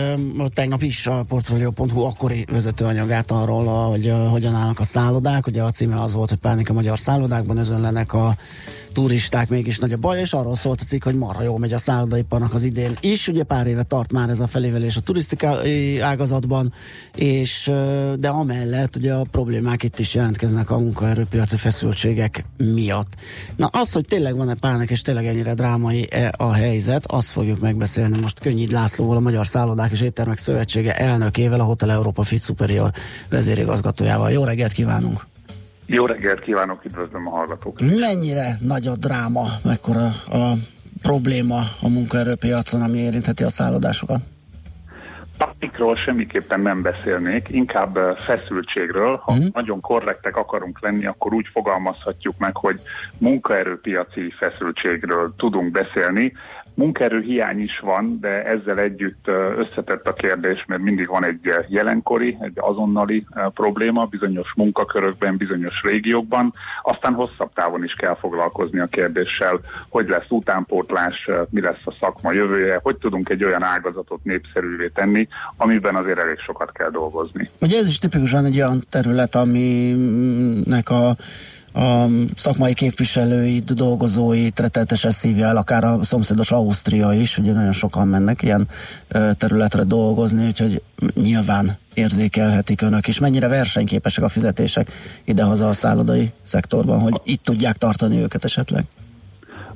tegnap 0.54 0.82
is 0.82 1.08
a 1.08 1.24
Portfolio.hu 1.28 2.02
akkori 2.02 2.46
vezetőanyagát 2.52 3.32
arról, 3.32 3.90
hogy 3.90 4.14
hogyan 4.30 4.54
állnak 4.54 4.80
a 4.80 4.84
szállodák. 4.84 5.48
Ugye 5.48 5.62
a 5.62 5.72
címe 5.72 6.02
az 6.02 6.14
volt, 6.14 6.30
hogy 6.30 6.38
pánik 6.38 6.70
a 6.70 6.74
magyar 6.74 7.00
szállodákban, 7.00 7.58
özönlenek 7.58 8.14
a 8.14 8.36
turisták, 8.98 9.50
mégis 9.50 9.80
nagy 9.80 9.92
a 9.92 9.98
baj, 9.98 10.20
és 10.20 10.34
arról 10.34 10.56
szólt 10.56 10.82
a 10.82 10.84
cikk, 10.84 11.04
hogy 11.04 11.16
marha 11.16 11.44
jól 11.44 11.60
megy 11.60 11.74
a 11.74 11.78
szállodaiparnak 11.78 12.54
az 12.54 12.64
idén 12.64 12.98
is. 13.02 13.28
Ugye 13.28 13.44
pár 13.44 13.68
éve 13.68 13.84
tart 13.84 14.12
már 14.12 14.30
ez 14.30 14.40
a 14.40 14.48
felévelés 14.48 14.96
a 14.98 15.00
turisztikai 15.00 16.00
ágazatban, 16.00 16.74
és 17.16 17.72
de 18.20 18.30
amellett 18.30 18.96
ugye 18.96 19.14
a 19.14 19.26
problémák 19.32 19.84
itt 19.84 20.00
is 20.00 20.14
jelentkeznek 20.14 20.70
a 20.70 20.78
munkaerőpiaci 20.78 21.56
feszültségek 21.56 22.46
miatt. 22.58 23.14
Na 23.56 23.66
az, 23.66 23.92
hogy 23.92 24.06
tényleg 24.06 24.36
van-e 24.36 24.54
pánik, 24.54 24.90
és 24.90 25.02
tényleg 25.02 25.26
ennyire 25.26 25.54
drámai 25.54 26.08
-e 26.12 26.34
a 26.38 26.52
helyzet, 26.52 27.06
azt 27.06 27.30
fogjuk 27.30 27.60
megbeszélni 27.60 28.20
most 28.20 28.40
Könnyid 28.40 28.72
Lászlóval, 28.72 29.18
a 29.18 29.20
Magyar 29.20 29.48
Szállodák 29.48 29.92
és 29.92 30.02
Éttermek 30.02 30.38
Szövetsége 30.38 30.96
elnökével, 30.96 31.60
a 31.60 31.64
Hotel 31.64 31.92
Európa 31.92 32.24
Fit 32.24 32.44
Superior 32.44 32.92
vezérigazgatójával. 33.30 34.32
Jó 34.32 34.44
reggelt 34.44 34.72
kívánunk! 34.72 35.26
Jó 35.90 36.06
reggelt 36.06 36.40
kívánok, 36.40 36.86
üdvözlöm 36.86 37.28
a 37.28 37.30
hallgatókat. 37.30 38.00
Mennyire 38.00 38.58
nagy 38.62 38.88
a 38.88 38.96
dráma, 38.96 39.46
mekkora 39.64 40.06
a 40.30 40.54
probléma 41.02 41.60
a 41.82 41.90
munkaerőpiacon, 41.90 42.82
ami 42.82 42.98
érintheti 42.98 43.44
a 43.44 43.50
szállodásokat? 43.50 44.20
Pánikról 45.38 45.96
semmiképpen 45.96 46.60
nem 46.60 46.82
beszélnék, 46.82 47.48
inkább 47.50 47.98
feszültségről. 48.18 49.16
Ha 49.24 49.34
mm. 49.36 49.46
nagyon 49.54 49.82
korrektek 49.82 50.36
akarunk 50.36 50.82
lenni, 50.82 51.06
akkor 51.06 51.34
úgy 51.34 51.48
fogalmazhatjuk 51.52 52.38
meg, 52.38 52.58
hogy 52.58 52.80
munkaerőpiaci 53.18 54.34
feszültségről 54.40 55.34
tudunk 55.38 55.72
beszélni. 55.72 56.34
Munkaerő 56.78 57.22
hiány 57.22 57.62
is 57.62 57.80
van, 57.80 58.18
de 58.22 58.46
ezzel 58.46 58.80
együtt 58.80 59.28
összetett 59.58 60.08
a 60.08 60.14
kérdés, 60.14 60.66
mert 60.68 60.82
mindig 60.82 61.08
van 61.08 61.26
egy 61.26 61.54
jelenkori, 61.68 62.38
egy 62.40 62.54
azonnali 62.56 63.26
probléma 63.54 64.06
bizonyos 64.06 64.54
munkakörökben, 64.56 65.38
bizonyos 65.38 65.82
régiókban. 65.84 66.54
Aztán 66.84 67.14
hosszabb 67.14 67.54
távon 67.54 67.84
is 67.84 67.94
kell 67.94 68.16
foglalkozni 68.16 68.80
a 68.80 68.86
kérdéssel, 68.86 69.60
hogy 69.90 70.08
lesz 70.08 70.30
utánpótlás, 70.30 71.30
mi 71.50 71.62
lesz 71.62 71.86
a 71.86 71.96
szakma 72.00 72.32
jövője, 72.32 72.80
hogy 72.84 72.98
tudunk 72.98 73.30
egy 73.30 73.44
olyan 73.44 73.64
ágazatot 73.64 74.24
népszerűvé 74.24 74.88
tenni, 74.88 75.28
amiben 75.56 75.96
azért 75.96 76.20
elég 76.20 76.40
sokat 76.40 76.72
kell 76.72 76.90
dolgozni. 76.90 77.50
Ugye 77.62 77.78
ez 77.78 77.88
is 77.88 78.00
tipikusan 78.00 78.46
egy 78.46 78.56
olyan 78.56 78.84
terület, 78.90 79.36
aminek 79.36 80.90
a 80.90 81.16
a 81.78 82.08
szakmai 82.36 82.74
képviselőit, 82.74 83.74
dolgozóit 83.74 84.60
rettenetesen 84.60 85.12
szívja 85.12 85.46
el, 85.46 85.58
akár 85.58 85.84
a 85.84 86.04
szomszédos 86.04 86.52
Ausztria 86.52 87.14
is, 87.14 87.38
ugye 87.38 87.52
nagyon 87.52 87.72
sokan 87.72 88.08
mennek 88.08 88.42
ilyen 88.42 88.68
területre 89.38 89.84
dolgozni, 89.84 90.46
úgyhogy 90.46 90.82
nyilván 91.16 91.78
érzékelhetik 91.94 92.82
önök 92.82 93.08
is. 93.08 93.20
Mennyire 93.20 93.48
versenyképesek 93.48 94.24
a 94.24 94.30
fizetések 94.30 94.92
idehaza 95.26 95.68
a 95.68 95.74
szállodai 95.74 96.32
szektorban, 96.44 97.00
hogy 97.00 97.22
itt 97.24 97.44
tudják 97.44 97.78
tartani 97.78 98.18
őket 98.18 98.44
esetleg? 98.44 98.86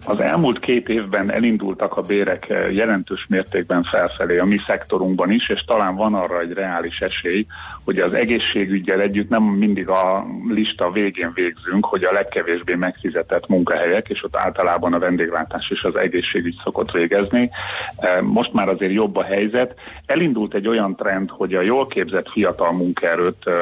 Az 0.06 0.20
elmúlt 0.20 0.60
két 0.60 0.90
évben 0.90 1.32
elindultak 1.32 1.98
a 1.98 2.02
bérek 2.02 2.50
eh, 2.50 2.74
jelentős 2.74 3.26
mértékben 3.30 3.84
felfelé 3.84 4.38
a 4.38 4.46
mi 4.46 4.58
szektorunkban 4.68 5.32
is, 5.32 5.50
és 5.50 5.64
talán 5.68 5.96
van 5.96 6.14
arra 6.14 6.40
egy 6.40 6.54
reális 6.54 7.00
esély, 7.00 7.46
hogy 7.84 7.98
az 7.98 8.14
egészségügyel 8.14 9.02
együtt 9.02 9.30
nem 9.30 9.44
mindig 9.44 9.88
a 9.88 10.26
lista 10.50 10.92
végén 10.92 11.32
végzünk, 11.34 11.86
hogy 11.86 12.04
a 12.04 12.12
legkevésbé 12.14 12.76
megfizetett 12.76 13.48
munkahelyek, 13.48 14.10
és 14.10 14.24
ott 14.24 14.36
általában 14.36 14.94
a 14.94 15.00
vendéglátás 15.00 15.70
és 15.70 15.82
az 15.84 15.96
egészségügy 15.96 16.56
szokott 16.64 16.92
végezni. 16.92 17.50
Eh, 17.96 18.22
Most 18.22 18.54
már 18.54 18.70
azért 18.70 18.94
jobb 18.94 19.16
a 19.16 19.24
helyzet. 19.24 19.76
Elindult 20.06 20.54
egy 20.54 20.68
olyan 20.68 20.96
trend, 20.96 21.30
hogy 21.30 21.54
a 21.54 21.62
jól 21.62 21.88
képzett 21.88 22.30
fiatal 22.30 22.72
munkaerőt 22.72 23.48
eh, 23.48 23.54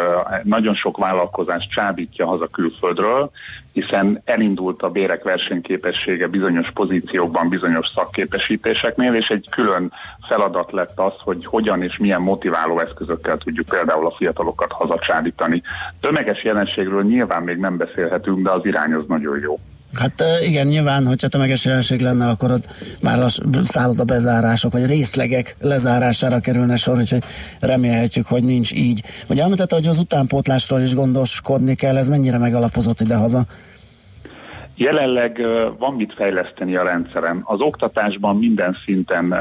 nagyon 0.43 0.75
sok 0.75 0.97
vállalkozás 0.97 1.67
csábítja 1.67 2.25
haza 2.25 2.47
külföldről, 2.47 3.31
hiszen 3.73 4.21
elindult 4.25 4.81
a 4.81 4.89
bérek 4.89 5.23
versenyképessége 5.23 6.27
bizonyos 6.29 6.71
pozíciókban, 6.71 7.49
bizonyos 7.49 7.87
szakképesítéseknél, 7.95 9.13
és 9.13 9.27
egy 9.27 9.47
külön 9.49 9.91
feladat 10.27 10.71
lett 10.71 10.99
az, 10.99 11.13
hogy 11.23 11.45
hogyan 11.45 11.83
és 11.83 11.97
milyen 11.97 12.21
motiváló 12.21 12.79
eszközökkel 12.79 13.37
tudjuk 13.37 13.67
például 13.67 14.05
a 14.05 14.15
fiatalokat 14.17 14.71
hazacsábítani. 14.71 15.61
Tömeges 16.01 16.43
jelenségről 16.43 17.03
nyilván 17.03 17.43
még 17.43 17.57
nem 17.57 17.77
beszélhetünk, 17.77 18.43
de 18.43 18.51
az 18.51 18.65
irány 18.65 18.93
az 18.93 19.03
nagyon 19.07 19.39
jó. 19.39 19.59
Hát 19.93 20.23
igen, 20.41 20.67
nyilván, 20.67 21.05
hogyha 21.05 21.27
tömeges 21.27 21.65
jelenség 21.65 22.01
lenne, 22.01 22.27
akkor 22.27 22.51
ott 22.51 22.65
már 23.01 23.31
szálloda 23.63 24.03
bezárások, 24.03 24.71
vagy 24.71 24.85
részlegek 24.85 25.55
lezárására 25.59 26.39
kerülne 26.39 26.75
sor, 26.75 26.97
úgyhogy 26.97 27.23
remélhetjük, 27.59 28.27
hogy 28.27 28.43
nincs 28.43 28.73
így. 28.73 29.03
Ugye 29.29 29.43
említette, 29.43 29.75
hogy 29.75 29.87
az 29.87 29.99
utánpótlásról 29.99 30.81
is 30.81 30.93
gondoskodni 30.93 31.75
kell, 31.75 31.97
ez 31.97 32.09
mennyire 32.09 32.37
megalapozott 32.37 33.01
idehaza? 33.01 33.45
Jelenleg 34.79 35.41
van 35.77 35.93
mit 35.93 36.13
fejleszteni 36.13 36.75
a 36.75 36.83
rendszeren. 36.83 37.41
Az 37.43 37.59
oktatásban 37.59 38.37
minden 38.37 38.77
szinten 38.85 39.35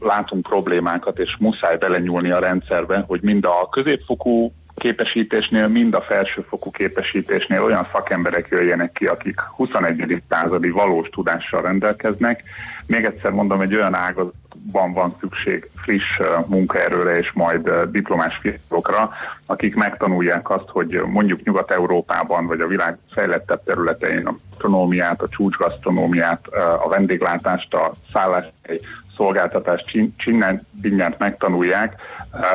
látunk 0.00 0.42
problémákat, 0.42 1.18
és 1.18 1.36
muszáj 1.38 1.76
belenyúlni 1.76 2.30
a 2.30 2.38
rendszerbe, 2.38 3.04
hogy 3.06 3.20
mind 3.22 3.44
a 3.44 3.68
középfokú 3.68 4.52
képesítésnél, 4.74 5.68
mind 5.68 5.94
a 5.94 6.00
felsőfokú 6.00 6.70
képesítésnél 6.70 7.62
olyan 7.62 7.84
szakemberek 7.92 8.48
jöjjenek 8.50 8.92
ki, 8.92 9.06
akik 9.06 9.40
21. 9.40 10.22
századi 10.28 10.70
valós 10.70 11.08
tudással 11.08 11.62
rendelkeznek. 11.62 12.42
Még 12.86 13.04
egyszer 13.04 13.30
mondom, 13.30 13.60
egy 13.60 13.74
olyan 13.74 13.94
ágazatban 13.94 14.92
van 14.92 15.16
szükség 15.20 15.70
friss 15.76 16.20
munkaerőre 16.46 17.18
és 17.18 17.32
majd 17.32 17.70
diplomás 17.90 18.38
fiatalokra, 18.40 19.10
akik 19.46 19.74
megtanulják 19.74 20.50
azt, 20.50 20.68
hogy 20.68 21.02
mondjuk 21.06 21.42
Nyugat-Európában 21.42 22.46
vagy 22.46 22.60
a 22.60 22.66
világ 22.66 22.98
fejlettebb 23.10 23.64
területein 23.64 24.26
a 24.26 24.36
gasztronómiát, 24.64 25.22
a 25.22 25.28
csúcsgasztronómiát, 25.28 26.40
a 26.84 26.88
vendéglátást, 26.88 27.74
a 27.74 27.94
szállás 28.12 28.44
szolgáltatást 29.16 29.86
csin- 29.86 30.18
csinnen 30.18 30.66
mindjárt 30.82 31.18
megtanulják. 31.18 31.94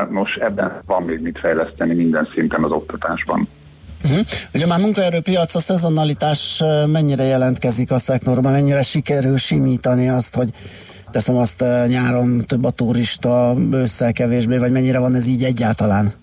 Nos, 0.10 0.36
ebben 0.36 0.82
van 0.86 1.04
még 1.04 1.22
mit 1.22 1.40
fejleszteni 1.40 1.94
minden 1.94 2.30
szinten 2.34 2.64
az 2.64 2.72
oktatásban. 2.72 3.48
Uh-huh. 4.04 4.20
Ugye 4.54 4.66
már 4.66 4.80
munkaerőpiac, 4.80 5.56
a 5.56 5.60
szezonalitás 5.60 6.64
mennyire 6.88 7.24
jelentkezik 7.24 7.92
a 7.92 7.98
szektorban, 7.98 8.52
mennyire 8.52 8.82
sikerül 8.82 9.38
simítani 9.38 10.10
azt, 10.10 10.36
hogy 10.36 10.50
teszem 11.12 11.36
azt 11.36 11.64
nyáron 11.88 12.44
több 12.48 12.64
a 12.64 12.72
turista, 12.72 13.56
ősszel 13.72 14.14
kevésbé, 14.14 14.58
vagy 14.58 14.72
mennyire 14.72 15.00
van 15.00 15.16
ez 15.16 15.28
így 15.28 15.44
egyáltalán? 15.44 16.14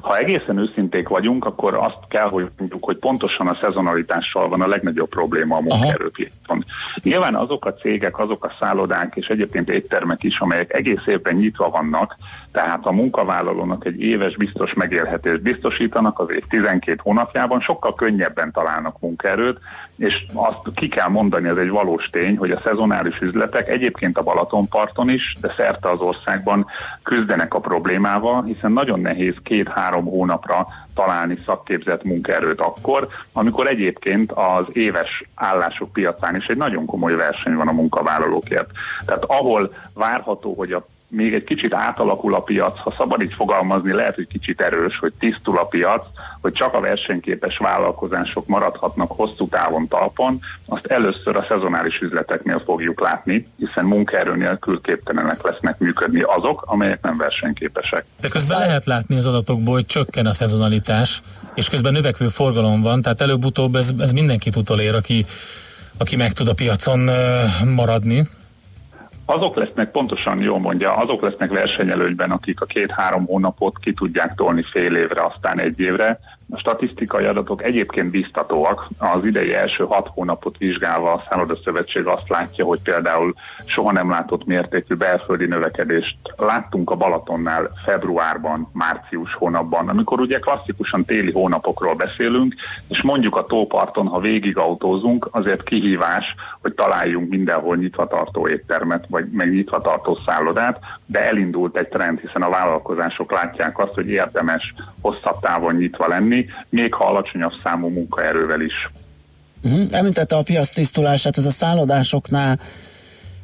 Ha 0.00 0.16
egészen 0.16 0.58
őszinték 0.58 1.08
vagyunk, 1.08 1.44
akkor 1.44 1.74
azt 1.74 1.98
kell, 2.08 2.28
hogy 2.28 2.50
mondjuk, 2.58 2.84
hogy 2.84 2.96
pontosan 2.96 3.46
a 3.46 3.58
szezonalitással 3.60 4.48
van 4.48 4.60
a 4.60 4.66
legnagyobb 4.66 5.08
probléma 5.08 5.56
a 5.56 5.60
munkaerőpiacon. 5.60 6.64
Nyilván 7.02 7.34
azok 7.34 7.64
a 7.64 7.74
cégek, 7.74 8.18
azok 8.18 8.44
a 8.44 8.52
szállodák 8.60 9.12
és 9.16 9.26
egyébként 9.26 9.68
éttermek 9.68 10.22
is, 10.22 10.38
amelyek 10.38 10.74
egész 10.74 11.06
évben 11.06 11.34
nyitva 11.34 11.70
vannak, 11.70 12.16
tehát 12.52 12.86
a 12.86 12.92
munkavállalónak 12.92 13.84
egy 13.84 14.00
éves 14.00 14.36
biztos 14.36 14.74
megélhetést 14.74 15.42
biztosítanak 15.42 16.18
az 16.18 16.30
év 16.30 16.44
12 16.48 17.00
hónapjában, 17.02 17.60
sokkal 17.60 17.94
könnyebben 17.94 18.52
találnak 18.52 19.00
munkaerőt, 19.00 19.58
és 19.96 20.26
azt 20.34 20.58
ki 20.74 20.88
kell 20.88 21.08
mondani, 21.08 21.48
ez 21.48 21.56
egy 21.56 21.68
valós 21.68 22.04
tény, 22.10 22.36
hogy 22.36 22.50
a 22.50 22.60
szezonális 22.64 23.20
üzletek 23.20 23.68
egyébként 23.68 24.18
a 24.18 24.22
Balatonparton 24.22 25.08
is, 25.08 25.36
de 25.40 25.54
szerte 25.56 25.90
az 25.90 26.00
országban 26.00 26.66
küzdenek 27.02 27.54
a 27.54 27.60
problémával, 27.60 28.42
hiszen 28.42 28.72
nagyon 28.72 29.00
nehéz 29.00 29.34
két-három 29.42 30.04
hónapra 30.04 30.66
találni 30.94 31.38
szakképzett 31.46 32.04
munkaerőt 32.04 32.60
akkor, 32.60 33.08
amikor 33.32 33.66
egyébként 33.66 34.32
az 34.32 34.64
éves 34.72 35.22
állások 35.34 35.92
piacán 35.92 36.36
is 36.36 36.46
egy 36.46 36.56
nagyon 36.56 36.86
komoly 36.86 37.14
verseny 37.14 37.54
van 37.54 37.68
a 37.68 37.72
munkavállalókért. 37.72 38.70
Tehát 39.06 39.24
ahol 39.24 39.74
várható, 39.94 40.54
hogy 40.54 40.72
a 40.72 40.86
még 41.10 41.34
egy 41.34 41.44
kicsit 41.44 41.74
átalakul 41.74 42.34
a 42.34 42.40
piac, 42.40 42.78
ha 42.78 42.94
szabad 42.98 43.22
így 43.22 43.34
fogalmazni, 43.34 43.92
lehet, 43.92 44.14
hogy 44.14 44.26
kicsit 44.26 44.60
erős, 44.60 44.98
hogy 44.98 45.12
tisztul 45.18 45.58
a 45.58 45.64
piac, 45.64 46.06
hogy 46.40 46.52
csak 46.52 46.74
a 46.74 46.80
versenyképes 46.80 47.56
vállalkozások 47.56 48.46
maradhatnak 48.46 49.10
hosszú 49.10 49.48
távon 49.48 49.88
talpon, 49.88 50.38
azt 50.66 50.86
először 50.86 51.36
a 51.36 51.44
szezonális 51.48 51.98
üzleteknél 51.98 52.58
fogjuk 52.58 53.00
látni, 53.00 53.46
hiszen 53.56 53.84
munkaerő 53.84 54.36
nélkül 54.36 54.80
képtelenek 54.80 55.42
lesznek 55.42 55.78
működni 55.78 56.20
azok, 56.20 56.62
amelyek 56.66 57.02
nem 57.02 57.16
versenyképesek. 57.16 58.04
De 58.20 58.28
közben 58.28 58.58
lehet 58.58 58.84
látni 58.84 59.16
az 59.16 59.26
adatokból, 59.26 59.74
hogy 59.74 59.86
csökken 59.86 60.26
a 60.26 60.32
szezonalitás, 60.32 61.22
és 61.54 61.68
közben 61.68 61.92
növekvő 61.92 62.28
forgalom 62.28 62.82
van, 62.82 63.02
tehát 63.02 63.20
előbb-utóbb 63.20 63.74
ez, 63.74 63.92
ez 63.98 64.12
mindenkit 64.12 64.56
utolér, 64.56 64.94
aki, 64.94 65.26
aki 65.96 66.16
meg 66.16 66.32
tud 66.32 66.48
a 66.48 66.54
piacon 66.54 67.10
maradni. 67.74 68.28
Azok 69.30 69.56
lesznek, 69.56 69.90
pontosan 69.90 70.40
jól 70.40 70.58
mondja, 70.58 70.96
azok 70.96 71.22
lesznek 71.22 71.50
versenyelőnyben, 71.50 72.30
akik 72.30 72.60
a 72.60 72.64
két-három 72.64 73.26
hónapot 73.26 73.78
ki 73.78 73.92
tudják 73.92 74.34
tolni 74.34 74.64
fél 74.72 74.96
évre, 74.96 75.24
aztán 75.24 75.60
egy 75.60 75.80
évre, 75.80 76.18
A 76.50 76.58
statisztikai 76.58 77.24
adatok 77.24 77.62
egyébként 77.62 78.10
biztatóak. 78.10 78.88
Az 78.98 79.24
idei 79.24 79.54
első 79.54 79.84
hat 79.84 80.10
hónapot 80.14 80.58
vizsgálva 80.58 81.12
a 81.12 81.22
Szálloda 81.28 81.58
Szövetség 81.64 82.06
azt 82.06 82.28
látja, 82.28 82.64
hogy 82.64 82.82
például 82.82 83.34
soha 83.66 83.92
nem 83.92 84.10
látott 84.10 84.44
mértékű 84.44 84.94
belföldi 84.94 85.46
növekedést 85.46 86.16
láttunk 86.36 86.90
a 86.90 86.94
Balatonnál 86.94 87.70
februárban, 87.84 88.70
március 88.72 89.34
hónapban, 89.34 89.88
amikor 89.88 90.20
ugye 90.20 90.38
klasszikusan 90.38 91.04
téli 91.04 91.32
hónapokról 91.32 91.94
beszélünk, 91.94 92.54
és 92.88 93.02
mondjuk 93.02 93.36
a 93.36 93.44
tóparton, 93.44 94.06
ha 94.06 94.20
végig 94.20 94.56
autózunk, 94.56 95.28
azért 95.30 95.62
kihívás, 95.62 96.34
hogy 96.62 96.74
találjunk 96.74 97.28
mindenhol 97.28 97.76
nyitvatartó 97.76 98.48
éttermet, 98.48 99.04
vagy 99.08 99.28
meg 99.30 99.52
nyitvatartó 99.52 100.18
szállodát, 100.26 100.78
de 101.10 101.26
elindult 101.26 101.76
egy 101.76 101.88
trend, 101.88 102.20
hiszen 102.20 102.42
a 102.42 102.48
vállalkozások 102.48 103.32
látják 103.32 103.78
azt, 103.78 103.94
hogy 103.94 104.08
érdemes 104.08 104.74
hosszabb 105.00 105.40
távon 105.40 105.74
nyitva 105.74 106.08
lenni, 106.08 106.46
még 106.68 106.94
ha 106.94 107.04
alacsonyabb 107.04 107.52
számú 107.62 107.88
munkaerővel 107.88 108.60
is. 108.60 108.90
Uh-huh. 109.62 109.86
Említette 109.90 110.36
a 110.36 110.42
piac 110.42 110.70
tisztulását, 110.70 111.38
ez 111.38 111.46
a 111.46 111.50
szállodásoknál 111.50 112.58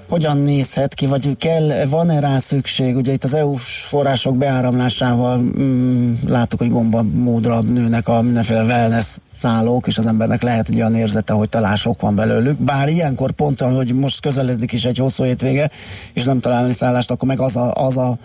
hogyan 0.08 0.38
nézhet 0.38 0.94
ki, 0.94 1.06
vagy 1.06 1.36
kell, 1.36 1.86
van-e 1.88 2.20
rá 2.20 2.38
szükség? 2.38 2.96
Ugye 2.96 3.12
itt 3.12 3.24
az 3.24 3.34
EU-s 3.34 3.84
források 3.84 4.36
beáramlásával 4.36 5.38
mm, 5.38 6.14
láttuk, 6.26 6.58
hogy 6.58 6.70
gomba 6.70 7.02
módra 7.02 7.60
nőnek 7.60 8.08
a 8.08 8.22
mindenféle 8.22 8.62
wellness 8.62 9.16
szállók, 9.34 9.86
és 9.86 9.98
az 9.98 10.06
embernek 10.06 10.42
lehet 10.42 10.68
egy 10.68 10.76
olyan 10.76 10.94
érzete, 10.94 11.32
hogy 11.32 11.48
talán 11.48 11.76
sok 11.76 12.00
van 12.00 12.14
belőlük. 12.14 12.58
Bár 12.58 12.88
ilyenkor 12.88 13.32
pont, 13.32 13.60
hogy 13.60 13.94
most 13.94 14.20
közeledik 14.20 14.72
is 14.72 14.84
egy 14.84 14.98
hosszú 14.98 15.24
hétvége, 15.24 15.70
és 16.12 16.24
nem 16.24 16.40
találni 16.40 16.72
szállást, 16.72 17.10
akkor 17.10 17.28
meg 17.28 17.40
az 17.40 17.56
a, 17.56 17.72
az 17.74 17.96
a 17.96 18.18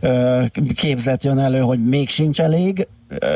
ö, 0.00 0.42
képzet 0.74 1.24
jön 1.24 1.38
elő, 1.38 1.60
hogy 1.60 1.84
még 1.84 2.08
sincs 2.08 2.40
elég. 2.40 2.86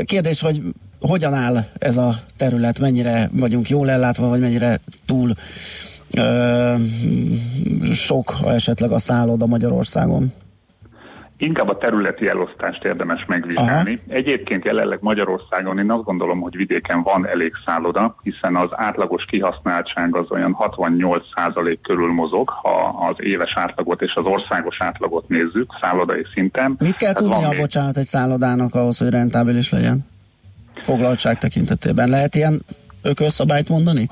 Kérdés, 0.04 0.40
hogy 0.40 0.62
hogyan 1.00 1.34
áll 1.34 1.64
ez 1.78 1.96
a 1.96 2.18
terület, 2.36 2.80
mennyire 2.80 3.30
vagyunk 3.32 3.68
jól 3.68 3.90
ellátva, 3.90 4.28
vagy 4.28 4.40
mennyire 4.40 4.80
túl 5.06 5.34
sok 7.94 8.34
esetleg 8.46 8.90
a 8.92 8.98
szálloda 8.98 9.46
Magyarországon? 9.46 10.32
Inkább 11.36 11.68
a 11.68 11.78
területi 11.78 12.28
elosztást 12.28 12.84
érdemes 12.84 13.24
megvizsgálni. 13.26 13.98
Aha. 14.08 14.16
Egyébként 14.16 14.64
jelenleg 14.64 14.98
Magyarországon 15.00 15.78
én 15.78 15.90
azt 15.90 16.04
gondolom, 16.04 16.40
hogy 16.40 16.56
vidéken 16.56 17.02
van 17.02 17.26
elég 17.26 17.52
szálloda, 17.66 18.16
hiszen 18.22 18.56
az 18.56 18.68
átlagos 18.70 19.24
kihasználtság 19.24 20.16
az 20.16 20.30
olyan 20.30 20.56
68% 20.58 21.78
körül 21.82 22.12
mozog, 22.12 22.48
ha 22.48 23.06
az 23.08 23.16
éves 23.18 23.52
átlagot 23.56 24.02
és 24.02 24.12
az 24.14 24.24
országos 24.24 24.76
átlagot 24.78 25.28
nézzük 25.28 25.66
szállodai 25.80 26.26
szinten. 26.34 26.76
Mit 26.78 26.96
kell 26.96 27.08
Hát 27.08 27.16
tudnia, 27.16 27.48
még- 27.48 27.58
bocsánat, 27.60 27.96
egy 27.96 28.04
szállodának 28.04 28.74
ahhoz, 28.74 28.98
hogy 28.98 29.10
rentábilis 29.10 29.70
legyen? 29.70 30.06
Foglaltság 30.74 31.38
tekintetében. 31.38 32.08
Lehet 32.08 32.34
ilyen 32.34 32.62
ökölszabályt 33.02 33.68
mondani? 33.68 34.08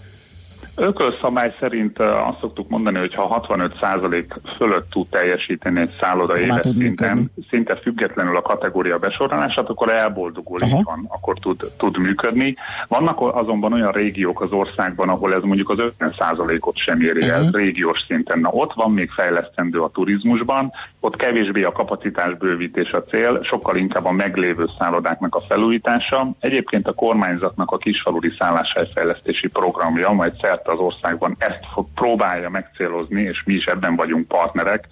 Ökölszabály 0.81 1.55
szerint 1.61 1.99
azt 1.99 2.39
szoktuk 2.41 2.69
mondani, 2.69 2.99
hogy 2.99 3.15
ha 3.15 3.45
65% 3.49 4.25
fölött 4.57 4.91
tud 4.91 5.09
teljesíteni 5.09 5.81
egy 5.81 5.97
szálloda 6.01 6.39
éves 6.39 6.61
szinten, 6.63 7.31
szinte 7.51 7.77
függetlenül 7.77 8.37
a 8.37 8.43
kategória 8.43 8.99
besorolását, 8.99 9.69
akkor 9.69 9.93
elboldogul, 9.93 10.63
így 10.63 10.83
van, 10.83 11.07
akkor 11.09 11.39
tud, 11.39 11.73
tud 11.77 11.99
működni. 11.99 12.57
Vannak 12.89 13.21
azonban 13.21 13.73
olyan 13.73 13.93
régiók 13.93 14.41
az 14.41 14.53
országban, 14.53 15.09
ahol 15.09 15.35
ez 15.35 15.43
mondjuk 15.43 15.71
az 15.71 15.79
50%-ot 15.99 16.77
sem 16.77 17.01
éri 17.01 17.29
el 17.29 17.49
régiós 17.53 18.05
szinten. 18.07 18.39
Na 18.39 18.49
ott 18.49 18.73
van 18.73 18.93
még 18.93 19.11
fejlesztendő 19.11 19.81
a 19.81 19.89
turizmusban, 19.89 20.73
ott 21.01 21.17
kevésbé 21.17 21.63
a 21.63 21.73
kapacitás 21.73 22.35
bővítés 22.37 22.93
a 22.93 23.05
cél, 23.05 23.41
sokkal 23.43 23.77
inkább 23.77 24.05
a 24.05 24.13
meglévő 24.13 24.69
szállodáknak 24.79 25.35
a 25.35 25.41
felújítása. 25.41 26.31
Egyébként 26.41 26.89
a 26.89 26.93
kormányzatnak 26.93 27.71
a 27.71 27.77
kisfaludi 27.77 28.33
szálláshelyfejlesztési 28.39 29.49
programja, 29.49 30.11
majd 30.11 30.33
szerte 30.41 30.70
az 30.71 30.79
országban 30.79 31.37
ezt 31.39 31.65
próbálja 31.95 32.51
megcélozni, 32.51 33.23
és 33.23 33.43
mi 33.45 33.55
is 33.55 33.65
ebben 33.65 33.97
vagyunk 33.97 34.29
partnerek, 34.29 34.87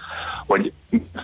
hogy 0.47 0.72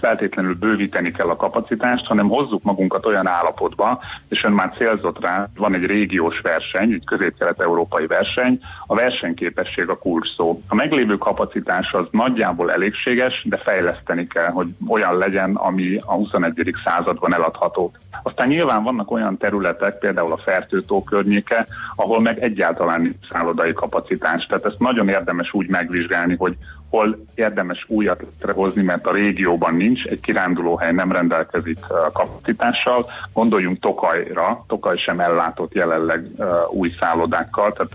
feltétlenül 0.01 0.55
bővíteni 0.55 1.11
kell 1.11 1.29
a 1.29 1.37
kapacitást, 1.37 2.07
hanem 2.07 2.29
hozzuk 2.29 2.63
magunkat 2.63 3.07
olyan 3.07 3.27
állapotba, 3.27 4.01
és 4.29 4.45
ön 4.45 4.53
már 4.53 4.73
célzott 4.77 5.21
rá, 5.21 5.49
van 5.57 5.75
egy 5.75 5.85
régiós 5.85 6.41
verseny, 6.41 6.93
egy 6.93 7.05
közép-kelet-európai 7.05 8.07
verseny, 8.07 8.61
a 8.87 8.95
versenyképesség 8.95 9.89
a 9.89 9.99
kulcs 9.99 10.35
szó. 10.37 10.63
A 10.69 10.75
meglévő 10.75 11.17
kapacitás 11.17 11.93
az 11.93 12.07
nagyjából 12.11 12.73
elégséges, 12.73 13.43
de 13.45 13.57
fejleszteni 13.65 14.27
kell, 14.27 14.51
hogy 14.51 14.67
olyan 14.89 15.19
legyen, 15.19 15.55
ami 15.55 15.97
a 15.97 16.13
21. 16.13 16.75
században 16.85 17.35
eladható. 17.35 17.93
Aztán 18.23 18.49
nyilván 18.49 18.83
vannak 18.83 19.11
olyan 19.11 19.37
területek, 19.37 19.99
például 19.99 20.33
a 20.33 20.43
Fertőtó 20.45 21.03
környéke, 21.03 21.67
ahol 21.97 22.21
meg 22.21 22.39
egyáltalán 22.39 23.15
szállodai 23.33 23.73
kapacitás. 23.73 24.47
Tehát 24.47 24.65
ezt 24.65 24.79
nagyon 24.79 25.09
érdemes 25.09 25.53
úgy 25.53 25.69
megvizsgálni, 25.69 26.37
hogy 26.37 26.57
hol 26.95 27.25
érdemes 27.35 27.85
újat 27.89 28.21
létrehozni, 28.21 28.83
mert 28.83 29.07
a 29.07 29.13
régióban 29.13 29.75
nincs, 29.75 30.05
egy 30.05 30.21
kirándulóhely 30.21 30.93
nem 30.93 31.13
rendelkezik 31.13 31.79
kapacitással. 32.13 33.07
Gondoljunk 33.33 33.79
Tokajra, 33.81 34.65
Tokaj 34.67 34.97
sem 34.97 35.21
ellátott 35.21 35.75
jelenleg 35.75 36.27
új 36.71 36.91
szállodákkal, 37.01 37.73
tehát 37.73 37.93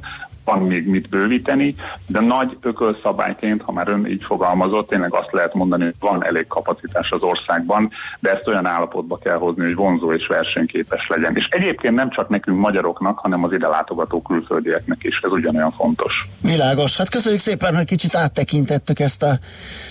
van 0.50 0.62
még 0.62 0.88
mit 0.88 1.10
bővíteni, 1.10 1.76
de 2.08 2.20
nagy 2.20 2.58
ökölszabályként, 2.62 3.62
ha 3.62 3.72
már 3.72 3.88
ön 3.88 4.06
így 4.06 4.24
fogalmazott, 4.24 4.88
tényleg 4.88 5.14
azt 5.14 5.32
lehet 5.32 5.54
mondani, 5.54 5.84
hogy 5.84 5.94
van 6.00 6.26
elég 6.26 6.48
kapacitás 6.48 7.12
az 7.12 7.22
országban, 7.22 7.92
de 8.20 8.32
ezt 8.32 8.48
olyan 8.48 8.66
állapotba 8.66 9.18
kell 9.18 9.38
hozni, 9.38 9.64
hogy 9.64 9.76
vonzó 9.76 10.14
és 10.14 10.28
versenyképes 10.28 11.08
legyen. 11.08 11.36
És 11.36 11.48
egyébként 11.50 11.96
nem 11.96 12.10
csak 12.10 12.30
nekünk 12.30 12.60
magyaroknak, 12.60 13.20
hanem 13.20 13.44
az 13.44 13.52
ide 13.52 13.68
látogató 13.68 14.22
külföldieknek 14.22 15.04
is, 15.04 15.20
ez 15.24 15.32
ugyanolyan 15.32 15.72
fontos. 15.72 16.28
Világos. 16.42 16.98
Hát 16.98 17.10
köszönjük 17.10 17.42
szépen, 17.42 17.76
hogy 17.76 17.86
kicsit 17.86 18.16
áttekintettük 18.16 19.00
ezt 19.00 19.24
a 19.24 19.34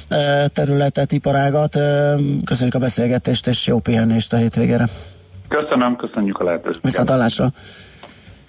e, 0.09 0.49
területet, 0.49 1.13
iparágat. 1.13 1.77
E, 1.77 2.15
köszönjük 2.45 2.75
a 2.75 2.79
beszélgetést, 2.79 3.47
és 3.47 3.67
jó 3.67 3.79
pihenést 3.79 4.33
a 4.33 4.37
hétvégére. 4.37 4.85
Köszönöm, 5.49 5.97
köszönjük 5.97 6.39
a 6.39 6.45
lehetőséget. 6.45 6.83
Viszont 6.83 7.09
hallásra. 7.09 7.53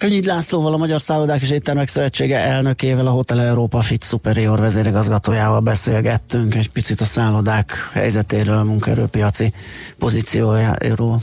Könnyid 0.00 0.24
Lászlóval, 0.24 0.74
a 0.74 0.76
Magyar 0.76 1.00
Szállodák 1.00 1.42
és 1.42 1.50
Éttermek 1.50 1.88
Szövetsége 1.88 2.38
elnökével, 2.38 3.06
a 3.06 3.10
Hotel 3.10 3.40
Európa 3.40 3.80
Fit 3.80 4.04
Superior 4.04 4.58
vezérigazgatójával 4.58 5.60
beszélgettünk 5.60 6.54
egy 6.54 6.70
picit 6.70 7.00
a 7.00 7.04
szállodák 7.04 7.72
helyzetéről, 7.92 8.62
munkaerőpiaci 8.62 9.52
pozíciójáról. 9.98 11.22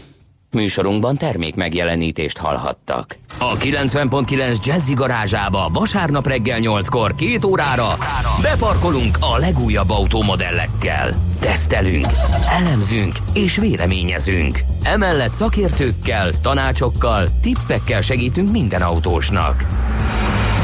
Műsorunkban 0.57 1.17
termék 1.17 1.55
megjelenítést 1.55 2.37
hallhattak. 2.37 3.17
A 3.39 3.57
90.9 3.57 4.65
Jazzy 4.65 4.93
garázsába 4.93 5.69
vasárnap 5.73 6.27
reggel 6.27 6.59
8-kor 6.61 7.15
két 7.15 7.45
órára 7.45 7.97
beparkolunk 8.41 9.17
a 9.19 9.37
legújabb 9.37 9.89
autómodellekkel. 9.89 11.13
Tesztelünk, 11.39 12.05
elemzünk 12.49 13.15
és 13.33 13.57
véleményezünk. 13.57 14.59
Emellett 14.83 15.33
szakértőkkel, 15.33 16.31
tanácsokkal, 16.41 17.27
tippekkel 17.41 18.01
segítünk 18.01 18.51
minden 18.51 18.81
autósnak. 18.81 19.65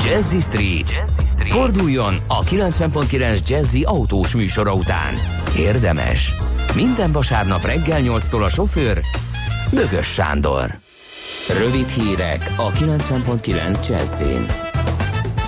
Jazzy 0.04 0.40
Street. 0.40 0.92
Jazzy 0.92 1.28
Street. 1.28 1.52
Forduljon 1.52 2.16
a 2.28 2.44
90.9 2.44 3.48
Jazzy 3.48 3.84
autós 3.84 4.36
műsora 4.36 4.74
után. 4.74 5.14
Érdemes. 5.58 6.34
Minden 6.76 7.12
vasárnap 7.12 7.66
reggel 7.66 8.00
8-tól 8.04 8.44
a 8.44 8.50
sofőr 8.50 9.02
Bögös 9.74 10.08
Sándor. 10.08 10.80
Rövid 11.60 11.88
hírek 11.88 12.54
a 12.58 12.72
90.9 12.72 13.88
Jazzin. 13.90 14.46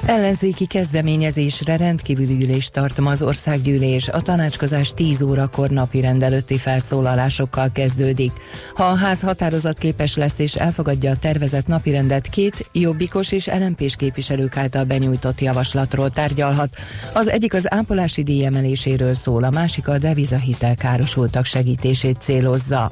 Ellenzéki 0.05 0.65
kezdeményezésre 0.65 1.77
rendkívüli 1.77 2.43
ülést 2.43 2.71
tart 2.71 2.97
az 2.97 3.21
országgyűlés. 3.21 4.07
A 4.07 4.21
tanácskozás 4.21 4.93
10 4.93 5.21
órakor 5.21 5.69
napi 5.69 6.01
rendelőtti 6.01 6.57
felszólalásokkal 6.57 7.69
kezdődik. 7.73 8.31
Ha 8.73 8.83
a 8.83 8.95
ház 8.95 9.21
határozat 9.21 9.77
képes 9.77 10.15
lesz 10.15 10.39
és 10.39 10.55
elfogadja 10.55 11.11
a 11.11 11.15
tervezett 11.15 11.67
napirendet, 11.67 12.27
két 12.27 12.69
jobbikos 12.71 13.31
és 13.31 13.47
lmp 13.47 13.95
képviselők 13.95 14.57
által 14.57 14.83
benyújtott 14.83 15.41
javaslatról 15.41 16.09
tárgyalhat. 16.09 16.75
Az 17.13 17.29
egyik 17.29 17.53
az 17.53 17.73
ápolási 17.73 18.23
díj 18.23 18.45
emeléséről 18.45 19.13
szól, 19.13 19.43
a 19.43 19.49
másik 19.49 19.87
a 19.87 19.97
devizahitel 19.97 20.75
károsultak 20.75 21.45
segítését 21.45 22.21
célozza. 22.21 22.91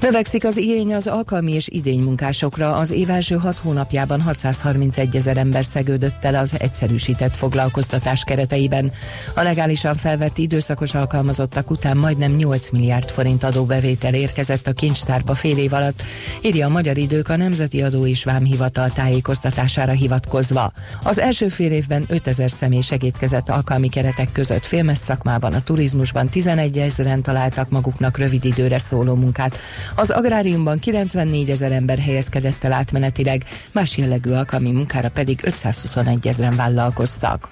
Növekszik 0.00 0.44
az 0.44 0.56
igény 0.56 0.94
az 0.94 1.06
alkalmi 1.06 1.52
és 1.52 1.68
idénymunkásokra. 1.68 2.76
Az 2.76 2.90
év 2.90 3.10
első 3.10 3.34
hat 3.36 3.58
hónapjában 3.58 4.20
631 4.20 5.16
ezer 5.16 5.36
ember 5.36 5.64
szegődött 5.64 6.24
el 6.24 6.34
az 6.34 6.54
egyszerűsített 6.58 7.36
foglalkoztatás 7.36 8.24
kereteiben. 8.24 8.92
A 9.34 9.42
legálisan 9.42 9.94
felvett 9.94 10.38
időszakos 10.38 10.94
alkalmazottak 10.94 11.70
után 11.70 11.96
majdnem 11.96 12.32
8 12.32 12.70
milliárd 12.70 13.10
forint 13.10 13.44
adóbevétel 13.44 14.14
érkezett 14.14 14.66
a 14.66 14.72
kincstárba 14.72 15.34
fél 15.34 15.58
év 15.58 15.72
alatt, 15.72 16.02
írja 16.42 16.66
a 16.66 16.70
Magyar 16.70 16.96
Idők 16.96 17.28
a 17.28 17.36
Nemzeti 17.36 17.82
Adó 17.82 18.06
és 18.06 18.24
Vámhivatal 18.24 18.90
tájékoztatására 18.90 19.92
hivatkozva. 19.92 20.72
Az 21.02 21.18
első 21.18 21.48
fél 21.48 21.72
évben 21.72 22.04
5000 22.08 22.50
személy 22.50 22.80
segítkezett 22.80 23.48
alkalmi 23.48 23.88
keretek 23.88 24.32
között 24.32 24.66
filmes 24.66 24.98
szakmában, 24.98 25.52
a 25.52 25.62
turizmusban 25.62 26.28
11 26.28 26.78
ezeren 26.78 27.22
találtak 27.22 27.70
maguknak 27.70 28.18
rövid 28.18 28.44
időre 28.44 28.78
szóló 28.78 29.14
munkát, 29.14 29.58
Az 29.94 30.10
agráriumban 30.10 30.78
94 30.78 31.50
ezer 31.50 31.72
ember 31.72 31.98
helyezkedett 31.98 32.64
el 32.64 32.72
átmenetileg, 32.72 33.44
más 33.72 33.96
jellegű 33.96 34.30
alkalmi 34.30 34.70
munkára 34.70 35.10
pedig 35.10 35.40
521 35.42 36.26
ezeren 36.26 36.56
vállalkoztak. 36.56 37.48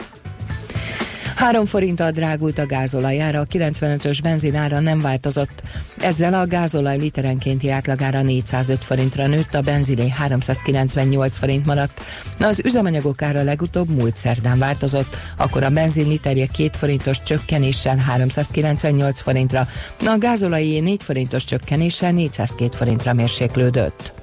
3 1.43 1.67
forinttal 1.67 2.11
drágult 2.11 2.59
a 2.59 2.67
gázolajára, 2.67 3.41
a 3.41 3.47
95-ös 3.47 4.19
benzinára 4.23 4.81
nem 4.81 5.01
változott. 5.01 5.63
Ezzel 6.01 6.35
a 6.35 6.47
gázolaj 6.47 6.99
literenkénti 6.99 7.71
átlagára 7.71 8.23
405 8.23 8.85
forintra 8.85 9.27
nőtt, 9.27 9.55
a 9.55 9.61
benziné 9.61 10.09
398 10.09 11.37
forint 11.37 11.67
maradt. 11.67 12.01
Az 12.41 12.61
üzemanyagok 12.65 13.23
ára 13.23 13.43
legutóbb 13.43 13.89
múlt 13.89 14.17
szerdán 14.17 14.59
változott, 14.59 15.19
akkor 15.37 15.63
a 15.63 15.71
benzin 15.71 16.09
literje 16.09 16.47
2 16.47 16.71
forintos 16.73 17.23
csökkenéssel 17.23 17.97
398 17.97 19.21
forintra, 19.21 19.69
a 20.05 20.19
gázolajé 20.19 20.81
4 20.81 21.03
forintos 21.03 21.45
csökkenéssel 21.45 22.13
402 22.13 22.75
forintra 22.75 23.13
mérséklődött. 23.13 24.22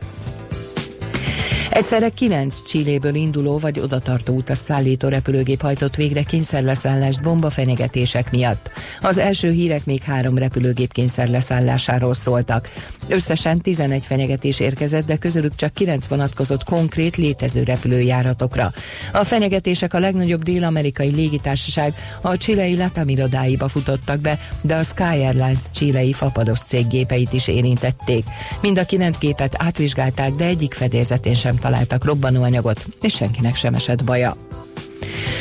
Egyszerre 1.80 2.10
kilenc 2.10 2.64
Csilléből 2.64 3.16
induló 3.16 3.58
vagy 3.58 3.80
odatartó 3.80 4.34
utas 4.34 4.58
szállító 4.58 5.08
repülőgép 5.08 5.62
hajtott 5.62 5.96
végre 5.96 6.24
kényszerleszállást 6.24 7.22
bombafenyegetések 7.22 8.32
miatt. 8.32 8.72
Az 9.02 9.18
első 9.18 9.52
hírek 9.52 9.86
még 9.86 10.02
három 10.02 10.38
repülőgép 10.38 10.94
kényszerleszállásáról 10.94 12.14
szóltak. 12.14 12.70
Összesen 13.08 13.62
11 13.62 14.06
fenyegetés 14.06 14.60
érkezett, 14.60 15.06
de 15.06 15.18
közülük 15.18 15.56
csak 15.56 15.74
9 15.74 16.08
vonatkozott 16.08 16.64
konkrét 16.64 17.16
létező 17.16 17.64
repülőjáratokra. 17.64 18.72
A 19.14 19.24
fenyegetések 19.24 19.94
a 19.94 20.00
legnagyobb 20.00 20.44
dél-amerikai 20.44 21.10
légitársaság 21.10 21.94
a 22.22 22.38
csilei 22.38 22.78
Latam 22.78 23.10
irodáiba 23.10 23.68
futottak 23.68 24.20
be, 24.20 24.40
de 24.62 24.76
a 24.76 24.84
Sky 24.84 25.04
Airlines 25.04 25.60
csilei 25.72 26.14
fapados 26.14 26.60
céggépeit 26.60 27.34
is 27.34 27.48
érintették. 27.48 28.26
Mind 28.62 28.78
a 28.78 28.86
kilenc 28.86 29.18
gépet 29.18 29.56
átvizsgálták, 29.58 30.32
de 30.32 30.46
egyik 30.46 30.74
fedélzetén 30.74 31.34
sem 31.34 31.56
találtak 31.70 32.06
robbanóanyagot, 32.06 32.86
és 33.02 33.14
senkinek 33.14 33.56
sem 33.56 33.74
esett 33.74 34.04
baja. 34.04 34.38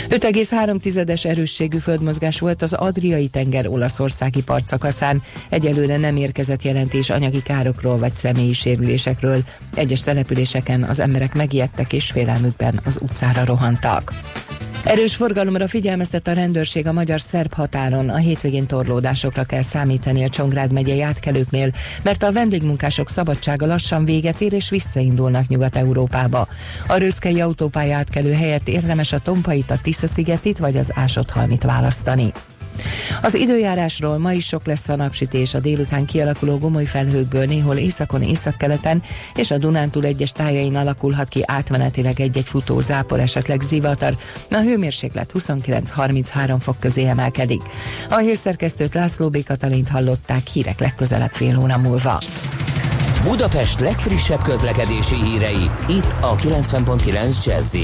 5,3-es 0.08 1.24
erősségű 1.24 1.78
földmozgás 1.78 2.38
volt 2.38 2.62
az 2.62 2.72
Adriai 2.72 3.28
tenger 3.28 3.68
olaszországi 3.68 4.42
partszakaszán. 4.42 5.22
Egyelőre 5.48 5.96
nem 5.96 6.16
érkezett 6.16 6.62
jelentés 6.62 7.10
anyagi 7.10 7.42
károkról 7.42 7.98
vagy 7.98 8.14
személyi 8.14 8.52
sérülésekről. 8.52 9.38
Egyes 9.74 10.00
településeken 10.00 10.82
az 10.82 11.00
emberek 11.00 11.34
megijedtek 11.34 11.92
és 11.92 12.10
félelmükben 12.10 12.80
az 12.84 12.98
utcára 13.02 13.44
rohantak. 13.44 14.12
Erős 14.84 15.14
forgalomra 15.14 15.68
figyelmeztet 15.68 16.28
a 16.28 16.32
rendőrség 16.32 16.86
a 16.86 16.92
magyar-szerb 16.92 17.52
határon. 17.52 18.08
A 18.08 18.16
hétvégén 18.16 18.66
torlódásokra 18.66 19.44
kell 19.44 19.62
számítani 19.62 20.24
a 20.24 20.28
Csongrád 20.28 20.72
megyei 20.72 21.02
átkelőknél, 21.02 21.72
mert 22.02 22.22
a 22.22 22.32
vendégmunkások 22.32 23.08
szabadsága 23.08 23.66
lassan 23.66 24.04
véget 24.04 24.40
ér 24.40 24.52
és 24.52 24.70
visszaindulnak 24.70 25.48
Nyugat-Európába. 25.48 26.48
A 26.86 26.96
rőszkei 26.96 27.40
autópálya 27.40 27.96
átkelő 27.96 28.32
helyett 28.32 28.68
érdemes 28.68 29.12
a 29.12 29.18
Tompait, 29.18 29.70
a 29.70 29.78
Tisza-szigetit 29.82 30.58
vagy 30.58 30.76
az 30.76 30.90
Ásott-halmit 30.94 31.62
választani. 31.62 32.32
Az 33.22 33.34
időjárásról 33.34 34.18
ma 34.18 34.32
is 34.32 34.46
sok 34.46 34.66
lesz 34.66 34.88
a 34.88 34.96
napsütés, 34.96 35.54
a 35.54 35.58
délután 35.60 36.04
kialakuló 36.04 36.58
gomoly 36.58 36.84
felhőkből 36.84 37.44
néhol 37.44 37.76
északon, 37.76 38.22
északkeleten 38.22 39.02
és 39.34 39.50
a 39.50 39.58
Dunántúl 39.58 40.04
egyes 40.04 40.32
tájain 40.32 40.76
alakulhat 40.76 41.28
ki 41.28 41.42
átmenetileg 41.46 42.20
egy-egy 42.20 42.46
futó 42.46 42.80
zápor, 42.80 43.20
esetleg 43.20 43.60
zivatar. 43.60 44.16
A 44.50 44.60
hőmérséklet 44.60 45.32
29-33 45.38 46.56
fok 46.60 46.76
közé 46.80 47.06
emelkedik. 47.06 47.62
A 48.10 48.16
hírszerkesztőt 48.16 48.94
László 48.94 49.28
B. 49.28 49.44
Katalint 49.44 49.88
hallották 49.88 50.46
hírek 50.46 50.80
legközelebb 50.80 51.32
fél 51.32 51.58
óra 51.58 51.76
múlva. 51.76 52.22
Budapest 53.22 53.80
legfrissebb 53.80 54.42
közlekedési 54.42 55.14
hírei, 55.14 55.70
itt 55.88 56.16
a 56.20 56.36
90.9 56.36 57.44
jazz 57.44 57.76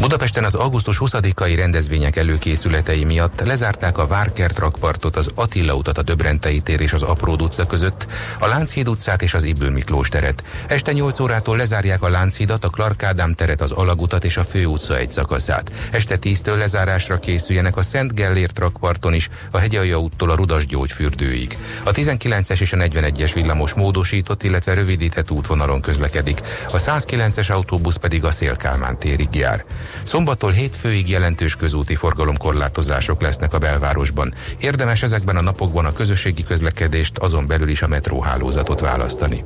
Budapesten 0.00 0.44
az 0.44 0.54
augusztus 0.54 0.98
20-ai 1.00 1.52
rendezvények 1.56 2.16
előkészületei 2.16 3.04
miatt 3.04 3.40
lezárták 3.40 3.98
a 3.98 4.06
Várkert 4.06 4.58
rakpartot, 4.58 5.16
az 5.16 5.30
Attila 5.34 5.74
utat, 5.74 5.98
a 5.98 6.02
Döbrentei 6.02 6.60
tér 6.60 6.80
és 6.80 6.92
az 6.92 7.02
Apród 7.02 7.42
utca 7.42 7.66
között, 7.66 8.06
a 8.38 8.46
Lánchíd 8.46 8.88
utcát 8.88 9.22
és 9.22 9.34
az 9.34 9.44
Ibül 9.44 9.70
Miklós 9.70 10.08
teret. 10.08 10.42
Este 10.66 10.92
8 10.92 11.20
órától 11.20 11.56
lezárják 11.56 12.02
a 12.02 12.08
Lánchidat, 12.08 12.64
a 12.64 12.68
Clark 12.68 13.02
Ádám 13.02 13.34
teret, 13.34 13.60
az 13.60 13.70
Alagutat 13.70 14.24
és 14.24 14.36
a 14.36 14.44
Fő 14.44 14.66
utca 14.66 14.96
egy 14.96 15.10
szakaszát. 15.10 15.72
Este 15.90 16.16
10-től 16.20 16.56
lezárásra 16.56 17.18
készüljenek 17.18 17.76
a 17.76 17.82
Szent 17.82 18.14
Gellért 18.14 18.58
rakparton 18.58 19.14
is, 19.14 19.28
a 19.50 19.58
Hegyalja 19.58 20.00
úttól 20.00 20.30
a 20.30 20.34
Rudas 20.34 20.66
gyógyfürdőig. 20.66 21.58
A 21.84 21.90
19-es 21.90 22.60
és 22.60 22.72
a 22.72 22.76
41-es 22.76 23.30
villamos 23.34 23.74
módosított, 23.74 24.42
illetve 24.42 24.74
rövidített 24.74 25.30
útvonalon 25.30 25.80
közlekedik. 25.80 26.40
A 26.70 26.76
109-es 26.76 27.50
autóbusz 27.50 27.96
pedig 27.96 28.24
a 28.24 28.30
Szélkálmán 28.30 28.98
térig 28.98 29.34
jár. 29.34 29.64
Szombattól 30.02 30.50
hétfőig 30.50 31.08
jelentős 31.08 31.56
közúti 31.56 31.94
forgalomkorlátozások 31.94 33.20
lesznek 33.20 33.52
a 33.52 33.58
belvárosban. 33.58 34.34
Érdemes 34.58 35.02
ezekben 35.02 35.36
a 35.36 35.42
napokban 35.42 35.84
a 35.84 35.92
közösségi 35.92 36.42
közlekedést, 36.42 37.18
azon 37.18 37.46
belül 37.46 37.68
is 37.68 37.82
a 37.82 37.88
metróhálózatot 37.88 38.80
választani. 38.80 39.44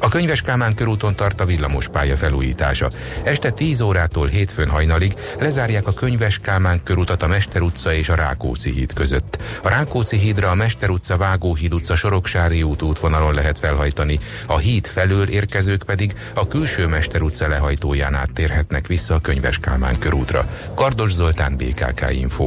A 0.00 0.08
Könyves 0.08 0.40
Kálmán 0.40 0.74
körúton 0.74 1.16
tart 1.16 1.40
a 1.40 1.44
villamospálya 1.44 2.16
felújítása. 2.16 2.90
Este 3.22 3.50
10 3.50 3.80
órától 3.80 4.26
hétfőn 4.26 4.68
hajnalig 4.68 5.14
lezárják 5.38 5.86
a 5.86 5.92
Könyves 5.92 6.38
Kálmán 6.38 6.82
körutat 6.82 7.22
a 7.22 7.26
Mester 7.26 7.62
utca 7.62 7.94
és 7.94 8.08
a 8.08 8.14
Rákóczi 8.14 8.70
híd 8.70 8.92
között. 8.92 9.38
A 9.62 9.68
Rákóczi 9.68 10.16
hídra 10.16 10.50
a 10.50 10.54
Mester 10.54 10.90
utca, 10.90 11.16
Vágóhíd 11.16 11.74
utca, 11.74 11.96
Soroksári 11.96 12.62
út 12.62 12.82
útvonalon 12.82 13.34
lehet 13.34 13.58
felhajtani, 13.58 14.18
a 14.46 14.58
híd 14.58 14.86
felől 14.86 15.28
érkezők 15.28 15.82
pedig 15.82 16.14
a 16.34 16.46
külső 16.46 16.86
Mester 16.86 17.22
utca 17.22 17.48
lehajtóján 17.48 18.14
áttérhetnek 18.14 18.86
vissza 18.86 19.14
a 19.14 19.20
Könyves 19.20 19.58
Kálmán 19.58 19.98
körútra. 19.98 20.48
Kardos 20.74 21.12
Zoltán, 21.12 21.56
BKK 21.56 22.10
Info. 22.10 22.46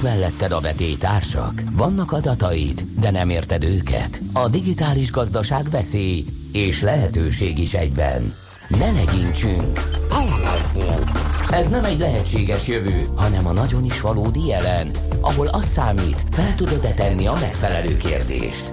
Vannak 0.00 0.18
melletted 0.18 0.52
a 0.52 0.60
vetélytársak, 0.60 1.62
vannak 1.72 2.12
adataid, 2.12 2.84
de 3.00 3.10
nem 3.10 3.30
érted 3.30 3.64
őket. 3.64 4.20
A 4.32 4.48
digitális 4.48 5.10
gazdaság 5.10 5.70
veszély 5.70 6.24
és 6.52 6.82
lehetőség 6.82 7.58
is 7.58 7.74
egyben. 7.74 8.34
Ne 8.68 8.92
legyintsünk, 8.92 9.80
elemezzünk. 10.10 11.10
Ez 11.50 11.68
nem 11.68 11.84
egy 11.84 11.98
lehetséges 11.98 12.68
jövő, 12.68 13.06
hanem 13.16 13.46
a 13.46 13.52
nagyon 13.52 13.84
is 13.84 14.00
valódi 14.00 14.46
jelen, 14.46 14.90
ahol 15.20 15.46
az 15.46 15.64
számít, 15.64 16.24
fel 16.30 16.54
tudod-e 16.54 16.92
tenni 16.92 17.26
a 17.26 17.36
megfelelő 17.40 17.96
kérdést. 17.96 18.72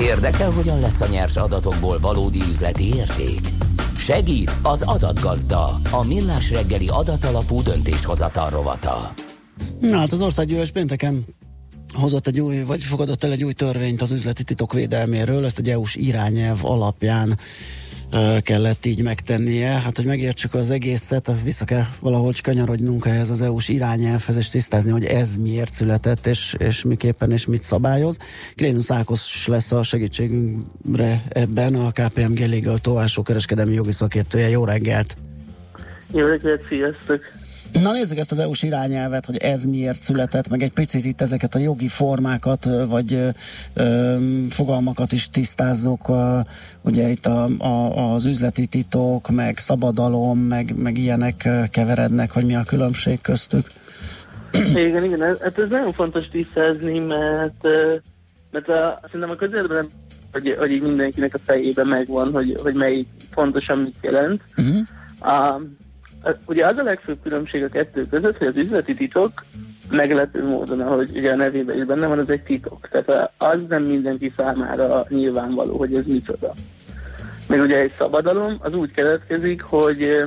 Érdekel, 0.00 0.50
hogyan 0.50 0.80
lesz 0.80 1.00
a 1.00 1.06
nyers 1.06 1.36
adatokból 1.36 1.98
valódi 1.98 2.40
üzleti 2.48 2.94
érték? 2.94 3.40
Segít 3.96 4.56
az 4.62 4.82
adatgazda, 4.82 5.80
a 5.90 6.04
millás 6.06 6.50
reggeli 6.50 6.88
adatalapú 6.88 7.62
döntéshozatal 7.62 8.50
rovata. 8.50 9.14
Na 9.80 9.98
hát 9.98 10.12
az 10.12 10.20
országgyűlés 10.20 10.70
pénteken 10.70 11.24
hozott 11.92 12.26
egy 12.26 12.40
új, 12.40 12.62
vagy 12.62 12.82
fogadott 12.82 13.24
el 13.24 13.32
egy 13.32 13.44
új 13.44 13.52
törvényt 13.52 14.02
az 14.02 14.10
üzleti 14.10 14.44
titok 14.44 14.72
védelméről, 14.72 15.44
ezt 15.44 15.58
egy 15.58 15.70
EU-s 15.70 15.94
irányelv 15.96 16.58
alapján 16.64 17.38
kellett 18.42 18.86
így 18.86 19.02
megtennie. 19.02 19.68
Hát, 19.68 19.96
hogy 19.96 20.04
megértsük 20.04 20.54
az 20.54 20.70
egészet, 20.70 21.30
vissza 21.44 21.64
kell 21.64 21.84
valahogy 22.00 22.40
kanyarodnunk 22.40 23.06
ehhez 23.06 23.30
az 23.30 23.40
EU-s 23.40 23.68
irányelvhez, 23.68 24.36
és 24.36 24.50
tisztázni, 24.50 24.90
hogy 24.90 25.04
ez 25.04 25.36
miért 25.36 25.72
született, 25.72 26.26
és, 26.26 26.54
és 26.58 26.82
miképpen, 26.82 27.32
és 27.32 27.46
mit 27.46 27.62
szabályoz. 27.62 28.18
Grénusz 28.56 28.90
Ákos 28.90 29.46
lesz 29.46 29.72
a 29.72 29.82
segítségünkre 29.82 31.22
ebben, 31.28 31.74
a 31.74 31.90
KPMG 31.90 32.38
Legal 32.38 32.78
Továsó 32.78 33.22
kereskedelmi 33.22 33.74
jogi 33.74 33.92
szakértője. 33.92 34.48
Jó 34.48 34.64
reggelt! 34.64 35.16
Jó 36.12 36.26
reggelt, 36.26 36.66
sziasztok! 36.68 37.41
Na 37.80 37.92
nézzük 37.92 38.18
ezt 38.18 38.32
az 38.32 38.38
EU-s 38.38 38.62
irányelvet, 38.62 39.26
hogy 39.26 39.36
ez 39.36 39.64
miért 39.64 40.00
született, 40.00 40.48
meg 40.48 40.62
egy 40.62 40.72
picit 40.72 41.04
itt 41.04 41.20
ezeket 41.20 41.54
a 41.54 41.58
jogi 41.58 41.88
formákat, 41.88 42.68
vagy 42.88 43.12
ö, 43.12 43.28
ö, 43.74 44.16
fogalmakat 44.50 45.12
is 45.12 45.30
tisztázzuk. 45.30 46.08
Ö, 46.08 46.38
ugye 46.82 47.08
itt 47.08 47.26
a, 47.26 47.48
a, 47.58 48.12
az 48.14 48.24
üzleti 48.24 48.66
titok, 48.66 49.30
meg 49.30 49.58
szabadalom, 49.58 50.38
meg, 50.38 50.74
meg 50.76 50.98
ilyenek 50.98 51.48
keverednek, 51.70 52.30
hogy 52.30 52.44
mi 52.44 52.54
a 52.54 52.62
különbség 52.62 53.20
köztük. 53.20 53.66
Igen, 54.52 55.04
igen, 55.04 55.22
ez, 55.22 55.38
hát 55.40 55.58
ez 55.58 55.68
nagyon 55.68 55.92
fontos 55.92 56.28
tisztázni, 56.28 56.98
mert, 56.98 57.66
mert 58.50 58.68
a, 58.68 59.00
szerintem 59.02 59.30
a 59.30 59.34
közelben 59.34 59.88
hogy, 60.32 60.54
hogy 60.58 60.72
így 60.72 60.82
mindenkinek 60.82 61.34
a 61.34 61.38
fejében 61.44 61.86
megvan, 61.86 62.32
hogy, 62.32 62.56
hogy 62.62 62.74
melyik 62.74 63.06
pontosan 63.34 63.78
mit 63.78 63.96
jelent. 64.00 64.42
Uh-huh. 64.56 64.86
Ugye 66.46 66.66
az 66.66 66.76
a 66.76 66.82
legfőbb 66.82 67.18
különbség 67.22 67.62
a 67.62 67.68
kettő 67.68 68.06
között, 68.06 68.36
hogy 68.36 68.46
az 68.46 68.56
üzleti 68.56 68.94
titok 68.94 69.42
meglepő 69.90 70.46
módon, 70.46 70.80
ahogy 70.80 71.10
ugye 71.14 71.32
a 71.32 71.36
nevében 71.36 71.78
is 71.78 71.84
benne 71.84 72.06
van, 72.06 72.18
az 72.18 72.30
egy 72.30 72.42
titok. 72.42 72.88
Tehát 72.90 73.32
az 73.36 73.58
nem 73.68 73.82
mindenki 73.82 74.32
számára 74.36 75.04
nyilvánvaló, 75.08 75.76
hogy 75.76 75.94
ez 75.94 76.04
micsoda. 76.06 76.52
Még 77.48 77.60
ugye 77.60 77.76
egy 77.76 77.92
szabadalom, 77.98 78.56
az 78.60 78.74
úgy 78.74 78.90
keletkezik, 78.90 79.62
hogy 79.62 80.24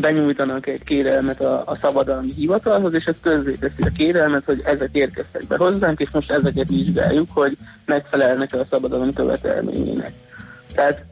benyújtanak 0.00 0.66
egy 0.66 0.84
kérelmet 0.84 1.40
a, 1.40 1.62
a 1.66 1.78
szabadalmi 1.80 2.32
hivatalhoz, 2.32 2.94
és 2.94 3.04
ez 3.04 3.16
közzéteszi 3.20 3.82
a 3.82 3.90
kérelmet, 3.96 4.44
hogy 4.44 4.62
ezek 4.64 4.90
érkeztek 4.92 5.46
be 5.48 5.56
hozzánk, 5.56 6.00
és 6.00 6.10
most 6.10 6.30
ezeket 6.30 6.68
vizsgáljuk, 6.68 7.28
hogy 7.32 7.56
megfelelnek-e 7.84 8.58
a 8.58 8.66
szabadalom 8.70 9.12
követelményének. 9.12 10.12
Tehát 10.74 11.04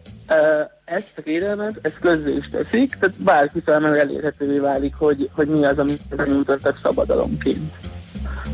ezt 0.85 1.13
a 1.17 1.23
kérelmet, 1.23 1.79
ezt 1.83 1.99
közzé 1.99 2.37
is 2.37 2.49
teszik, 2.49 2.95
tehát 2.95 3.23
bárki 3.23 3.63
számára 3.67 3.99
elérhetővé 3.99 4.59
válik, 4.59 4.95
hogy, 4.95 5.31
hogy 5.35 5.49
mi 5.49 5.65
az, 5.65 5.79
amit 5.79 6.17
benyújtottak 6.17 6.79
szabadalomként. 6.83 7.73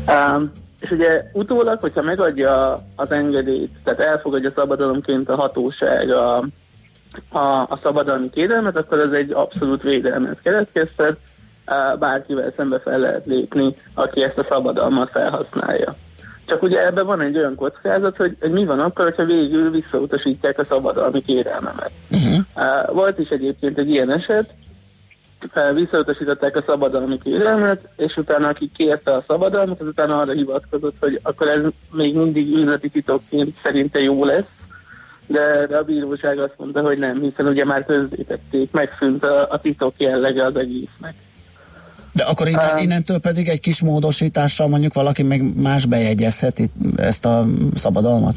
Um, 0.07 0.51
és 0.79 0.91
ugye 0.91 1.23
utólag, 1.33 1.79
hogyha 1.79 2.01
megadja 2.01 2.83
az 2.95 3.11
engedélyt, 3.11 3.71
tehát 3.83 3.99
elfogadja 3.99 4.49
szabadalomként 4.49 5.29
a 5.29 5.35
hatóság 5.35 6.11
a, 6.11 6.37
a, 7.29 7.61
a 7.69 7.79
szabadalmi 7.83 8.29
kérelmet, 8.29 8.75
akkor 8.75 8.99
ez 8.99 9.11
egy 9.11 9.31
abszolút 9.31 9.83
védelmet 9.83 10.41
keletkeztet, 10.41 11.17
uh, 11.67 11.99
bárkivel 11.99 12.53
szembe 12.57 12.79
fel 12.79 12.99
lehet 12.99 13.25
lépni, 13.25 13.73
aki 13.93 14.23
ezt 14.23 14.37
a 14.37 14.43
szabadalmat 14.49 15.09
felhasználja. 15.09 15.95
Csak 16.51 16.63
ugye 16.63 16.85
ebben 16.85 17.05
van 17.05 17.21
egy 17.21 17.37
olyan 17.37 17.55
kockázat, 17.55 18.17
hogy, 18.17 18.37
hogy 18.39 18.51
mi 18.51 18.65
van 18.65 18.79
akkor, 18.79 19.05
hogyha 19.05 19.25
végül 19.25 19.69
visszautasítják 19.69 20.59
a 20.59 20.63
szabadalmi 20.63 21.21
kérelmemet. 21.21 21.91
Uh-huh. 22.11 22.37
Uh, 22.55 22.93
volt 22.93 23.19
is 23.19 23.29
egyébként 23.29 23.77
egy 23.77 23.89
ilyen 23.89 24.11
eset, 24.11 24.53
visszautasították 25.73 26.55
a 26.55 26.63
szabadalmi 26.65 27.17
kérelmet, 27.23 27.87
és 27.97 28.17
utána 28.17 28.47
aki 28.47 28.71
kérte 28.75 29.11
a 29.11 29.23
szabadalmat, 29.27 29.81
az 29.81 29.87
utána 29.87 30.19
arra 30.19 30.31
hivatkozott, 30.31 30.95
hogy 30.99 31.19
akkor 31.23 31.47
ez 31.47 31.61
még 31.91 32.15
mindig 32.15 32.55
üzleti 32.55 32.89
titokként 32.89 33.57
szerinte 33.63 33.99
jó 33.99 34.25
lesz, 34.25 34.49
de, 35.27 35.65
de 35.67 35.77
a 35.77 35.83
bíróság 35.83 36.39
azt 36.39 36.55
mondta, 36.57 36.81
hogy 36.81 36.99
nem, 36.99 37.21
hiszen 37.21 37.47
ugye 37.47 37.65
már 37.65 37.85
közzétették, 37.85 38.71
megszűnt 38.71 39.23
a, 39.23 39.47
a 39.49 39.59
titok 39.59 39.93
jellege 39.97 40.43
az 40.43 40.55
egésznek. 40.55 41.13
De 42.11 42.23
akkor 42.23 42.47
innen, 42.47 42.77
innentől 42.77 43.19
pedig 43.19 43.47
egy 43.47 43.59
kis 43.59 43.81
módosítással 43.81 44.67
mondjuk 44.67 44.93
valaki 44.93 45.23
meg 45.23 45.55
más 45.55 45.85
bejegyezheti 45.85 46.71
ezt 46.95 47.25
a 47.25 47.45
szabadalmat? 47.75 48.35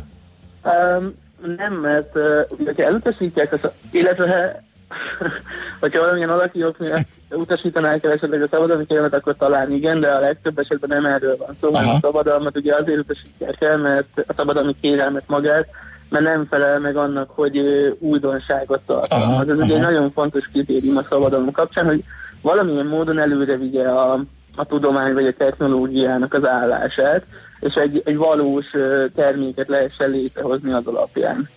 Um, 0.65 1.15
nem, 1.57 1.75
mert 1.75 2.17
uh, 2.17 2.65
hogyha 2.65 2.83
elutasítják, 2.83 3.53
az, 3.53 3.71
illetve 3.91 4.27
ha, 4.27 4.63
hogyha 5.81 6.01
valamilyen 6.01 6.29
alakítók 6.29 6.79
miatt 6.79 7.07
utasítanák 7.31 8.05
el 8.05 8.13
esetleg 8.13 8.43
a 8.43 8.47
szabadalmi 8.51 8.87
kérelmet, 8.87 9.15
akkor 9.15 9.37
talán 9.37 9.73
igen, 9.73 10.01
de 10.01 10.09
a 10.09 10.21
legtöbb 10.21 10.59
esetben 10.59 11.03
nem 11.03 11.13
erről 11.13 11.37
van 11.37 11.57
szó, 11.61 11.71
mert 11.71 11.85
Aha. 11.85 11.95
a 11.95 11.99
szabadalmat 12.01 12.57
ugye 12.57 12.75
azért 12.75 12.99
utasítják 12.99 13.61
el, 13.61 13.79
mert 13.79 14.07
a 14.27 14.33
szabadalmi 14.37 14.77
kérelmet 14.81 15.25
magát, 15.27 15.69
mert 16.09 16.25
nem 16.25 16.45
felel 16.45 16.79
meg 16.79 16.97
annak, 16.97 17.31
hogy 17.31 17.59
újdonságot 17.99 18.81
tartalmaz. 18.87 19.49
Ez 19.49 19.59
ugye 19.59 19.75
egy 19.75 19.81
nagyon 19.81 20.11
fontos 20.13 20.49
kritérium 20.53 20.97
a 20.97 21.07
szabadalom 21.09 21.53
kapcsán, 21.53 21.85
hogy 21.85 22.05
valamilyen 22.45 22.87
módon 22.87 23.19
előre 23.19 23.57
vigye 23.57 23.89
a, 23.89 24.25
a 24.57 24.65
tudomány 24.65 25.13
vagy 25.13 25.27
a 25.27 25.33
technológiának 25.33 26.35
az 26.35 26.47
állását, 26.47 27.27
és 27.61 27.75
egy, 27.75 28.03
egy 28.05 28.17
valós 28.17 28.67
terméket 29.15 29.69
lehessen 29.69 30.11
létrehozni 30.11 30.73
az 30.73 30.87
alapján. 30.87 31.49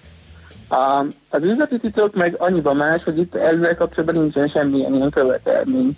A, 0.70 1.06
az 1.30 1.46
üzleti 1.46 1.80
titok 1.80 2.16
meg 2.16 2.36
annyiban 2.38 2.76
más, 2.76 3.04
hogy 3.04 3.18
itt 3.18 3.36
ezzel 3.36 3.76
kapcsolatban 3.76 4.22
nincsen 4.22 4.48
semmilyen 4.48 4.94
ilyen 4.94 5.10
követelmény. 5.10 5.98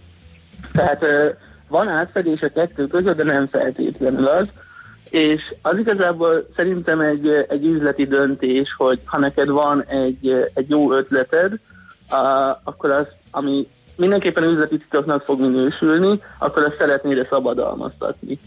Tehát 0.74 1.06
van 1.68 1.88
átfedés 1.88 2.42
a 2.42 2.52
kettő 2.52 2.88
között, 2.88 3.18
de 3.18 3.24
nem 3.24 3.48
feltétlenül 3.48 4.26
az, 4.28 4.50
és 5.10 5.42
az 5.62 5.78
igazából 5.78 6.46
szerintem 6.56 7.00
egy, 7.00 7.46
egy 7.50 7.66
üzleti 7.66 8.06
döntés, 8.06 8.74
hogy 8.78 9.00
ha 9.06 9.18
neked 9.18 9.48
van 9.48 9.84
egy, 9.84 10.50
egy 10.54 10.70
jó 10.70 10.94
ötleted, 10.94 11.52
uh, 12.12 12.56
akkor 12.64 12.90
az, 12.90 13.08
ami 13.32 13.68
mindenképpen 14.00 14.44
üzleti 14.44 14.78
titoknak 14.78 15.24
fog 15.24 15.40
minősülni, 15.40 16.20
akkor 16.38 16.64
azt 16.64 16.76
szeretnéd 16.80 17.28
szabadalmaztatni. 17.30 18.40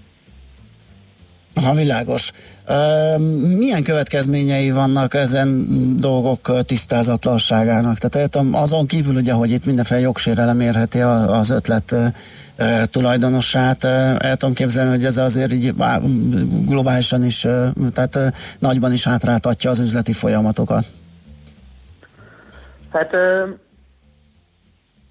Aha, 1.54 1.74
világos. 1.74 2.32
Milyen 3.56 3.82
következményei 3.82 4.70
vannak 4.70 5.14
ezen 5.14 5.66
dolgok 5.96 6.64
tisztázatlanságának? 6.64 7.98
Tehát 7.98 8.38
azon 8.52 8.86
kívül 8.86 9.14
ugye, 9.14 9.32
hogy 9.32 9.50
itt 9.50 9.64
mindenféle 9.64 10.00
jogsérelem 10.00 10.60
érheti 10.60 11.00
az 11.00 11.50
ötlet 11.50 11.94
tulajdonosát, 12.84 13.84
el 13.84 14.36
tudom 14.36 14.54
képzelni, 14.54 14.90
hogy 14.90 15.04
ez 15.04 15.16
azért 15.16 15.52
így 15.52 15.74
globálisan 16.66 17.24
is, 17.24 17.46
tehát 17.92 18.34
nagyban 18.58 18.92
is 18.92 19.04
hátráltatja 19.04 19.70
az 19.70 19.78
üzleti 19.78 20.12
folyamatokat. 20.12 20.86
Hát 22.92 23.10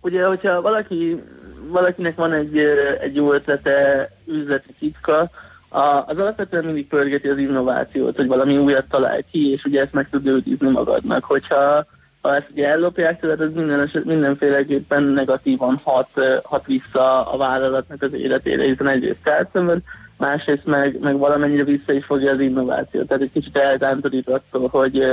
ugye, 0.01 0.25
hogyha 0.25 0.61
valaki, 0.61 1.23
valakinek 1.67 2.15
van 2.15 2.33
egy, 2.33 2.57
egy 3.01 3.15
jó 3.15 3.33
ötlete, 3.33 4.09
üzleti 4.25 4.73
titka, 4.79 5.29
a, 5.73 6.03
az 6.07 6.17
alapvetően 6.17 6.63
mindig 6.63 6.87
pörgeti 6.87 7.27
az 7.27 7.37
innovációt, 7.37 8.15
hogy 8.15 8.27
valami 8.27 8.57
újat 8.57 8.87
talál 8.89 9.23
ki, 9.31 9.51
és 9.51 9.63
ugye 9.63 9.81
ezt 9.81 9.93
meg 9.93 10.09
tud 10.09 10.27
őrizni 10.27 10.69
magadnak. 10.69 11.23
Hogyha 11.23 11.85
ha 12.21 12.35
ezt 12.35 12.47
ugye 12.51 12.67
ellopják 12.67 13.19
tőled, 13.19 13.39
az 13.39 13.53
minden, 13.53 13.79
eset- 13.79 14.05
mindenféleképpen 14.05 15.03
negatívan 15.03 15.77
hat, 15.83 16.11
hat 16.43 16.65
vissza 16.65 17.31
a 17.31 17.37
vállalatnak 17.37 18.01
az 18.01 18.13
életére, 18.13 18.63
hiszen 18.63 18.87
egyrészt 18.87 19.21
kárt 19.23 19.49
szenved, 19.53 19.79
másrészt 20.17 20.65
meg, 20.65 20.99
meg 20.99 21.17
valamennyire 21.17 21.63
vissza 21.63 21.93
is 21.93 22.05
fogja 22.05 22.31
az 22.31 22.39
innovációt. 22.39 23.07
Tehát 23.07 23.23
egy 23.23 23.31
kicsit 23.31 23.57
eltántorít 23.57 24.29
attól, 24.29 24.67
hogy, 24.67 25.03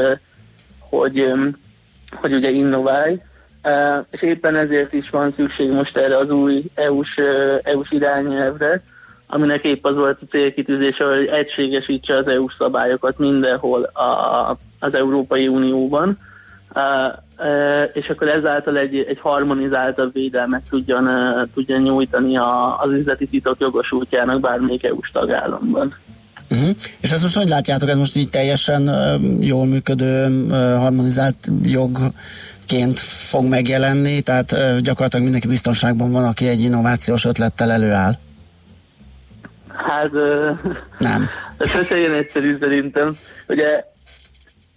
hogy, 0.78 1.18
ö, 1.18 1.46
hogy 2.10 2.32
ugye 2.32 2.50
innoválj, 2.50 3.20
és 4.10 4.22
éppen 4.22 4.56
ezért 4.56 4.92
is 4.92 5.10
van 5.10 5.34
szükség 5.36 5.70
most 5.70 5.96
erre 5.96 6.16
az 6.16 6.30
új 6.30 6.62
EU-s, 6.74 7.14
EU-s 7.62 7.90
irányelvre, 7.90 8.82
aminek 9.26 9.64
épp 9.64 9.84
az 9.84 9.94
volt 9.94 10.18
a 10.22 10.26
célkitűzése, 10.30 11.04
hogy 11.04 11.26
egységesítse 11.26 12.16
az 12.16 12.26
EU-s 12.26 12.54
szabályokat 12.58 13.18
mindenhol 13.18 13.82
a, 13.82 14.56
az 14.78 14.94
Európai 14.94 15.48
Unióban, 15.48 16.18
és 17.92 18.08
akkor 18.08 18.28
ezáltal 18.28 18.78
egy, 18.78 18.98
egy 19.08 19.18
harmonizáltabb 19.20 20.12
védelmet 20.12 20.62
tudjon, 20.70 21.06
uh, 21.06 21.42
tudjon 21.54 21.82
nyújtani 21.82 22.36
a, 22.36 22.80
az 22.80 22.90
üzleti 22.90 23.26
titok 23.26 23.60
jogosultjának 23.60 24.40
bármelyik 24.40 24.84
EU-s 24.84 25.10
tagállamban. 25.10 25.94
Uh-huh. 26.50 26.68
És 27.00 27.10
ezt 27.10 27.22
most 27.22 27.36
hogy 27.36 27.48
látjátok, 27.48 27.88
ez 27.88 27.96
most 27.96 28.16
így 28.16 28.30
teljesen 28.30 28.90
jól 29.40 29.66
működő, 29.66 30.46
harmonizált 30.78 31.50
jogként 32.70 32.98
fog 33.00 33.44
megjelenni, 33.44 34.20
tehát 34.20 34.50
gyakorlatilag 34.80 35.22
mindenki 35.22 35.46
biztonságban 35.46 36.12
van, 36.12 36.24
aki 36.24 36.48
egy 36.48 36.60
innovációs 36.60 37.24
ötlettel 37.24 37.70
előáll. 37.70 38.12
Hát 39.68 40.10
Nem. 40.98 41.28
ez 41.58 41.90
ilyen 41.90 42.14
egyszerű 42.14 42.56
szerintem. 42.60 43.16
Ugye 43.48 43.84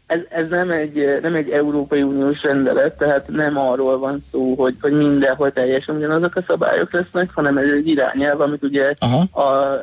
ez, 0.07 0.19
ez 0.29 0.47
nem, 0.49 0.71
egy, 0.71 1.19
nem 1.21 1.35
egy 1.35 1.49
Európai 1.49 2.01
Uniós 2.01 2.41
rendelet, 2.41 2.97
tehát 2.97 3.27
nem 3.27 3.57
arról 3.57 3.99
van 3.99 4.25
szó, 4.31 4.55
hogy, 4.55 4.75
hogy 4.81 4.93
mindenhol 4.93 5.51
teljesen 5.51 5.95
ugyanazok 5.95 6.35
a 6.35 6.43
szabályok 6.47 6.93
lesznek, 6.93 7.29
hanem 7.33 7.57
ez 7.57 7.69
egy 7.73 7.87
irányelv, 7.87 8.41
amit 8.41 8.63
ugye 8.63 8.93
Aha. 8.99 9.41
a, 9.41 9.77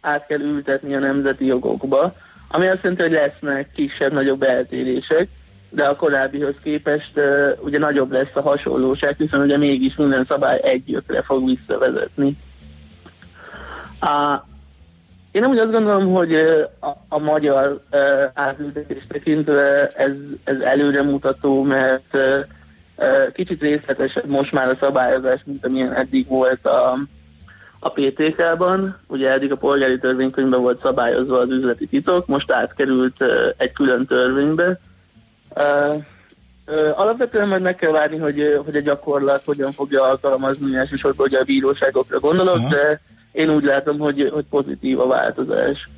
át 0.00 0.26
kell 0.26 0.40
ültetni 0.40 0.94
a 0.94 0.98
nemzeti 0.98 1.46
jogokba, 1.46 2.12
ami 2.48 2.66
azt 2.66 2.82
jelenti, 2.82 3.02
hogy 3.02 3.12
lesznek 3.12 3.70
kisebb-nagyobb 3.74 4.42
eltérések, 4.42 5.28
de 5.74 5.84
a 5.84 5.96
korábbihoz 5.96 6.54
képest 6.62 7.12
uh, 7.14 7.50
ugye 7.60 7.78
nagyobb 7.78 8.12
lesz 8.12 8.34
a 8.34 8.40
hasonlóság, 8.40 9.14
hiszen 9.18 9.40
ugye 9.40 9.56
mégis 9.56 9.94
minden 9.94 10.24
szabály 10.24 10.60
egy 10.62 10.88
jökre 10.88 11.22
fog 11.22 11.46
visszavezetni. 11.46 12.36
A, 14.00 14.44
én 15.30 15.44
úgy 15.44 15.58
azt 15.58 15.72
gondolom, 15.72 16.12
hogy 16.12 16.34
a, 16.80 16.86
a 17.08 17.18
magyar 17.18 17.80
uh, 17.90 18.00
átültetést 18.34 19.08
tekintve 19.08 19.86
ez, 19.86 20.12
ez 20.44 20.60
előremutató, 20.60 21.62
mert 21.62 22.14
uh, 22.14 23.32
kicsit 23.32 23.60
részletesebb 23.60 24.30
most 24.30 24.52
már 24.52 24.68
a 24.68 24.76
szabályozás, 24.80 25.40
mint 25.44 25.66
amilyen 25.66 25.92
eddig 25.92 26.28
volt 26.28 26.66
a, 26.66 26.98
a 27.78 27.88
PTK-ban. 27.88 28.96
Ugye 29.06 29.30
eddig 29.30 29.52
a 29.52 29.56
polgári 29.56 29.98
törvénykönyvben 29.98 30.60
volt 30.60 30.80
szabályozva 30.80 31.38
az 31.38 31.50
üzleti 31.50 31.86
titok, 31.86 32.26
most 32.26 32.50
átkerült 32.50 33.24
egy 33.56 33.72
külön 33.72 34.06
törvénybe. 34.06 34.80
Uh, 35.56 35.94
uh, 36.66 37.00
alapvetően 37.00 37.48
majd 37.48 37.62
meg 37.62 37.76
kell 37.76 37.90
várni, 37.90 38.18
hogy, 38.18 38.60
hogy 38.64 38.76
a 38.76 38.80
gyakorlat 38.80 39.44
hogyan 39.44 39.72
fogja 39.72 40.02
alkalmazni, 40.02 40.76
elsősorban 40.76 41.26
ugye 41.26 41.38
a 41.38 41.44
bíróságokra 41.44 42.20
gondolok, 42.20 42.56
Aha. 42.56 42.68
de 42.68 43.00
én 43.32 43.50
úgy 43.50 43.64
látom, 43.64 43.98
hogy, 43.98 44.30
hogy 44.32 44.44
pozitív 44.50 45.00
a 45.00 45.06
változás. 45.06 45.88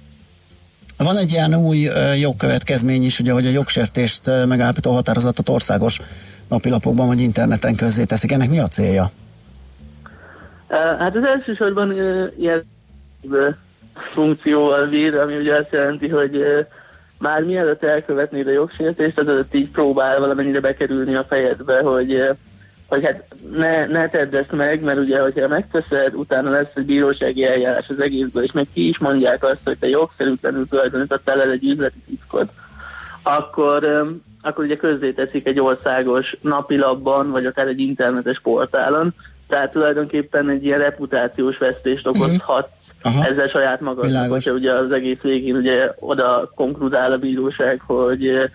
Van 0.98 1.16
egy 1.16 1.30
ilyen 1.30 1.54
új 1.54 1.88
jogkövetkezmény 2.18 3.04
is, 3.04 3.20
ugye, 3.20 3.32
hogy 3.32 3.46
a 3.46 3.50
jogsértést 3.50 4.46
megállapító 4.46 4.92
határozatot 4.94 5.48
országos 5.48 6.00
napilapokban 6.48 7.06
vagy 7.06 7.20
interneten 7.20 7.74
közzéteszik. 7.74 8.32
Ennek 8.32 8.50
mi 8.50 8.58
a 8.58 8.68
célja? 8.68 9.10
Hát 10.98 11.16
az 11.16 11.24
elsősorban 11.24 11.92
ilyen 12.38 12.64
funkcióval 14.12 14.86
bír, 14.86 15.14
ami 15.14 15.36
ugye 15.36 15.54
azt 15.54 15.72
jelenti, 15.72 16.08
hogy 16.08 16.44
már 17.18 17.44
mielőtt 17.44 17.82
elkövetnéd 17.82 18.46
a 18.46 18.50
jogsértést, 18.50 19.18
az 19.18 19.28
előtt 19.28 19.54
így 19.54 19.70
próbál 19.70 20.20
valamennyire 20.20 20.60
bekerülni 20.60 21.14
a 21.14 21.24
fejedbe, 21.24 21.82
hogy, 21.82 22.14
uh, 22.14 22.36
hogy 22.86 23.04
hát 23.04 23.24
ne, 23.56 23.86
ne 23.86 24.08
tedd 24.08 24.36
ezt 24.36 24.52
meg, 24.52 24.84
mert 24.84 24.98
ugye, 24.98 25.20
hogyha 25.20 25.48
megteszed, 25.48 26.14
utána 26.14 26.50
lesz 26.50 26.72
egy 26.74 26.84
bírósági 26.84 27.44
eljárás 27.44 27.86
az 27.88 28.00
egészből, 28.00 28.42
és 28.42 28.52
meg 28.52 28.66
ki 28.72 28.88
is 28.88 28.98
mondják 28.98 29.44
azt, 29.44 29.60
hogy 29.64 29.78
te 29.78 29.88
jogszerűtlenül 29.88 30.68
tulajdonítottál 30.68 31.40
el 31.40 31.50
egy 31.50 31.64
üzleti 31.64 32.02
titkot, 32.06 32.50
akkor, 33.22 34.06
akkor 34.42 34.64
ugye 34.64 34.76
közzéteszik 34.76 35.46
egy 35.46 35.60
országos 35.60 36.36
napilapban, 36.40 37.30
vagy 37.30 37.46
akár 37.46 37.66
egy 37.66 37.80
internetes 37.80 38.40
portálon, 38.40 39.14
tehát 39.48 39.72
tulajdonképpen 39.72 40.48
egy 40.48 40.64
ilyen 40.64 40.78
reputációs 40.78 41.58
vesztést 41.58 42.06
okozhat 42.06 42.68
Aha. 43.04 43.24
ezzel 43.24 43.48
saját 43.48 43.80
magadnak, 43.80 44.30
hogyha 44.30 44.52
ugye 44.52 44.72
az 44.72 44.92
egész 44.92 45.18
végén 45.22 45.56
ugye 45.56 45.90
oda 45.98 46.50
konkludál 46.54 47.12
a 47.12 47.18
bíróság, 47.18 47.80
hogy 47.86 48.50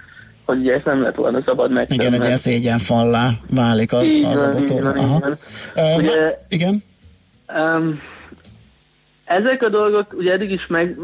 hogy 0.46 0.60
ugye 0.60 0.74
ezt 0.74 0.86
nem 0.86 1.02
lett 1.02 1.16
volna 1.16 1.42
szabad 1.46 1.72
megtenni. 1.72 2.02
Igen, 2.02 2.14
egy 2.14 2.24
ilyen 2.24 2.38
szégyenfallá 2.38 3.30
válik 3.50 3.94
a, 3.94 4.04
Így 4.04 4.24
az 4.24 4.40
van, 4.40 4.50
adott 4.50 4.70
így 4.70 4.82
van, 4.82 4.98
Aha. 4.98 5.16
így 5.16 5.20
van. 5.22 5.38
Uh, 5.76 5.98
Ugye- 5.98 6.40
igen? 6.50 6.84
Um, 7.58 8.00
ezek 9.26 9.64
a 9.64 9.70
dolgok 9.70 10.14
ugye 10.14 10.32
eddig 10.32 10.52
is 10.52 10.68
meg, 10.68 10.96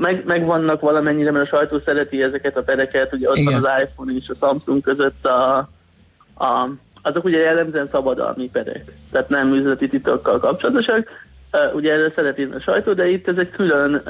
meg, 0.00 0.22
meg 0.26 0.44
vannak 0.44 0.80
valamennyire, 0.80 1.30
mert 1.30 1.52
a 1.52 1.56
sajtó 1.56 1.80
szereti 1.84 2.22
ezeket 2.22 2.56
a 2.56 2.62
pereket, 2.62 3.12
ugye 3.12 3.28
ott 3.28 3.36
Igen. 3.36 3.60
van 3.60 3.70
az 3.70 3.82
iPhone 3.82 4.12
és 4.12 4.28
a 4.28 4.46
Samsung 4.46 4.82
között 4.82 5.26
a, 5.26 5.56
a, 6.34 6.68
azok 7.02 7.24
ugye 7.24 7.38
jellemzően 7.38 7.88
szabadalmi 7.92 8.50
perek, 8.50 8.84
tehát 9.10 9.28
nem 9.28 9.54
üzleti 9.54 9.88
titokkal 9.88 10.38
kapcsolatosak. 10.38 11.08
Ugye 11.74 11.92
erre 11.92 12.12
szereti 12.14 12.42
a 12.42 12.60
sajtó, 12.60 12.92
de 12.92 13.08
itt 13.10 13.28
ez 13.28 13.36
egy 13.36 13.50
külön, 13.50 14.02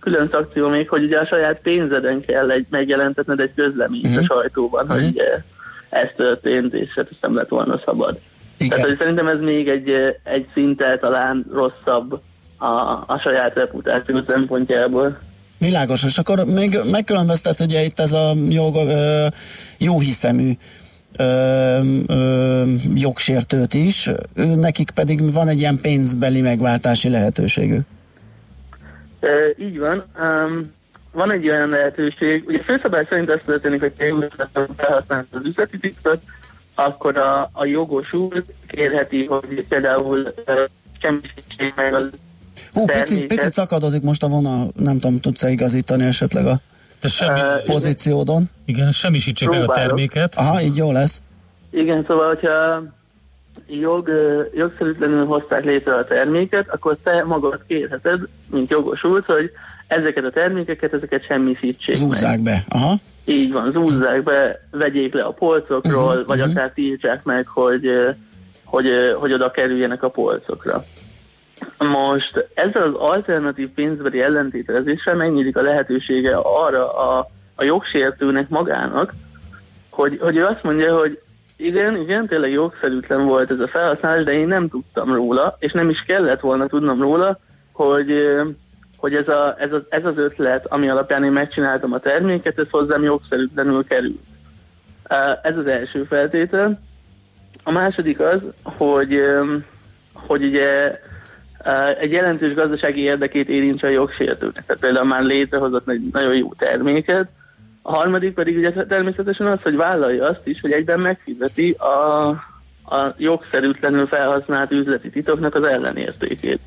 külön 0.00 0.28
szakció 0.30 0.68
még, 0.68 0.88
hogy 0.88 1.02
ugye 1.02 1.18
a 1.18 1.26
saját 1.26 1.60
pénzeden 1.62 2.20
kell 2.20 2.50
egy, 2.50 2.66
megjelentetned 2.70 3.40
egy 3.40 3.54
közleményt 3.54 4.08
Mhm. 4.08 4.18
a 4.18 4.22
sajtóban, 4.22 4.88
hogy 4.90 5.04
ugye 5.04 5.24
ez 5.88 6.08
történt, 6.16 6.74
és 6.74 6.88
hát 6.96 7.08
ez 7.10 7.16
nem 7.20 7.34
lett 7.34 7.48
volna 7.48 7.76
szabad. 7.76 8.18
Igen. 8.56 8.70
Tehát 8.70 8.86
hogy 8.88 8.98
szerintem 8.98 9.26
ez 9.26 9.38
még 9.40 9.68
egy, 9.68 9.90
egy 10.24 10.46
szinttel 10.54 10.98
talán 10.98 11.44
rosszabb 11.52 12.20
a, 12.56 12.66
a 13.06 13.20
saját 13.22 13.54
reputáció 13.54 14.18
szempontjából. 14.26 15.18
Világos, 15.58 16.04
és 16.04 16.18
akkor 16.18 16.44
még 16.44 16.78
megkülönböztet 16.90 17.60
ugye 17.60 17.82
itt 17.84 18.00
ez 18.00 18.12
a 18.12 18.32
jog, 18.48 18.74
ö, 18.76 19.26
jó 19.78 20.00
hiszemű 20.00 20.50
ö, 21.16 21.78
ö, 22.06 22.64
jogsértőt 22.94 23.74
is, 23.74 24.10
ő, 24.34 24.44
nekik 24.54 24.90
pedig 24.90 25.32
van 25.32 25.48
egy 25.48 25.58
ilyen 25.58 25.78
pénzbeli 25.80 26.40
megváltási 26.40 27.08
lehetőségük. 27.08 27.80
E, 29.20 29.28
így 29.58 29.78
van. 29.78 30.04
Um, 30.20 30.72
van 31.12 31.30
egy 31.30 31.48
olyan 31.48 31.68
lehetőség, 31.68 32.44
ugye 32.46 32.62
főszabály 32.62 33.06
szerint 33.08 33.30
az 33.30 33.40
történik, 33.46 33.80
hogy 33.80 33.92
te 33.92 34.68
felhasználod 34.76 35.26
az 35.30 35.44
üzleti 35.44 35.78
titkot, 35.78 36.22
akkor 36.74 37.16
a, 37.16 37.50
a 37.52 37.64
jogosult 37.64 38.44
kérheti, 38.66 39.24
hogy 39.24 39.66
például 39.68 40.34
uh, 40.46 40.54
semmisítség 41.00 41.72
meg 41.76 41.94
az 41.94 42.08
Hú, 42.72 42.84
picit, 42.84 43.26
picit 43.26 43.50
szakadozik 43.50 44.02
most 44.02 44.22
a 44.22 44.28
vonal, 44.28 44.72
nem 44.76 44.98
tudom, 44.98 45.20
tudsz-e 45.20 45.50
igazítani 45.50 46.04
esetleg 46.04 46.46
a 46.46 46.60
De 47.02 47.08
semmi, 47.08 47.40
pozíciódon? 47.66 48.50
igen, 48.64 48.92
semmisítsék 48.92 49.48
meg 49.48 49.62
a 49.62 49.72
terméket. 49.72 50.34
Aha, 50.34 50.60
így 50.60 50.76
jó 50.76 50.92
lesz. 50.92 51.22
Igen, 51.70 52.04
szóval, 52.08 52.26
hogyha 52.26 52.82
jog, 53.66 54.10
jogszerűtlenül 54.54 55.24
hozták 55.24 55.64
létre 55.64 55.94
a 55.94 56.04
terméket, 56.04 56.68
akkor 56.70 56.96
te 57.02 57.24
magad 57.24 57.60
kérheted, 57.66 58.20
mint 58.50 58.70
jogosult, 58.70 59.26
hogy 59.26 59.50
ezeket 59.86 60.24
a 60.24 60.30
termékeket, 60.30 60.92
ezeket 60.92 61.24
semmisítsék 61.24 61.86
meg. 61.86 61.96
Zúzzák 61.96 62.40
be. 62.40 62.64
Aha. 62.68 62.94
Így 63.24 63.52
van, 63.52 63.70
zúzzák 63.70 64.22
be, 64.22 64.68
vegyék 64.70 65.14
le 65.14 65.22
a 65.22 65.30
polcokról, 65.30 66.08
uh-huh, 66.08 66.26
vagy 66.26 66.38
mhm. 66.38 66.50
akár 66.50 66.70
tiltsák 66.70 67.22
meg, 67.22 67.46
hogy, 67.46 67.90
hogy, 68.64 68.86
ö, 68.86 69.12
hogy 69.12 69.32
oda 69.32 69.50
kerüljenek 69.50 70.02
a 70.02 70.08
polcokra. 70.08 70.84
Most 71.78 72.48
ezzel 72.54 72.82
az 72.82 72.94
alternatív 72.94 73.68
pénzbeli 73.68 74.20
ellentételezéssel 74.20 75.14
megnyílik 75.14 75.56
a 75.56 75.62
lehetősége 75.62 76.36
arra 76.36 76.92
a, 76.92 77.26
a 77.54 77.64
jogsértőnek 77.64 78.48
magának, 78.48 79.14
hogy, 79.90 80.18
hogy 80.20 80.36
ő 80.36 80.44
azt 80.44 80.62
mondja, 80.62 80.98
hogy 80.98 81.20
igen, 81.56 81.96
igen, 81.96 82.26
tényleg 82.26 82.50
jogszerűtlen 82.50 83.24
volt 83.24 83.50
ez 83.50 83.60
a 83.60 83.68
felhasználás, 83.68 84.24
de 84.24 84.32
én 84.32 84.46
nem 84.46 84.68
tudtam 84.68 85.14
róla, 85.14 85.56
és 85.58 85.72
nem 85.72 85.90
is 85.90 86.02
kellett 86.06 86.40
volna 86.40 86.66
tudnom 86.66 87.00
róla, 87.00 87.38
hogy, 87.72 88.12
hogy 88.96 89.14
ez, 89.14 89.28
a, 89.28 89.54
ez, 89.58 89.72
a, 89.72 89.86
ez 89.88 90.04
az 90.04 90.16
ötlet, 90.16 90.66
ami 90.66 90.88
alapján 90.88 91.24
én 91.24 91.32
megcsináltam 91.32 91.92
a 91.92 91.98
terméket, 91.98 92.58
ez 92.58 92.70
hozzám 92.70 93.02
jogszerűtlenül 93.02 93.84
került. 93.84 94.20
Ez 95.42 95.56
az 95.56 95.66
első 95.66 96.04
feltétel. 96.04 96.78
A 97.62 97.70
második 97.70 98.20
az, 98.20 98.40
hogy, 98.62 99.24
hogy 100.12 100.44
ugye 100.44 101.00
egy 102.00 102.12
jelentős 102.12 102.54
gazdasági 102.54 103.00
érdekét 103.00 103.48
érintse 103.48 103.86
a 103.86 103.90
jogsértőnek. 103.90 104.66
Tehát 104.66 104.80
például 104.80 105.06
már 105.06 105.22
létrehozott 105.22 105.88
egy 105.88 106.08
nagyon 106.12 106.36
jó 106.36 106.52
terméket. 106.58 107.28
A 107.82 107.94
harmadik 107.94 108.34
pedig 108.34 108.56
ugye 108.56 108.70
természetesen 108.70 109.46
az, 109.46 109.62
hogy 109.62 109.76
vállalja 109.76 110.28
azt 110.28 110.40
is, 110.44 110.60
hogy 110.60 110.72
egyben 110.72 111.00
megfizeti 111.00 111.70
a, 111.70 112.28
a 112.94 113.14
jogszerűtlenül 113.16 114.06
felhasznált 114.06 114.70
üzleti 114.70 115.10
titoknak 115.10 115.54
az 115.54 115.62
ellenértékét. 115.62 116.60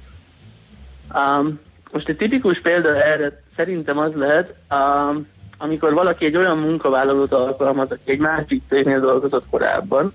Um, 1.13 1.59
most 1.91 2.09
egy 2.09 2.17
tipikus 2.17 2.61
példa 2.61 3.03
erre 3.03 3.41
szerintem 3.55 3.97
az 3.97 4.13
lehet, 4.13 4.53
um, 4.71 5.27
amikor 5.57 5.93
valaki 5.93 6.25
egy 6.25 6.37
olyan 6.37 6.57
munkavállalót 6.57 7.31
alkalmaz, 7.31 7.91
aki 7.91 8.11
egy 8.11 8.19
másik 8.19 8.61
cégnél 8.69 8.99
dolgozott 8.99 9.45
korábban, 9.49 10.13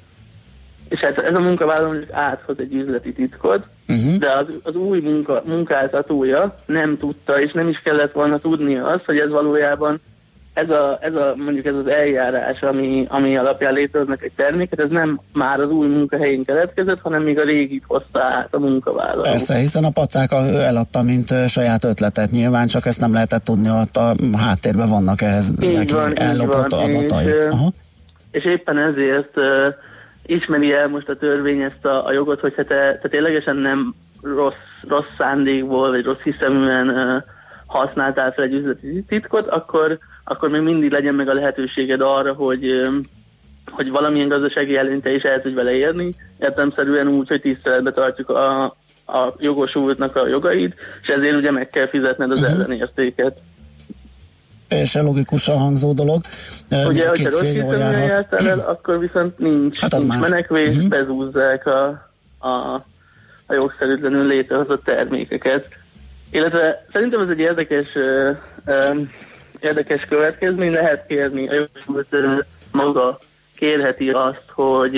és 0.90 1.00
hát 1.00 1.18
ez 1.18 1.34
a 1.34 1.40
munkavállaló 1.40 1.98
áthoz 2.10 2.56
egy 2.58 2.74
üzleti 2.74 3.12
titkot, 3.12 3.64
Uh-huh. 3.88 4.16
de 4.16 4.32
az, 4.32 4.46
az 4.62 4.74
új 4.74 5.00
munka, 5.00 5.42
munkáltatója 5.44 6.54
nem 6.66 6.96
tudta, 6.96 7.40
és 7.40 7.52
nem 7.52 7.68
is 7.68 7.80
kellett 7.84 8.12
volna 8.12 8.38
tudnia 8.38 8.86
azt, 8.86 9.04
hogy 9.04 9.18
ez 9.18 9.30
valójában 9.30 10.00
ez, 10.52 10.70
a, 10.70 10.98
ez 11.00 11.14
a, 11.14 11.34
mondjuk 11.36 11.66
ez 11.66 11.74
az 11.74 11.86
eljárás, 11.86 12.60
ami, 12.60 13.06
ami 13.08 13.36
alapján 13.36 13.72
létrehoznak 13.72 14.22
egy 14.22 14.32
terméket, 14.36 14.80
ez 14.80 14.90
nem 14.90 15.20
már 15.32 15.60
az 15.60 15.70
új 15.70 15.86
munkahelyén 15.86 16.42
keletkezett, 16.44 17.00
hanem 17.00 17.22
még 17.22 17.38
a 17.38 17.44
régit 17.44 17.84
hozta 17.86 18.20
át 18.22 18.48
a 18.50 18.58
munkavállaló. 18.58 19.22
Persze, 19.22 19.54
hiszen 19.54 19.84
a 19.84 19.90
pacáka 19.90 20.46
ő 20.46 20.60
eladta, 20.60 21.02
mint 21.02 21.34
saját 21.48 21.84
ötletet 21.84 22.30
nyilván, 22.30 22.66
csak 22.66 22.86
ezt 22.86 23.00
nem 23.00 23.12
lehetett 23.12 23.44
tudni, 23.44 23.70
ott 23.70 23.96
a 23.96 24.14
háttérben 24.38 24.88
vannak 24.88 25.22
ehhez 25.22 25.54
Így 25.60 25.76
neki 25.76 25.92
van, 25.92 26.18
ellopott 26.18 26.72
adatai. 26.72 27.24
és, 27.24 27.34
Aha. 27.50 27.72
És 28.30 28.44
éppen 28.44 28.78
ezért 28.78 29.36
uh, 29.36 29.44
ismeri 30.30 30.72
el 30.72 30.88
most 30.88 31.08
a 31.08 31.16
törvény 31.16 31.60
ezt 31.60 31.84
a, 31.84 32.06
a 32.06 32.12
jogot, 32.12 32.40
hogy 32.40 32.54
te, 32.54 32.64
te 33.02 33.08
ténylegesen 33.08 33.56
nem 33.56 33.94
rossz, 34.22 34.54
rossz 34.88 35.14
szándékból, 35.18 35.90
vagy 35.90 36.04
rossz 36.04 36.22
hiszeműen 36.22 36.88
uh, 36.88 37.22
használtál 37.66 38.32
fel 38.32 38.44
egy 38.44 38.52
üzleti 38.52 39.04
titkot, 39.08 39.46
akkor, 39.46 39.98
akkor 40.24 40.48
még 40.48 40.60
mindig 40.60 40.90
legyen 40.90 41.14
meg 41.14 41.28
a 41.28 41.34
lehetőséged 41.34 42.00
arra, 42.00 42.32
hogy 42.32 42.72
um, 42.72 43.00
hogy 43.70 43.90
valamilyen 43.90 44.28
gazdasági 44.28 44.76
előnyt 44.76 45.02
te 45.02 45.14
is 45.14 45.22
el 45.22 45.42
tudj 45.42 45.54
vele 45.54 45.72
érni, 45.72 46.12
értemszerűen 46.38 47.08
úgy, 47.08 47.28
hogy 47.28 47.40
tiszteletbe 47.40 47.92
tartjuk 47.92 48.28
a, 48.28 48.64
a 49.06 49.32
jogosultnak 49.38 50.16
a 50.16 50.26
jogait, 50.26 50.74
és 51.02 51.08
ezért 51.08 51.36
ugye 51.36 51.50
meg 51.50 51.68
kell 51.68 51.88
fizetned 51.88 52.30
az 52.30 52.40
uh-huh. 52.40 52.54
ellenértéket. 52.54 53.38
Teljesen 54.70 55.04
logikusan 55.04 55.58
hangzó 55.58 55.92
dolog. 55.92 56.22
Ugye, 56.86 57.08
hogyha 57.08 57.30
rossz 57.30 57.40
hiszeműen 57.40 58.02
jártál 58.02 58.48
el, 58.48 58.58
akkor 58.58 58.98
viszont 58.98 59.38
nincs, 59.38 59.78
Hát 59.78 59.94
az 59.94 60.02
nincs 60.02 60.14
más. 60.14 60.28
menekvés, 60.28 60.68
uh-huh. 60.68 60.88
bezúzzák 60.88 61.66
a, 61.66 61.86
a, 62.38 62.74
a 63.46 63.54
jogszerűtlenül 63.54 64.26
létrehozott 64.26 64.84
termékeket. 64.84 65.68
Illetve 66.30 66.84
szerintem 66.92 67.20
ez 67.20 67.28
egy 67.28 67.38
érdekes, 67.38 67.86
ö, 67.94 68.30
ö, 68.64 69.00
érdekes 69.60 70.04
következmény, 70.08 70.72
lehet 70.72 71.06
kérni, 71.06 71.48
a 71.48 71.68
ö, 72.10 72.38
maga 72.72 73.18
kérheti 73.54 74.10
azt, 74.10 74.44
hogy 74.52 74.96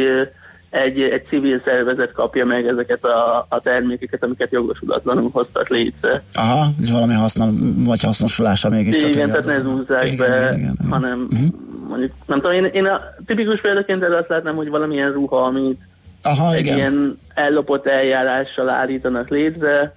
egy, 0.73 1.01
egy 1.01 1.27
civil 1.29 1.61
szervezet 1.65 2.13
kapja 2.13 2.45
meg 2.45 2.67
ezeket 2.67 3.05
a, 3.05 3.47
a 3.49 3.61
termékeket, 3.61 4.25
amiket 4.25 4.51
jogosulatlanul 4.53 5.31
hoztak 5.33 5.69
létre. 5.69 6.23
Aha, 6.35 6.67
és 6.83 6.91
valami 6.91 7.15
haszna, 7.15 7.49
vagy 7.77 8.03
hasznosulása 8.03 8.69
mégiscsak. 8.69 9.11
Igen, 9.11 9.29
tehát 9.29 9.45
ne 9.45 9.61
zúzzák 9.61 10.05
Igen, 10.13 10.17
be, 10.17 10.27
igen, 10.37 10.59
igen, 10.59 10.59
igen. 10.79 10.91
hanem 10.91 11.19
Mhm. 11.31 11.45
mondjuk, 11.89 12.13
nem 12.27 12.41
tudom, 12.41 12.53
én, 12.57 12.65
én 12.65 12.85
a 12.87 13.01
tipikus 13.27 13.61
példaként 13.61 14.03
erre 14.03 14.17
azt 14.17 14.29
látnám, 14.29 14.55
hogy 14.57 14.69
valamilyen 14.69 15.13
ruha, 15.13 15.45
amit 15.45 15.81
Aha, 16.23 16.53
egy 16.55 16.61
igen. 16.61 16.77
ilyen 16.77 17.19
ellopott 17.35 17.87
eljárással 17.87 18.69
állítanak 18.69 19.29
létre, 19.29 19.95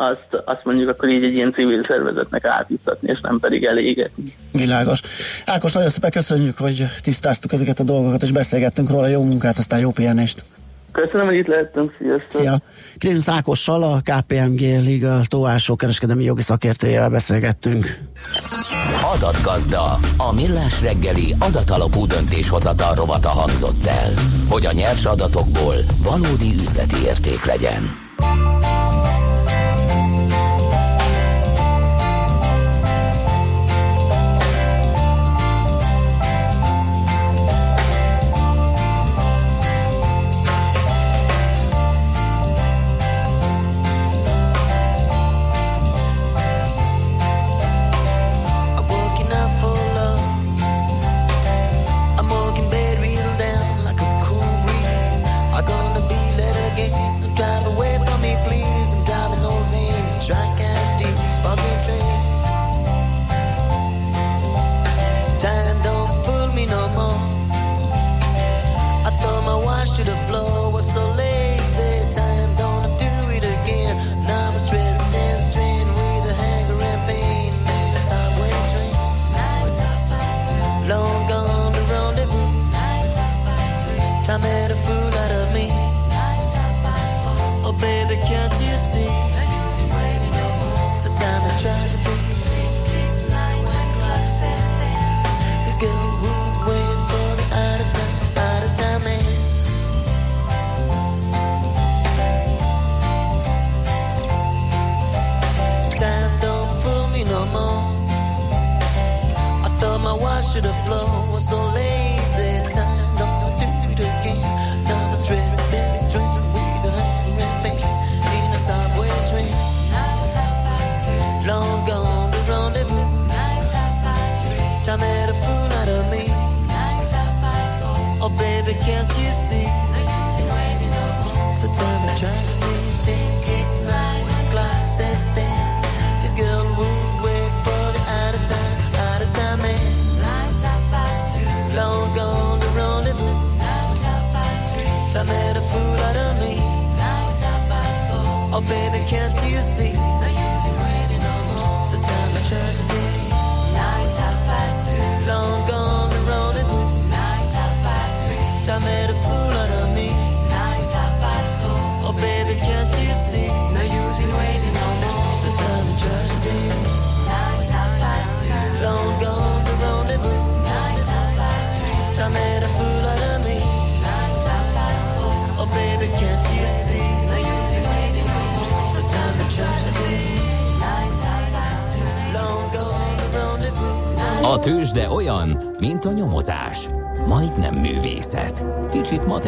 azt, 0.00 0.42
azt 0.44 0.64
mondjuk 0.64 0.88
akkor 0.88 1.08
így 1.08 1.24
egy 1.24 1.34
ilyen 1.34 1.52
civil 1.52 1.84
szervezetnek 1.88 2.44
átjutatni, 2.44 3.10
és 3.10 3.20
nem 3.20 3.38
pedig 3.38 3.64
elégetni. 3.64 4.24
Világos. 4.52 5.00
Ákos, 5.46 5.72
nagyon 5.72 5.88
szépen 5.88 6.10
köszönjük, 6.10 6.58
hogy 6.58 6.86
tisztáztuk 7.02 7.52
ezeket 7.52 7.80
a 7.80 7.82
dolgokat, 7.82 8.22
és 8.22 8.32
beszélgettünk 8.32 8.90
róla. 8.90 9.06
Jó 9.06 9.22
munkát, 9.22 9.58
aztán 9.58 9.80
jó 9.80 9.90
pihenést. 9.90 10.44
Köszönöm, 10.92 11.26
hogy 11.26 11.36
itt 11.36 11.46
lehettünk, 11.46 11.94
sziasztok! 11.98 12.30
Szia! 12.30 12.60
Krisztus 12.98 13.28
Ákossal, 13.28 13.82
a 13.82 14.00
KPMG 14.04 14.60
Legal 14.60 15.24
Tóásó 15.24 15.76
kereskedelmi 15.76 16.24
jogi 16.24 16.42
szakértőjével 16.42 17.08
beszélgettünk. 17.08 17.98
Adatgazda, 19.14 19.98
a 20.16 20.34
millás 20.34 20.82
reggeli 20.82 21.34
adatalapú 21.38 22.06
döntéshozatal 22.06 22.94
rovata 22.94 23.28
hangzott 23.28 23.86
el, 23.86 24.12
hogy 24.48 24.66
a 24.66 24.72
nyers 24.72 25.04
adatokból 25.04 25.74
valódi 26.02 26.52
üzleti 26.54 26.96
érték 27.04 27.44
legyen. 27.44 28.09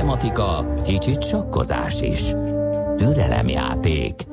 Matematika, 0.03 0.75
kicsit 0.85 1.25
sakkozás 1.25 2.01
is. 2.01 2.21
Türelemjáték. 2.97 4.27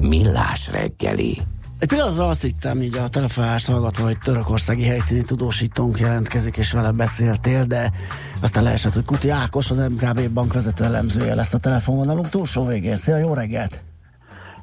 Millás 0.00 0.70
reggeli. 0.72 1.38
Egy 1.78 1.88
pillanatra 1.88 2.28
azt 2.28 2.42
hittem 2.42 2.82
így 2.82 2.96
a 2.96 3.08
telefonálást 3.08 3.66
hallgatva, 3.66 4.04
hogy 4.04 4.18
törökországi 4.18 4.82
helyszíni 4.82 5.22
tudósítónk 5.22 5.98
jelentkezik, 5.98 6.56
és 6.56 6.72
vele 6.72 6.90
beszéltél, 6.90 7.64
de 7.64 7.92
aztán 8.40 8.62
leesett, 8.62 8.92
hogy 8.92 9.04
Kuti 9.04 9.28
Ákos, 9.28 9.70
az 9.70 9.78
MKB 9.78 10.28
bank 10.28 10.52
vezető 10.52 10.84
elemzője 10.84 11.34
lesz 11.34 11.54
a 11.54 11.58
telefonvonalunk 11.58 12.28
túlsó 12.28 12.66
végén. 12.66 12.96
Szia, 12.96 13.16
jó 13.16 13.34
reggelt! 13.34 13.82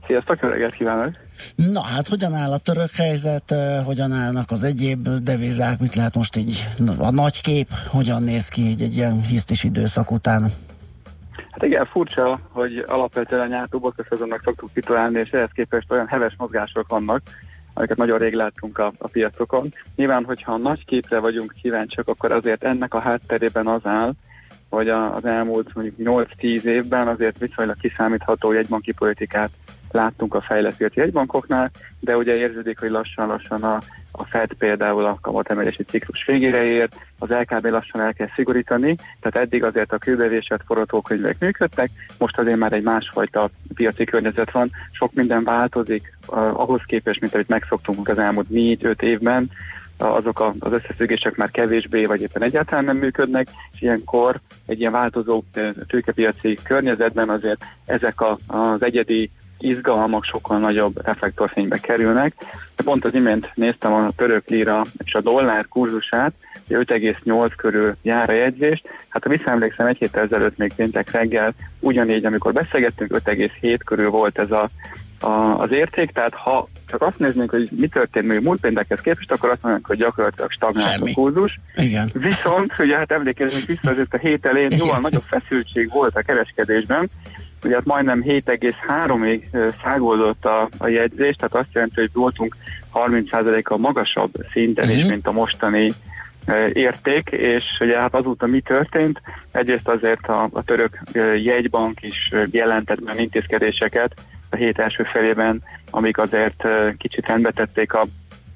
Sziasztok, 0.10 0.40
jó 0.42 0.50
reggelt 0.50 0.74
kívánok! 0.74 1.14
Na 1.56 1.82
hát 1.82 2.08
hogyan 2.08 2.34
áll 2.34 2.52
a 2.52 2.58
török 2.58 2.92
helyzet, 2.92 3.56
hogyan 3.86 4.12
állnak 4.12 4.52
az 4.52 4.64
egyéb 4.64 5.08
devizák, 5.08 5.80
mit 5.80 5.96
lehet 5.96 6.16
most 6.16 6.36
így 6.36 6.68
a 6.98 7.12
nagy 7.12 7.42
kép, 7.42 7.68
hogyan 7.88 8.24
néz 8.24 8.48
ki 8.48 8.68
egy, 8.68 8.82
egy 8.82 8.96
ilyen 8.96 9.22
hisztis 9.22 9.64
időszak 9.64 10.12
után? 10.12 10.52
Hát 11.52 11.64
igen, 11.64 11.86
furcsa, 11.86 12.40
hogy 12.50 12.86
alapvetően 12.88 13.42
a 13.42 13.48
nyártóból 13.48 13.94
szezonnak 14.10 14.42
szoktuk 14.44 14.72
titulálni, 14.74 15.20
és 15.20 15.30
ehhez 15.30 15.50
képest 15.54 15.92
olyan 15.92 16.08
heves 16.08 16.34
mozgások 16.38 16.88
vannak, 16.88 17.22
amiket 17.74 17.98
nagyon 17.98 18.18
rég 18.18 18.34
láttunk 18.34 18.78
a, 18.78 18.94
a 18.98 19.08
piacokon. 19.08 19.74
Nyilván, 19.96 20.24
hogyha 20.24 20.54
a 20.54 20.58
nagy 20.58 20.86
képre 20.86 21.20
vagyunk 21.20 21.54
kíváncsiak, 21.62 22.08
akkor 22.08 22.32
azért 22.32 22.64
ennek 22.64 22.94
a 22.94 23.00
hátterében 23.00 23.68
az 23.68 23.82
áll, 23.84 24.14
hogy 24.70 24.90
az 24.90 25.26
elmúlt 25.26 25.74
mondjuk 25.74 25.96
8-10 26.40 26.64
évben 26.64 27.08
azért 27.08 27.38
viszonylag 27.38 27.78
kiszámítható 27.82 28.52
jegybanki 28.52 28.94
politikát 28.94 29.50
láttunk 29.92 30.34
a 30.34 30.42
fejlett 30.42 30.94
jegybankoknál, 30.94 31.72
de 32.00 32.18
ugye 32.18 32.36
érződik, 32.36 32.80
hogy 32.80 32.90
lassan-lassan 32.90 33.64
a, 33.64 33.80
a 34.12 34.26
Fed 34.26 34.54
például 34.54 35.06
a 35.06 35.18
kamatemelési 35.22 35.84
ciklus 35.84 36.26
végére 36.26 36.64
ér, 36.64 36.90
az 37.20 37.30
LKB 37.30 37.66
lassan 37.66 38.02
el 38.02 38.14
kell 38.14 38.30
szigorítani, 38.36 38.96
tehát 39.20 39.48
eddig 39.48 39.64
azért 39.64 39.94
a 39.94 39.98
kőbevésett 39.98 40.62
forgatókönyvek 40.66 41.40
működtek, 41.40 41.90
most 42.18 42.38
azért 42.38 42.58
már 42.58 42.74
egy 42.74 42.84
másfajta 42.84 43.50
piaci 43.74 44.04
környezet 44.04 44.52
van, 44.52 44.72
sok 44.92 45.14
minden 45.14 45.44
változik 45.44 46.18
uh, 46.28 46.38
ahhoz 46.38 46.82
képest, 46.86 47.22
mint 47.22 47.34
amit 47.34 47.48
megszoktunk 47.48 48.08
az 48.08 48.18
elmúlt 48.18 48.48
4-5 48.52 49.02
évben, 49.02 49.52
azok 50.00 50.40
a, 50.40 50.54
az 50.60 50.72
összefüggések 50.72 51.36
már 51.36 51.52
kevésbé 51.52 52.06
vagy 52.06 52.22
éppen 52.22 52.42
egyáltalán 52.42 52.86
nem 52.86 52.98
működnek, 52.98 53.48
és 53.74 53.82
ilyenkor 53.82 54.40
egy 54.66 54.80
ilyen 54.80 54.92
változó 54.92 55.44
tőkepiaci 55.88 56.58
környezetben 56.64 57.30
azért 57.30 57.66
ezek 57.86 58.22
a, 58.22 58.38
az 58.48 58.84
egyedi 58.84 59.32
izgalmak 59.60 60.24
sokkal 60.24 60.60
nagyobb 60.60 61.06
reflektorfénybe 61.06 61.78
kerülnek. 61.78 62.34
Pont 62.76 63.06
az 63.06 63.14
imént 63.14 63.52
néztem 63.54 63.94
a 63.94 64.10
török 64.16 64.50
lira 64.50 64.86
és 65.04 65.14
a 65.14 65.22
dollár 65.22 65.68
kurzusát, 65.68 66.34
5,8 66.70 67.52
körül 67.56 67.96
jár 68.02 68.30
a 68.30 68.34
jegyzést. 68.34 68.88
Hát 69.08 69.24
ha 69.24 69.30
visszaemlékszem, 69.30 69.88
egy 69.88 69.98
héttel 69.98 70.24
ezelőtt 70.24 70.58
még 70.58 70.74
péntek 70.74 71.12
reggel 71.12 71.54
ugyanígy, 71.80 72.26
amikor 72.26 72.54
beszélgettünk, 72.54 73.22
5,7 73.26 73.80
körül 73.86 74.10
volt 74.10 74.40
ez 74.40 74.52
a, 74.52 74.70
a, 75.20 75.60
az 75.60 75.72
érték, 75.72 76.12
tehát 76.12 76.34
ha 76.34 76.68
csak 76.88 77.02
azt 77.02 77.20
néznénk, 77.20 77.50
hogy 77.50 77.70
mi 77.72 77.88
történt 77.88 78.28
még 78.28 78.42
múlt 78.42 78.62
péntekhez 78.62 79.00
képest, 79.00 79.32
akkor 79.32 79.50
azt 79.50 79.64
mondjuk, 79.64 79.86
hogy 79.86 79.98
gyakorlatilag 79.98 80.52
stagnált 80.52 81.02
a 81.02 81.14
kurzus. 81.14 81.60
Igen. 81.76 82.10
Viszont, 82.14 82.74
ugye 82.80 82.98
hát 82.98 83.12
emlékezzünk 83.12 83.66
vissza, 83.66 83.90
azért 83.90 84.14
a 84.14 84.18
hét 84.18 84.46
elején 84.46 84.72
jóval 84.78 85.00
nagyobb 85.00 85.24
feszültség 85.24 85.90
volt 85.90 86.16
a 86.16 86.22
kereskedésben, 86.22 87.10
ugye 87.64 87.76
hát 87.76 87.86
majdnem 87.86 88.24
7,3-ig 88.26 89.72
szágoldott 89.84 90.46
a, 90.46 90.70
a 90.78 90.88
jegyzés, 90.88 91.36
tehát 91.36 91.56
azt 91.56 91.74
jelenti, 91.74 92.00
hogy 92.00 92.10
voltunk 92.14 92.56
30%-kal 92.94 93.78
magasabb 93.78 94.32
szinten 94.52 94.86
uh-huh. 94.86 95.00
is, 95.00 95.06
mint 95.10 95.28
a 95.28 95.32
mostani 95.32 95.92
érték, 96.74 97.30
és 97.30 97.64
ugye 97.80 98.00
hát 98.00 98.14
azóta 98.14 98.46
mi 98.46 98.62
történt? 98.62 99.22
Egyrészt 99.52 99.88
azért 99.88 100.28
a, 100.28 100.50
a 100.54 100.64
török 100.64 101.00
jegybank 101.44 102.02
is 102.02 102.32
jelentett 102.52 103.04
meg 103.04 103.20
intézkedéseket 103.20 104.14
a 104.50 104.56
hét 104.56 104.80
első 104.80 105.04
felében, 105.04 105.64
amik 105.90 106.18
azért 106.18 106.68
kicsit 106.98 107.28
rendbe 107.28 107.52
tették 107.52 107.94
a, 107.94 108.06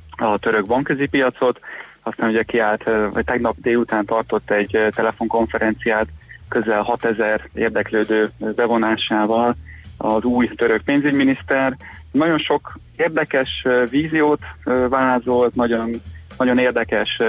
a 0.09 0.37
török 0.37 0.65
bankközi 0.65 1.07
piacot, 1.07 1.59
aztán 2.03 2.29
ugye 2.29 2.43
kiállt, 2.43 2.83
vagy 3.11 3.25
tegnap 3.25 3.55
délután 3.61 4.05
tartott 4.05 4.51
egy 4.51 4.77
telefonkonferenciát 4.95 6.07
közel 6.47 6.81
6000 6.81 7.49
érdeklődő 7.53 8.29
bevonásával 8.55 9.55
az 9.97 10.23
új 10.23 10.47
török 10.47 10.81
pénzügyminiszter. 10.81 11.77
Nagyon 12.11 12.39
sok 12.39 12.79
érdekes 12.97 13.65
víziót 13.89 14.41
vázolt, 14.89 15.55
nagyon, 15.55 16.01
nagyon 16.37 16.57
érdekes, 16.57 17.19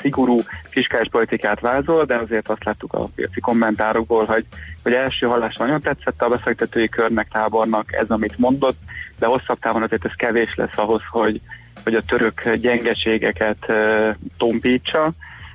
szigorú 0.00 0.38
fiskális 0.68 1.08
politikát 1.10 1.60
vázol, 1.60 2.04
de 2.04 2.14
azért 2.14 2.48
azt 2.48 2.64
láttuk 2.64 2.92
a 2.92 3.08
piaci 3.14 3.40
kommentárokból, 3.40 4.24
hogy, 4.24 4.44
hogy 4.82 4.92
első 4.92 5.26
hallásra 5.26 5.64
nagyon 5.64 5.80
tetszett 5.80 6.22
a 6.22 6.28
befektetői 6.28 6.88
körnek, 6.88 7.28
tábornak 7.28 7.92
ez, 7.92 8.08
amit 8.08 8.38
mondott, 8.38 8.78
de 9.18 9.26
hosszabb 9.26 9.58
távon 9.58 9.82
azért 9.82 10.04
ez 10.04 10.14
kevés 10.16 10.54
lesz 10.54 10.78
ahhoz, 10.78 11.02
hogy, 11.10 11.40
hogy 11.84 11.94
a 11.94 12.02
török 12.02 12.50
gyengeségeket 12.54 13.72
tompítsa 14.36 15.12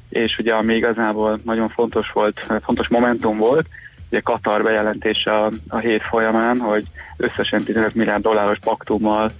és 0.09 0.37
ugye 0.37 0.53
ami 0.53 0.75
igazából 0.75 1.39
nagyon 1.43 1.69
fontos 1.69 2.11
volt, 2.11 2.45
fontos 2.63 2.87
momentum 2.87 3.37
volt, 3.37 3.67
ugye 4.09 4.19
Katar 4.19 4.63
bejelentése 4.63 5.31
a, 5.37 5.51
a 5.67 5.77
hét 5.77 6.03
folyamán, 6.03 6.59
hogy 6.59 6.85
összesen 7.17 7.63
15 7.63 7.95
milliárd 7.95 8.21
dolláros 8.21 8.57
paktummal 8.59 9.31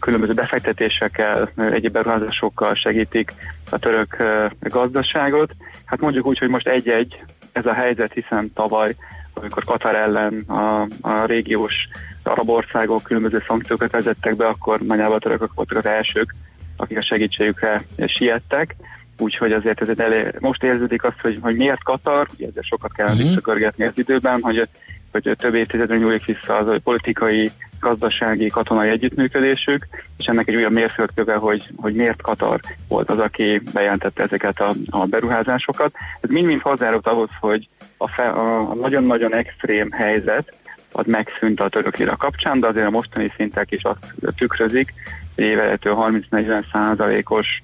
különböző 0.00 0.32
befektetésekkel, 0.32 1.50
egyéb 1.56 1.92
beruházásokkal 1.92 2.74
segítik 2.74 3.32
a 3.70 3.78
török 3.78 4.16
gazdaságot. 4.60 5.52
Hát 5.84 6.00
mondjuk 6.00 6.26
úgy, 6.26 6.38
hogy 6.38 6.48
most 6.48 6.68
egy-egy 6.68 7.24
ez 7.52 7.66
a 7.66 7.72
helyzet, 7.72 8.12
hiszen 8.12 8.52
tavaly, 8.54 8.94
amikor 9.34 9.64
Katar 9.64 9.94
ellen 9.94 10.44
a, 10.46 10.80
a 11.00 11.24
régiós 11.26 11.88
arab 12.22 12.48
országok 12.48 13.02
különböző 13.02 13.42
szankciókat 13.46 13.90
vezettek 13.90 14.36
be, 14.36 14.46
akkor 14.46 14.80
nagyjából 14.80 15.16
a 15.16 15.20
törökök 15.20 15.54
voltak 15.54 15.78
az 15.78 15.86
elsők, 15.86 16.34
akik 16.76 16.98
a 16.98 17.04
segítségükre 17.04 17.82
siettek 18.06 18.76
úgyhogy 19.18 19.52
azért 19.52 19.80
ez 19.80 19.88
egy 19.88 20.34
most 20.38 20.62
érződik 20.62 21.04
azt, 21.04 21.20
hogy, 21.20 21.38
hogy 21.40 21.56
miért 21.56 21.82
Katar, 21.82 22.26
ugye 22.34 22.46
ezzel 22.46 22.62
sokat 22.62 22.92
kell 22.92 23.06
uh-huh. 23.06 23.22
visszakörgetni 23.22 23.84
az 23.84 23.92
időben, 23.94 24.40
hogy, 24.42 24.68
hogy 25.12 25.36
több 25.38 25.54
évtizedre 25.54 25.96
nyúlik 25.96 26.24
vissza 26.24 26.56
az, 26.56 26.66
hogy 26.66 26.80
politikai, 26.80 27.50
gazdasági, 27.80 28.46
katonai 28.46 28.88
együttműködésük, 28.88 29.86
és 30.16 30.26
ennek 30.26 30.48
egy 30.48 30.54
újabb 30.54 30.72
mérföldköve, 30.72 31.34
hogy, 31.34 31.68
hogy 31.76 31.94
miért 31.94 32.22
Katar 32.22 32.60
volt 32.88 33.10
az, 33.10 33.18
aki 33.18 33.62
bejelentette 33.72 34.22
ezeket 34.22 34.60
a, 34.60 34.72
a 34.90 35.04
beruházásokat. 35.04 35.94
Ez 36.20 36.30
mind-mind 36.30 36.60
hozzájárult 36.60 37.06
ahhoz, 37.06 37.28
hogy 37.40 37.68
a, 37.96 38.08
fe, 38.08 38.28
a, 38.28 38.70
a 38.70 38.74
nagyon-nagyon 38.74 39.34
extrém 39.34 39.90
helyzet 39.90 40.52
az 40.92 41.06
megszűnt 41.06 41.60
a 41.60 41.68
török 41.68 41.96
lira 41.96 42.16
kapcsán, 42.16 42.60
de 42.60 42.66
azért 42.66 42.86
a 42.86 42.90
mostani 42.90 43.32
szintek 43.36 43.70
is 43.70 43.82
azt 43.82 44.14
tükrözik, 44.36 44.92
hogy 45.34 45.44
évelető 45.44 45.92
30-40 45.94 46.64
százalékos 46.72 47.62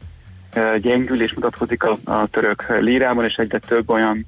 gyengülés 0.81 1.35
mutatkozik 1.35 1.85
a, 1.85 1.99
a 2.05 2.27
török 2.27 2.79
lírában, 2.81 3.24
és 3.24 3.35
egyre 3.35 3.59
több 3.59 3.91
olyan 3.91 4.27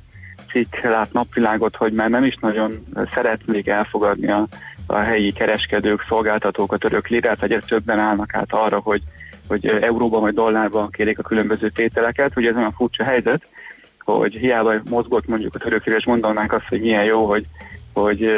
cikk 0.51 0.75
lát 0.83 1.13
napvilágot, 1.13 1.77
hogy 1.77 1.93
már 1.93 2.11
nem 2.11 2.25
is 2.25 2.37
nagyon 2.41 2.87
szeretnék 3.15 3.67
elfogadni 3.67 4.31
a, 4.31 4.47
a 4.87 4.97
helyi 4.97 5.33
kereskedők, 5.33 6.05
szolgáltatók 6.09 6.73
a 6.73 6.77
török 6.77 7.09
lirát, 7.09 7.43
egyre 7.43 7.59
többen 7.59 7.99
állnak 7.99 8.35
át 8.35 8.53
arra, 8.53 8.79
hogy, 8.79 9.03
hogy 9.49 9.67
euróban 9.67 10.21
vagy 10.21 10.35
dollárban 10.35 10.91
kérik 10.91 11.19
a 11.19 11.23
különböző 11.23 11.69
tételeket. 11.69 12.37
Ugye 12.37 12.51
ez 12.51 12.57
olyan 12.57 12.73
furcsa 12.73 13.05
helyzet, 13.05 13.47
hogy 13.99 14.35
hiába 14.35 14.75
mozgott 14.91 15.27
mondjuk 15.27 15.55
a 15.55 15.59
török 15.59 15.85
lira, 15.85 15.99
és 15.99 16.05
mondanánk 16.05 16.53
azt, 16.53 16.69
hogy 16.69 16.81
milyen 16.81 17.05
jó, 17.05 17.27
hogy, 17.27 17.47
hogy 17.93 18.31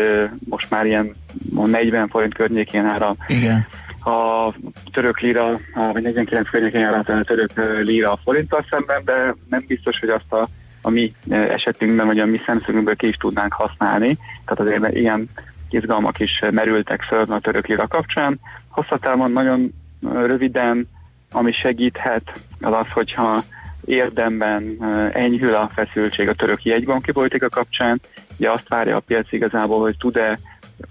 most 0.49 0.71
már 0.71 0.87
ilyen 0.87 1.15
40 1.55 2.09
forint 2.09 2.35
környékén 2.35 2.85
ára 2.85 3.15
Igen 3.27 3.67
a 4.07 4.55
török 4.93 5.21
lira, 5.21 5.59
vagy 5.93 6.03
49 6.03 6.51
környékén 6.51 6.81
járat 6.81 7.09
a 7.09 7.25
török 7.25 7.51
lira 7.83 8.13
a 8.13 8.19
forinttal 8.25 8.65
szemben, 8.71 9.03
de 9.05 9.35
nem 9.49 9.65
biztos, 9.67 10.01
hogy 10.01 10.09
azt 10.09 10.33
a, 10.33 10.49
a 10.83 10.91
mi 10.91 11.13
esetünkben, 11.29 12.07
vagy 12.07 12.19
a 12.19 12.27
mi 12.27 12.41
szemszögünkből 12.47 12.97
ki 12.97 13.09
is 13.09 13.17
tudnánk 13.17 13.53
használni. 13.53 14.17
Tehát 14.45 14.61
azért 14.61 14.95
ilyen 14.95 15.29
izgalmak 15.71 16.21
is 16.21 16.43
merültek 16.51 17.03
föl 17.03 17.25
a 17.29 17.41
török 17.41 17.67
lira 17.67 17.87
kapcsán. 17.87 18.41
Hosszatávon 18.69 19.31
nagyon 19.31 19.73
röviden, 20.13 20.89
ami 21.33 21.53
segíthet, 21.53 22.41
az 22.61 22.73
az, 22.73 22.91
hogyha 22.93 23.43
érdemben 23.85 24.85
enyhül 25.13 25.55
a 25.55 25.71
feszültség 25.75 26.29
a 26.29 26.35
török 26.35 26.65
jegybanki 26.65 27.13
politika 27.13 27.49
kapcsán. 27.49 28.01
Ugye 28.39 28.51
azt 28.51 28.69
várja 28.69 28.97
a 28.97 29.01
piac 29.01 29.33
igazából, 29.33 29.81
hogy 29.81 29.97
tud-e 29.97 30.39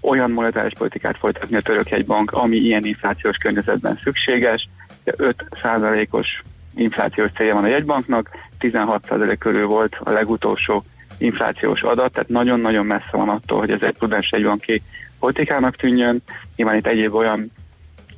olyan 0.02 0.30
monetáris 0.30 0.72
politikát 0.78 1.16
folytatni 1.18 1.56
a 1.56 1.60
török 1.60 1.88
jegybank, 1.88 2.30
ami 2.30 2.56
ilyen 2.56 2.84
inflációs 2.84 3.36
környezetben 3.36 4.00
szükséges. 4.02 4.68
5%-os 5.04 6.42
inflációs 6.74 7.30
célja 7.36 7.54
van 7.54 7.64
a 7.64 7.68
jegybanknak, 7.68 8.30
16% 8.60 9.36
körül 9.38 9.66
volt 9.66 9.96
a 10.04 10.10
legutolsó 10.10 10.84
inflációs 11.18 11.82
adat, 11.82 12.12
tehát 12.12 12.28
nagyon-nagyon 12.28 12.86
messze 12.86 13.10
van 13.12 13.28
attól, 13.28 13.58
hogy 13.58 13.70
ez 13.70 13.82
egy 13.82 13.96
prudens 13.96 14.32
jegybanki 14.32 14.82
politikának 15.18 15.76
tűnjön. 15.76 16.22
Nyilván 16.56 16.76
itt 16.76 16.86
egyéb 16.86 17.14
olyan 17.14 17.52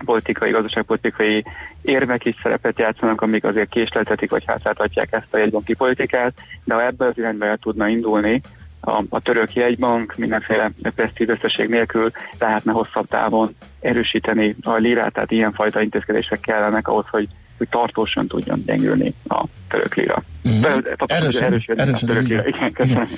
politikai, 0.05 0.51
gazdaságpolitikai 0.51 1.45
érvek 1.83 2.25
is 2.25 2.35
szerepet 2.43 2.79
játszanak, 2.79 3.21
amik 3.21 3.45
azért 3.45 3.69
késleltetik 3.69 4.31
vagy 4.31 4.45
hátráltatják 4.47 5.13
ezt 5.13 5.27
a 5.31 5.39
jegybanki 5.39 5.75
politikát, 5.75 6.33
de 6.65 6.75
ha 6.75 6.85
ebbe 6.85 7.07
az 7.07 7.19
irányba 7.19 7.45
el 7.45 7.57
tudna 7.57 7.89
indulni, 7.89 8.41
a, 8.81 9.03
a 9.09 9.21
török 9.21 9.55
jegybank 9.55 10.15
mindenféle 10.17 10.71
presztízösszesség 10.83 11.69
nélkül 11.69 12.11
lehetne 12.39 12.73
hosszabb 12.73 13.09
távon 13.09 13.57
erősíteni 13.81 14.57
a 14.63 14.75
lirát, 14.75 15.13
tehát 15.13 15.31
ilyenfajta 15.31 15.83
intézkedések 15.83 16.41
kellenek 16.41 16.89
ahhoz, 16.89 17.07
hogy 17.11 17.29
hogy 17.59 17.69
tartósan 17.69 18.27
tudjon 18.27 18.63
gyengülni 18.67 19.15
a 19.29 19.45
török 19.69 19.95
lira. 19.95 20.23
Mhm. 20.43 20.61
De- 20.61 20.81
de- 20.81 21.15
Erősödni, 21.15 21.65
erősödni 21.67 21.93
a 21.93 22.07
török 22.07 22.29
lira. 22.29 22.47
Igen, 22.47 22.73
köszönöm. 22.73 23.09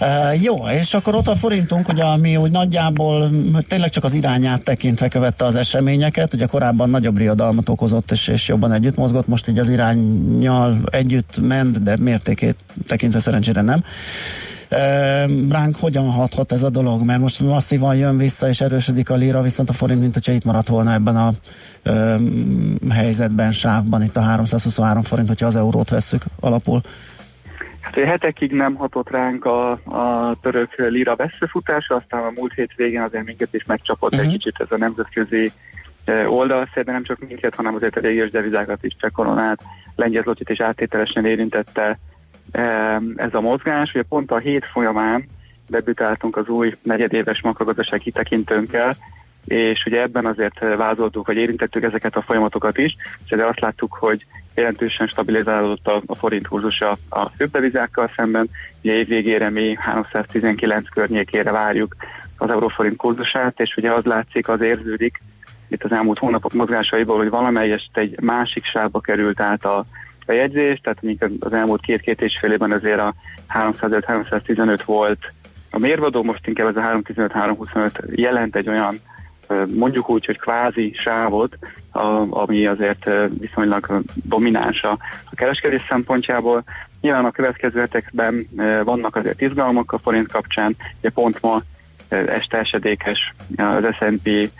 Uh, 0.00 0.42
jó, 0.42 0.56
és 0.80 0.94
akkor 0.94 1.14
ott 1.14 1.26
a 1.26 1.34
forintunk, 1.34 1.88
ugye, 1.88 2.04
ami 2.04 2.36
úgy 2.36 2.50
nagyjából 2.50 3.30
tényleg 3.68 3.90
csak 3.90 4.04
az 4.04 4.14
irányát 4.14 4.64
tekintve 4.64 5.08
követte 5.08 5.44
az 5.44 5.54
eseményeket, 5.54 6.34
ugye 6.34 6.46
korábban 6.46 6.90
nagyobb 6.90 7.18
riadalmat 7.18 7.68
okozott, 7.68 8.10
és, 8.10 8.28
és 8.28 8.48
jobban 8.48 8.72
együtt 8.72 8.96
mozgott, 8.96 9.26
most 9.26 9.48
így 9.48 9.58
az 9.58 9.68
irányjal 9.68 10.80
együtt 10.90 11.40
ment, 11.40 11.82
de 11.82 11.96
mértékét 12.00 12.56
tekintve 12.86 13.18
szerencsére 13.18 13.62
nem. 13.62 13.78
Uh, 13.78 13.84
ránk 15.50 15.76
hogyan 15.80 16.10
hathat 16.10 16.52
ez 16.52 16.62
a 16.62 16.70
dolog? 16.70 17.04
Mert 17.04 17.20
most 17.20 17.40
masszívan 17.40 17.96
jön 17.96 18.16
vissza 18.16 18.48
és 18.48 18.60
erősödik 18.60 19.10
a 19.10 19.14
lira, 19.14 19.42
viszont 19.42 19.68
a 19.68 19.72
forint, 19.72 20.00
mint 20.00 20.14
hogyha 20.14 20.32
itt 20.32 20.44
maradt 20.44 20.68
volna 20.68 20.92
ebben 20.92 21.16
a 21.16 21.30
helyzetben, 22.90 23.52
sávban, 23.52 24.02
itt 24.02 24.16
a 24.16 24.20
323 24.20 25.02
forint, 25.02 25.28
hogyha 25.28 25.46
az 25.46 25.56
eurót 25.56 25.90
vesszük 25.90 26.22
alapul. 26.40 26.80
Hát 27.80 27.94
hetekig 27.94 28.52
nem 28.52 28.74
hatott 28.74 29.10
ránk 29.10 29.44
a, 29.44 29.70
a 29.70 30.34
török 30.40 30.74
lira 30.76 31.14
összefutása, 31.18 31.94
aztán 31.94 32.22
a 32.22 32.32
múlt 32.34 32.52
hét 32.52 32.72
végén 32.76 33.00
azért 33.00 33.24
minket 33.24 33.54
is 33.54 33.64
megcsapott 33.64 34.12
uh-huh. 34.12 34.26
egy 34.26 34.32
kicsit 34.32 34.60
ez 34.60 34.72
a 34.72 34.76
nemzetközi 34.76 35.52
oldalszél, 36.28 36.82
de 36.82 36.92
nem 36.92 37.04
csak 37.04 37.28
minket, 37.28 37.54
hanem 37.54 37.74
azért 37.74 37.96
a 37.96 38.00
régiós 38.00 38.30
devizákat 38.30 38.84
is, 38.84 38.96
cseh 39.00 39.10
koronát, 39.10 39.62
lengyel 39.96 40.22
zlotyit 40.22 40.48
is 40.50 40.60
áttételesen 40.60 41.26
érintette 41.26 41.98
ez 43.16 43.34
a 43.34 43.40
mozgás. 43.40 43.90
Ugye 43.94 44.02
pont 44.08 44.30
a 44.30 44.38
hét 44.38 44.64
folyamán 44.72 45.28
debütáltunk 45.68 46.36
az 46.36 46.48
új 46.48 46.76
negyedéves 46.82 47.40
makrogazdaság 47.42 48.00
kitekintőnkkel, 48.00 48.96
és 49.44 49.84
ugye 49.86 50.02
ebben 50.02 50.26
azért 50.26 50.58
vázoltuk, 50.76 51.26
vagy 51.26 51.36
érintettük 51.36 51.82
ezeket 51.82 52.16
a 52.16 52.22
folyamatokat 52.22 52.78
is, 52.78 52.96
és 53.24 53.36
de 53.36 53.44
azt 53.44 53.60
láttuk, 53.60 53.96
hogy 54.00 54.26
jelentősen 54.54 55.06
stabilizálódott 55.06 55.86
a, 55.86 56.02
a 56.06 56.14
forint 56.14 56.48
kurzusa 56.48 56.96
a 57.08 57.28
főbb 57.36 57.50
devizákkal 57.50 58.12
szemben. 58.16 58.48
Ugye 58.82 58.94
év 58.94 59.06
végére 59.06 59.50
mi 59.50 59.76
319 59.78 60.88
környékére 60.88 61.50
várjuk 61.50 61.96
az 62.36 62.50
euróforint 62.50 62.96
kurzusát, 62.96 63.60
és 63.60 63.74
ugye 63.76 63.92
az 63.92 64.04
látszik, 64.04 64.48
az 64.48 64.60
érződik 64.60 65.22
itt 65.68 65.84
az 65.84 65.92
elmúlt 65.92 66.18
hónapok 66.18 66.52
mozgásaiból, 66.52 67.16
hogy 67.16 67.30
valamelyest 67.30 67.96
egy 67.96 68.20
másik 68.20 68.64
sávba 68.64 69.00
került 69.00 69.40
át 69.40 69.64
a, 69.64 69.84
a 70.30 70.34
jegyzés, 70.34 70.80
tehát 70.82 71.02
mondjuk 71.02 71.44
az 71.44 71.52
elmúlt 71.52 71.80
két-két 71.80 72.22
és 72.22 72.38
fél 72.40 72.52
évben 72.52 72.72
azért 72.72 73.00
a 73.00 73.14
305-315 73.54 74.80
volt 74.84 75.18
a 75.70 75.78
mérvadó, 75.78 76.22
most 76.22 76.46
inkább 76.46 76.76
ez 76.76 76.84
a 76.84 77.00
315-325 77.02 78.16
jelent 78.16 78.56
egy 78.56 78.68
olyan 78.68 79.00
mondjuk 79.74 80.10
úgy, 80.10 80.26
hogy 80.26 80.38
kvázi 80.38 80.92
sávot, 80.96 81.58
ami 82.30 82.66
azért 82.66 83.10
viszonylag 83.38 84.02
domináns 84.14 84.82
a, 84.82 84.98
kereskedés 85.34 85.86
szempontjából. 85.88 86.64
Nyilván 87.00 87.24
a 87.24 87.30
következő 87.30 87.80
hetekben 87.80 88.46
vannak 88.84 89.16
azért 89.16 89.40
izgalmak 89.40 89.92
a 89.92 89.98
forint 89.98 90.32
kapcsán, 90.32 90.76
ugye 90.98 91.10
pont 91.10 91.40
ma 91.40 91.60
este 92.08 92.58
esedékes 92.58 93.34
az 93.56 93.84
S&P 93.98 94.50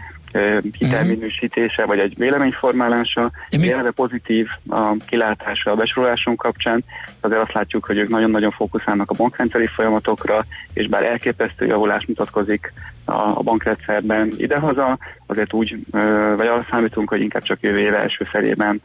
hitelminősítése, 0.79 1.85
vagy 1.85 1.99
egy 1.99 2.15
véleményformálása, 2.19 3.31
jelenleg 3.51 3.93
pozitív 3.93 4.47
a 4.69 4.97
kilátása 5.07 5.71
a 5.71 5.75
besorolásunk 5.75 6.39
kapcsán, 6.39 6.85
azért 7.21 7.41
azt 7.41 7.53
látjuk, 7.53 7.85
hogy 7.85 7.97
ők 7.97 8.09
nagyon-nagyon 8.09 8.51
fókuszálnak 8.51 9.11
a 9.11 9.15
bankrendszeri 9.15 9.67
folyamatokra, 9.67 10.45
és 10.73 10.87
bár 10.87 11.05
elképesztő 11.05 11.67
javulás 11.67 12.07
mutatkozik 12.07 12.73
a, 13.05 13.13
a 13.13 13.41
bankrendszerben 13.43 14.33
idehaza, 14.37 14.99
azért 15.27 15.53
úgy, 15.53 15.77
vagy 16.37 16.47
arra 16.47 16.67
számítunk, 16.71 17.09
hogy 17.09 17.21
inkább 17.21 17.43
csak 17.43 17.61
jövő 17.61 17.79
év 17.79 17.95
első 17.95 18.25
felében 18.25 18.81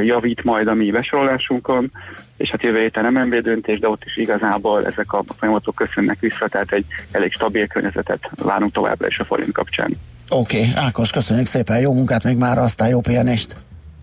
javít 0.00 0.44
majd 0.44 0.66
a 0.66 0.74
mi 0.74 0.90
besorolásunkon, 0.90 1.90
és 2.36 2.50
hát 2.50 2.62
jövő 2.62 2.80
héten 2.80 3.12
MNB 3.12 3.34
döntés, 3.34 3.78
de 3.78 3.88
ott 3.88 4.04
is 4.04 4.16
igazából 4.16 4.86
ezek 4.86 5.12
a 5.12 5.24
folyamatok 5.38 5.74
köszönnek 5.74 6.20
vissza, 6.20 6.48
tehát 6.48 6.72
egy 6.72 6.86
elég 7.10 7.32
stabil 7.32 7.66
környezetet 7.66 8.30
várunk 8.42 8.72
továbbra 8.72 9.06
is 9.06 9.18
a 9.18 9.24
forint 9.24 9.52
kapcsán. 9.52 9.92
Oké, 10.34 10.58
okay, 10.58 10.84
Ákos, 10.84 11.10
köszönjük 11.10 11.46
szépen, 11.46 11.80
jó 11.80 11.92
munkát 11.92 12.24
még 12.24 12.36
már, 12.36 12.58
aztán 12.58 12.88
jó 12.88 13.00
pihenést! 13.00 13.56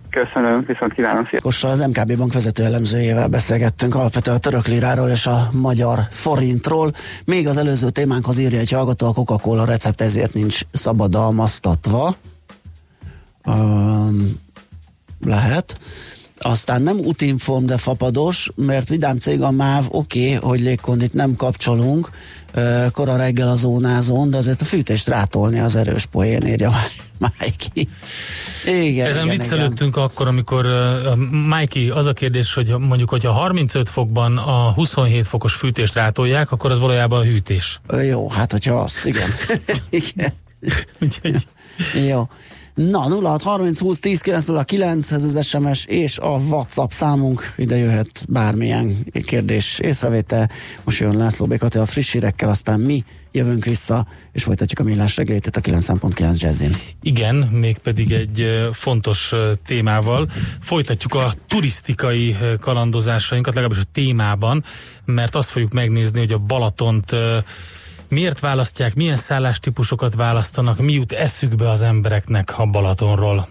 Köszönöm, 0.10 0.64
viszont 0.68 0.93
kívánom 0.93 1.23
szépen. 1.23 1.39
Ákossal, 1.39 1.72
az 1.72 1.80
MKB 1.80 2.18
bank 2.18 2.34
vezető 2.34 2.64
elemzőjével 2.64 3.27
beszélgettünk 3.27 3.95
alapvetően 3.95 4.38
a 4.38 4.39
török 4.39 4.68
liráról 4.68 5.10
és 5.10 5.26
a 5.26 5.49
magyar 5.51 5.99
forintról. 6.10 6.91
Még 7.26 7.47
az 7.47 7.57
előző 7.57 7.89
témánkhoz 7.89 8.38
írja 8.38 8.60
egy 8.60 8.72
hallgató, 8.72 9.07
a 9.07 9.14
Coca-Cola 9.14 9.65
recept 9.65 10.01
ezért 10.01 10.34
nincs 10.34 10.61
szabadalmaztatva. 10.72 12.15
Um, 13.45 14.39
lehet. 15.26 15.80
Aztán 16.39 16.81
nem 16.81 16.97
útinform, 16.97 17.65
de 17.65 17.77
fapados, 17.77 18.51
mert 18.56 18.89
vidám 18.89 19.18
cég 19.18 19.41
a 19.41 19.51
MÁV, 19.51 19.85
oké, 19.89 20.35
okay, 20.35 20.49
hogy 20.49 20.60
légkondit 20.61 21.14
nem 21.14 21.35
kapcsolunk, 21.35 22.10
kora 22.91 23.15
reggel 23.15 23.47
a 23.47 23.55
zónázón, 23.55 24.30
de 24.30 24.38
azért 24.38 24.61
a 24.61 24.65
fűtést 24.65 25.07
rátolni 25.07 25.59
az 25.59 25.76
erős 25.76 26.05
poén, 26.05 26.45
írja 26.45 26.71
Májki. 27.19 27.88
Igen, 28.65 29.07
Ezen 29.07 29.26
igen, 29.26 29.38
viccelődtünk 29.38 29.97
akkor, 29.97 30.27
amikor 30.27 30.65
uh, 30.65 31.15
Mikey, 31.57 31.89
az 31.89 32.05
a 32.05 32.13
kérdés, 32.13 32.53
hogy 32.53 32.76
mondjuk, 32.77 33.09
hogyha 33.09 33.31
35 33.31 33.89
fokban 33.89 34.38
a 34.38 34.71
27 34.71 35.27
fokos 35.27 35.53
fűtést 35.53 35.93
rátolják, 35.93 36.51
akkor 36.51 36.71
az 36.71 36.80
valójában 36.80 37.19
a 37.19 37.23
hűtés. 37.23 37.80
Jó, 38.01 38.30
hát 38.30 38.51
hogyha 38.51 38.80
azt, 38.80 39.05
igen. 39.05 39.30
igen. 39.89 40.34
Úgyhogy 41.01 41.47
Jó. 42.07 42.27
Na, 42.88 43.07
06 43.10 43.41
30 43.41 43.80
20 43.80 43.99
10 43.99 44.22
909, 44.22 45.11
ez 45.11 45.23
az 45.23 45.47
SMS 45.47 45.85
és 45.85 46.18
a 46.18 46.30
WhatsApp 46.30 46.89
számunk, 46.89 47.53
ide 47.57 47.77
jöhet 47.77 48.26
bármilyen 48.30 48.97
kérdés, 49.26 49.80
észrevétel. 49.80 50.49
Most 50.84 50.99
jön 50.99 51.18
László 51.18 51.45
Békati 51.45 51.77
a 51.77 51.85
friss 51.85 52.11
hírekkel, 52.11 52.49
aztán 52.49 52.80
mi 52.80 53.03
jövünk 53.31 53.65
vissza, 53.65 54.07
és 54.31 54.43
folytatjuk 54.43 54.80
a 54.80 54.84
millás 54.84 55.18
reggelit 55.18 55.45
itt 55.45 55.56
a 55.56 55.61
9.9 55.61 56.39
jazzin. 56.39 56.76
Igen, 57.01 57.35
mégpedig 57.35 58.11
egy 58.11 58.68
fontos 58.72 59.34
témával. 59.65 60.27
Folytatjuk 60.61 61.14
a 61.14 61.31
turisztikai 61.47 62.35
kalandozásainkat, 62.60 63.53
legalábbis 63.53 63.84
a 63.84 63.89
témában, 63.91 64.64
mert 65.06 65.35
azt 65.35 65.49
fogjuk 65.49 65.72
megnézni, 65.72 66.19
hogy 66.19 66.31
a 66.31 66.38
Balatont 66.38 67.15
miért 68.10 68.40
választják, 68.40 68.95
milyen 68.95 69.18
szállástípusokat 69.18 70.15
választanak, 70.15 70.80
mi 70.80 70.94
jut 70.94 71.11
eszükbe 71.11 71.69
az 71.69 71.81
embereknek 71.81 72.60
a 72.60 72.65
Balatonról. 72.65 73.48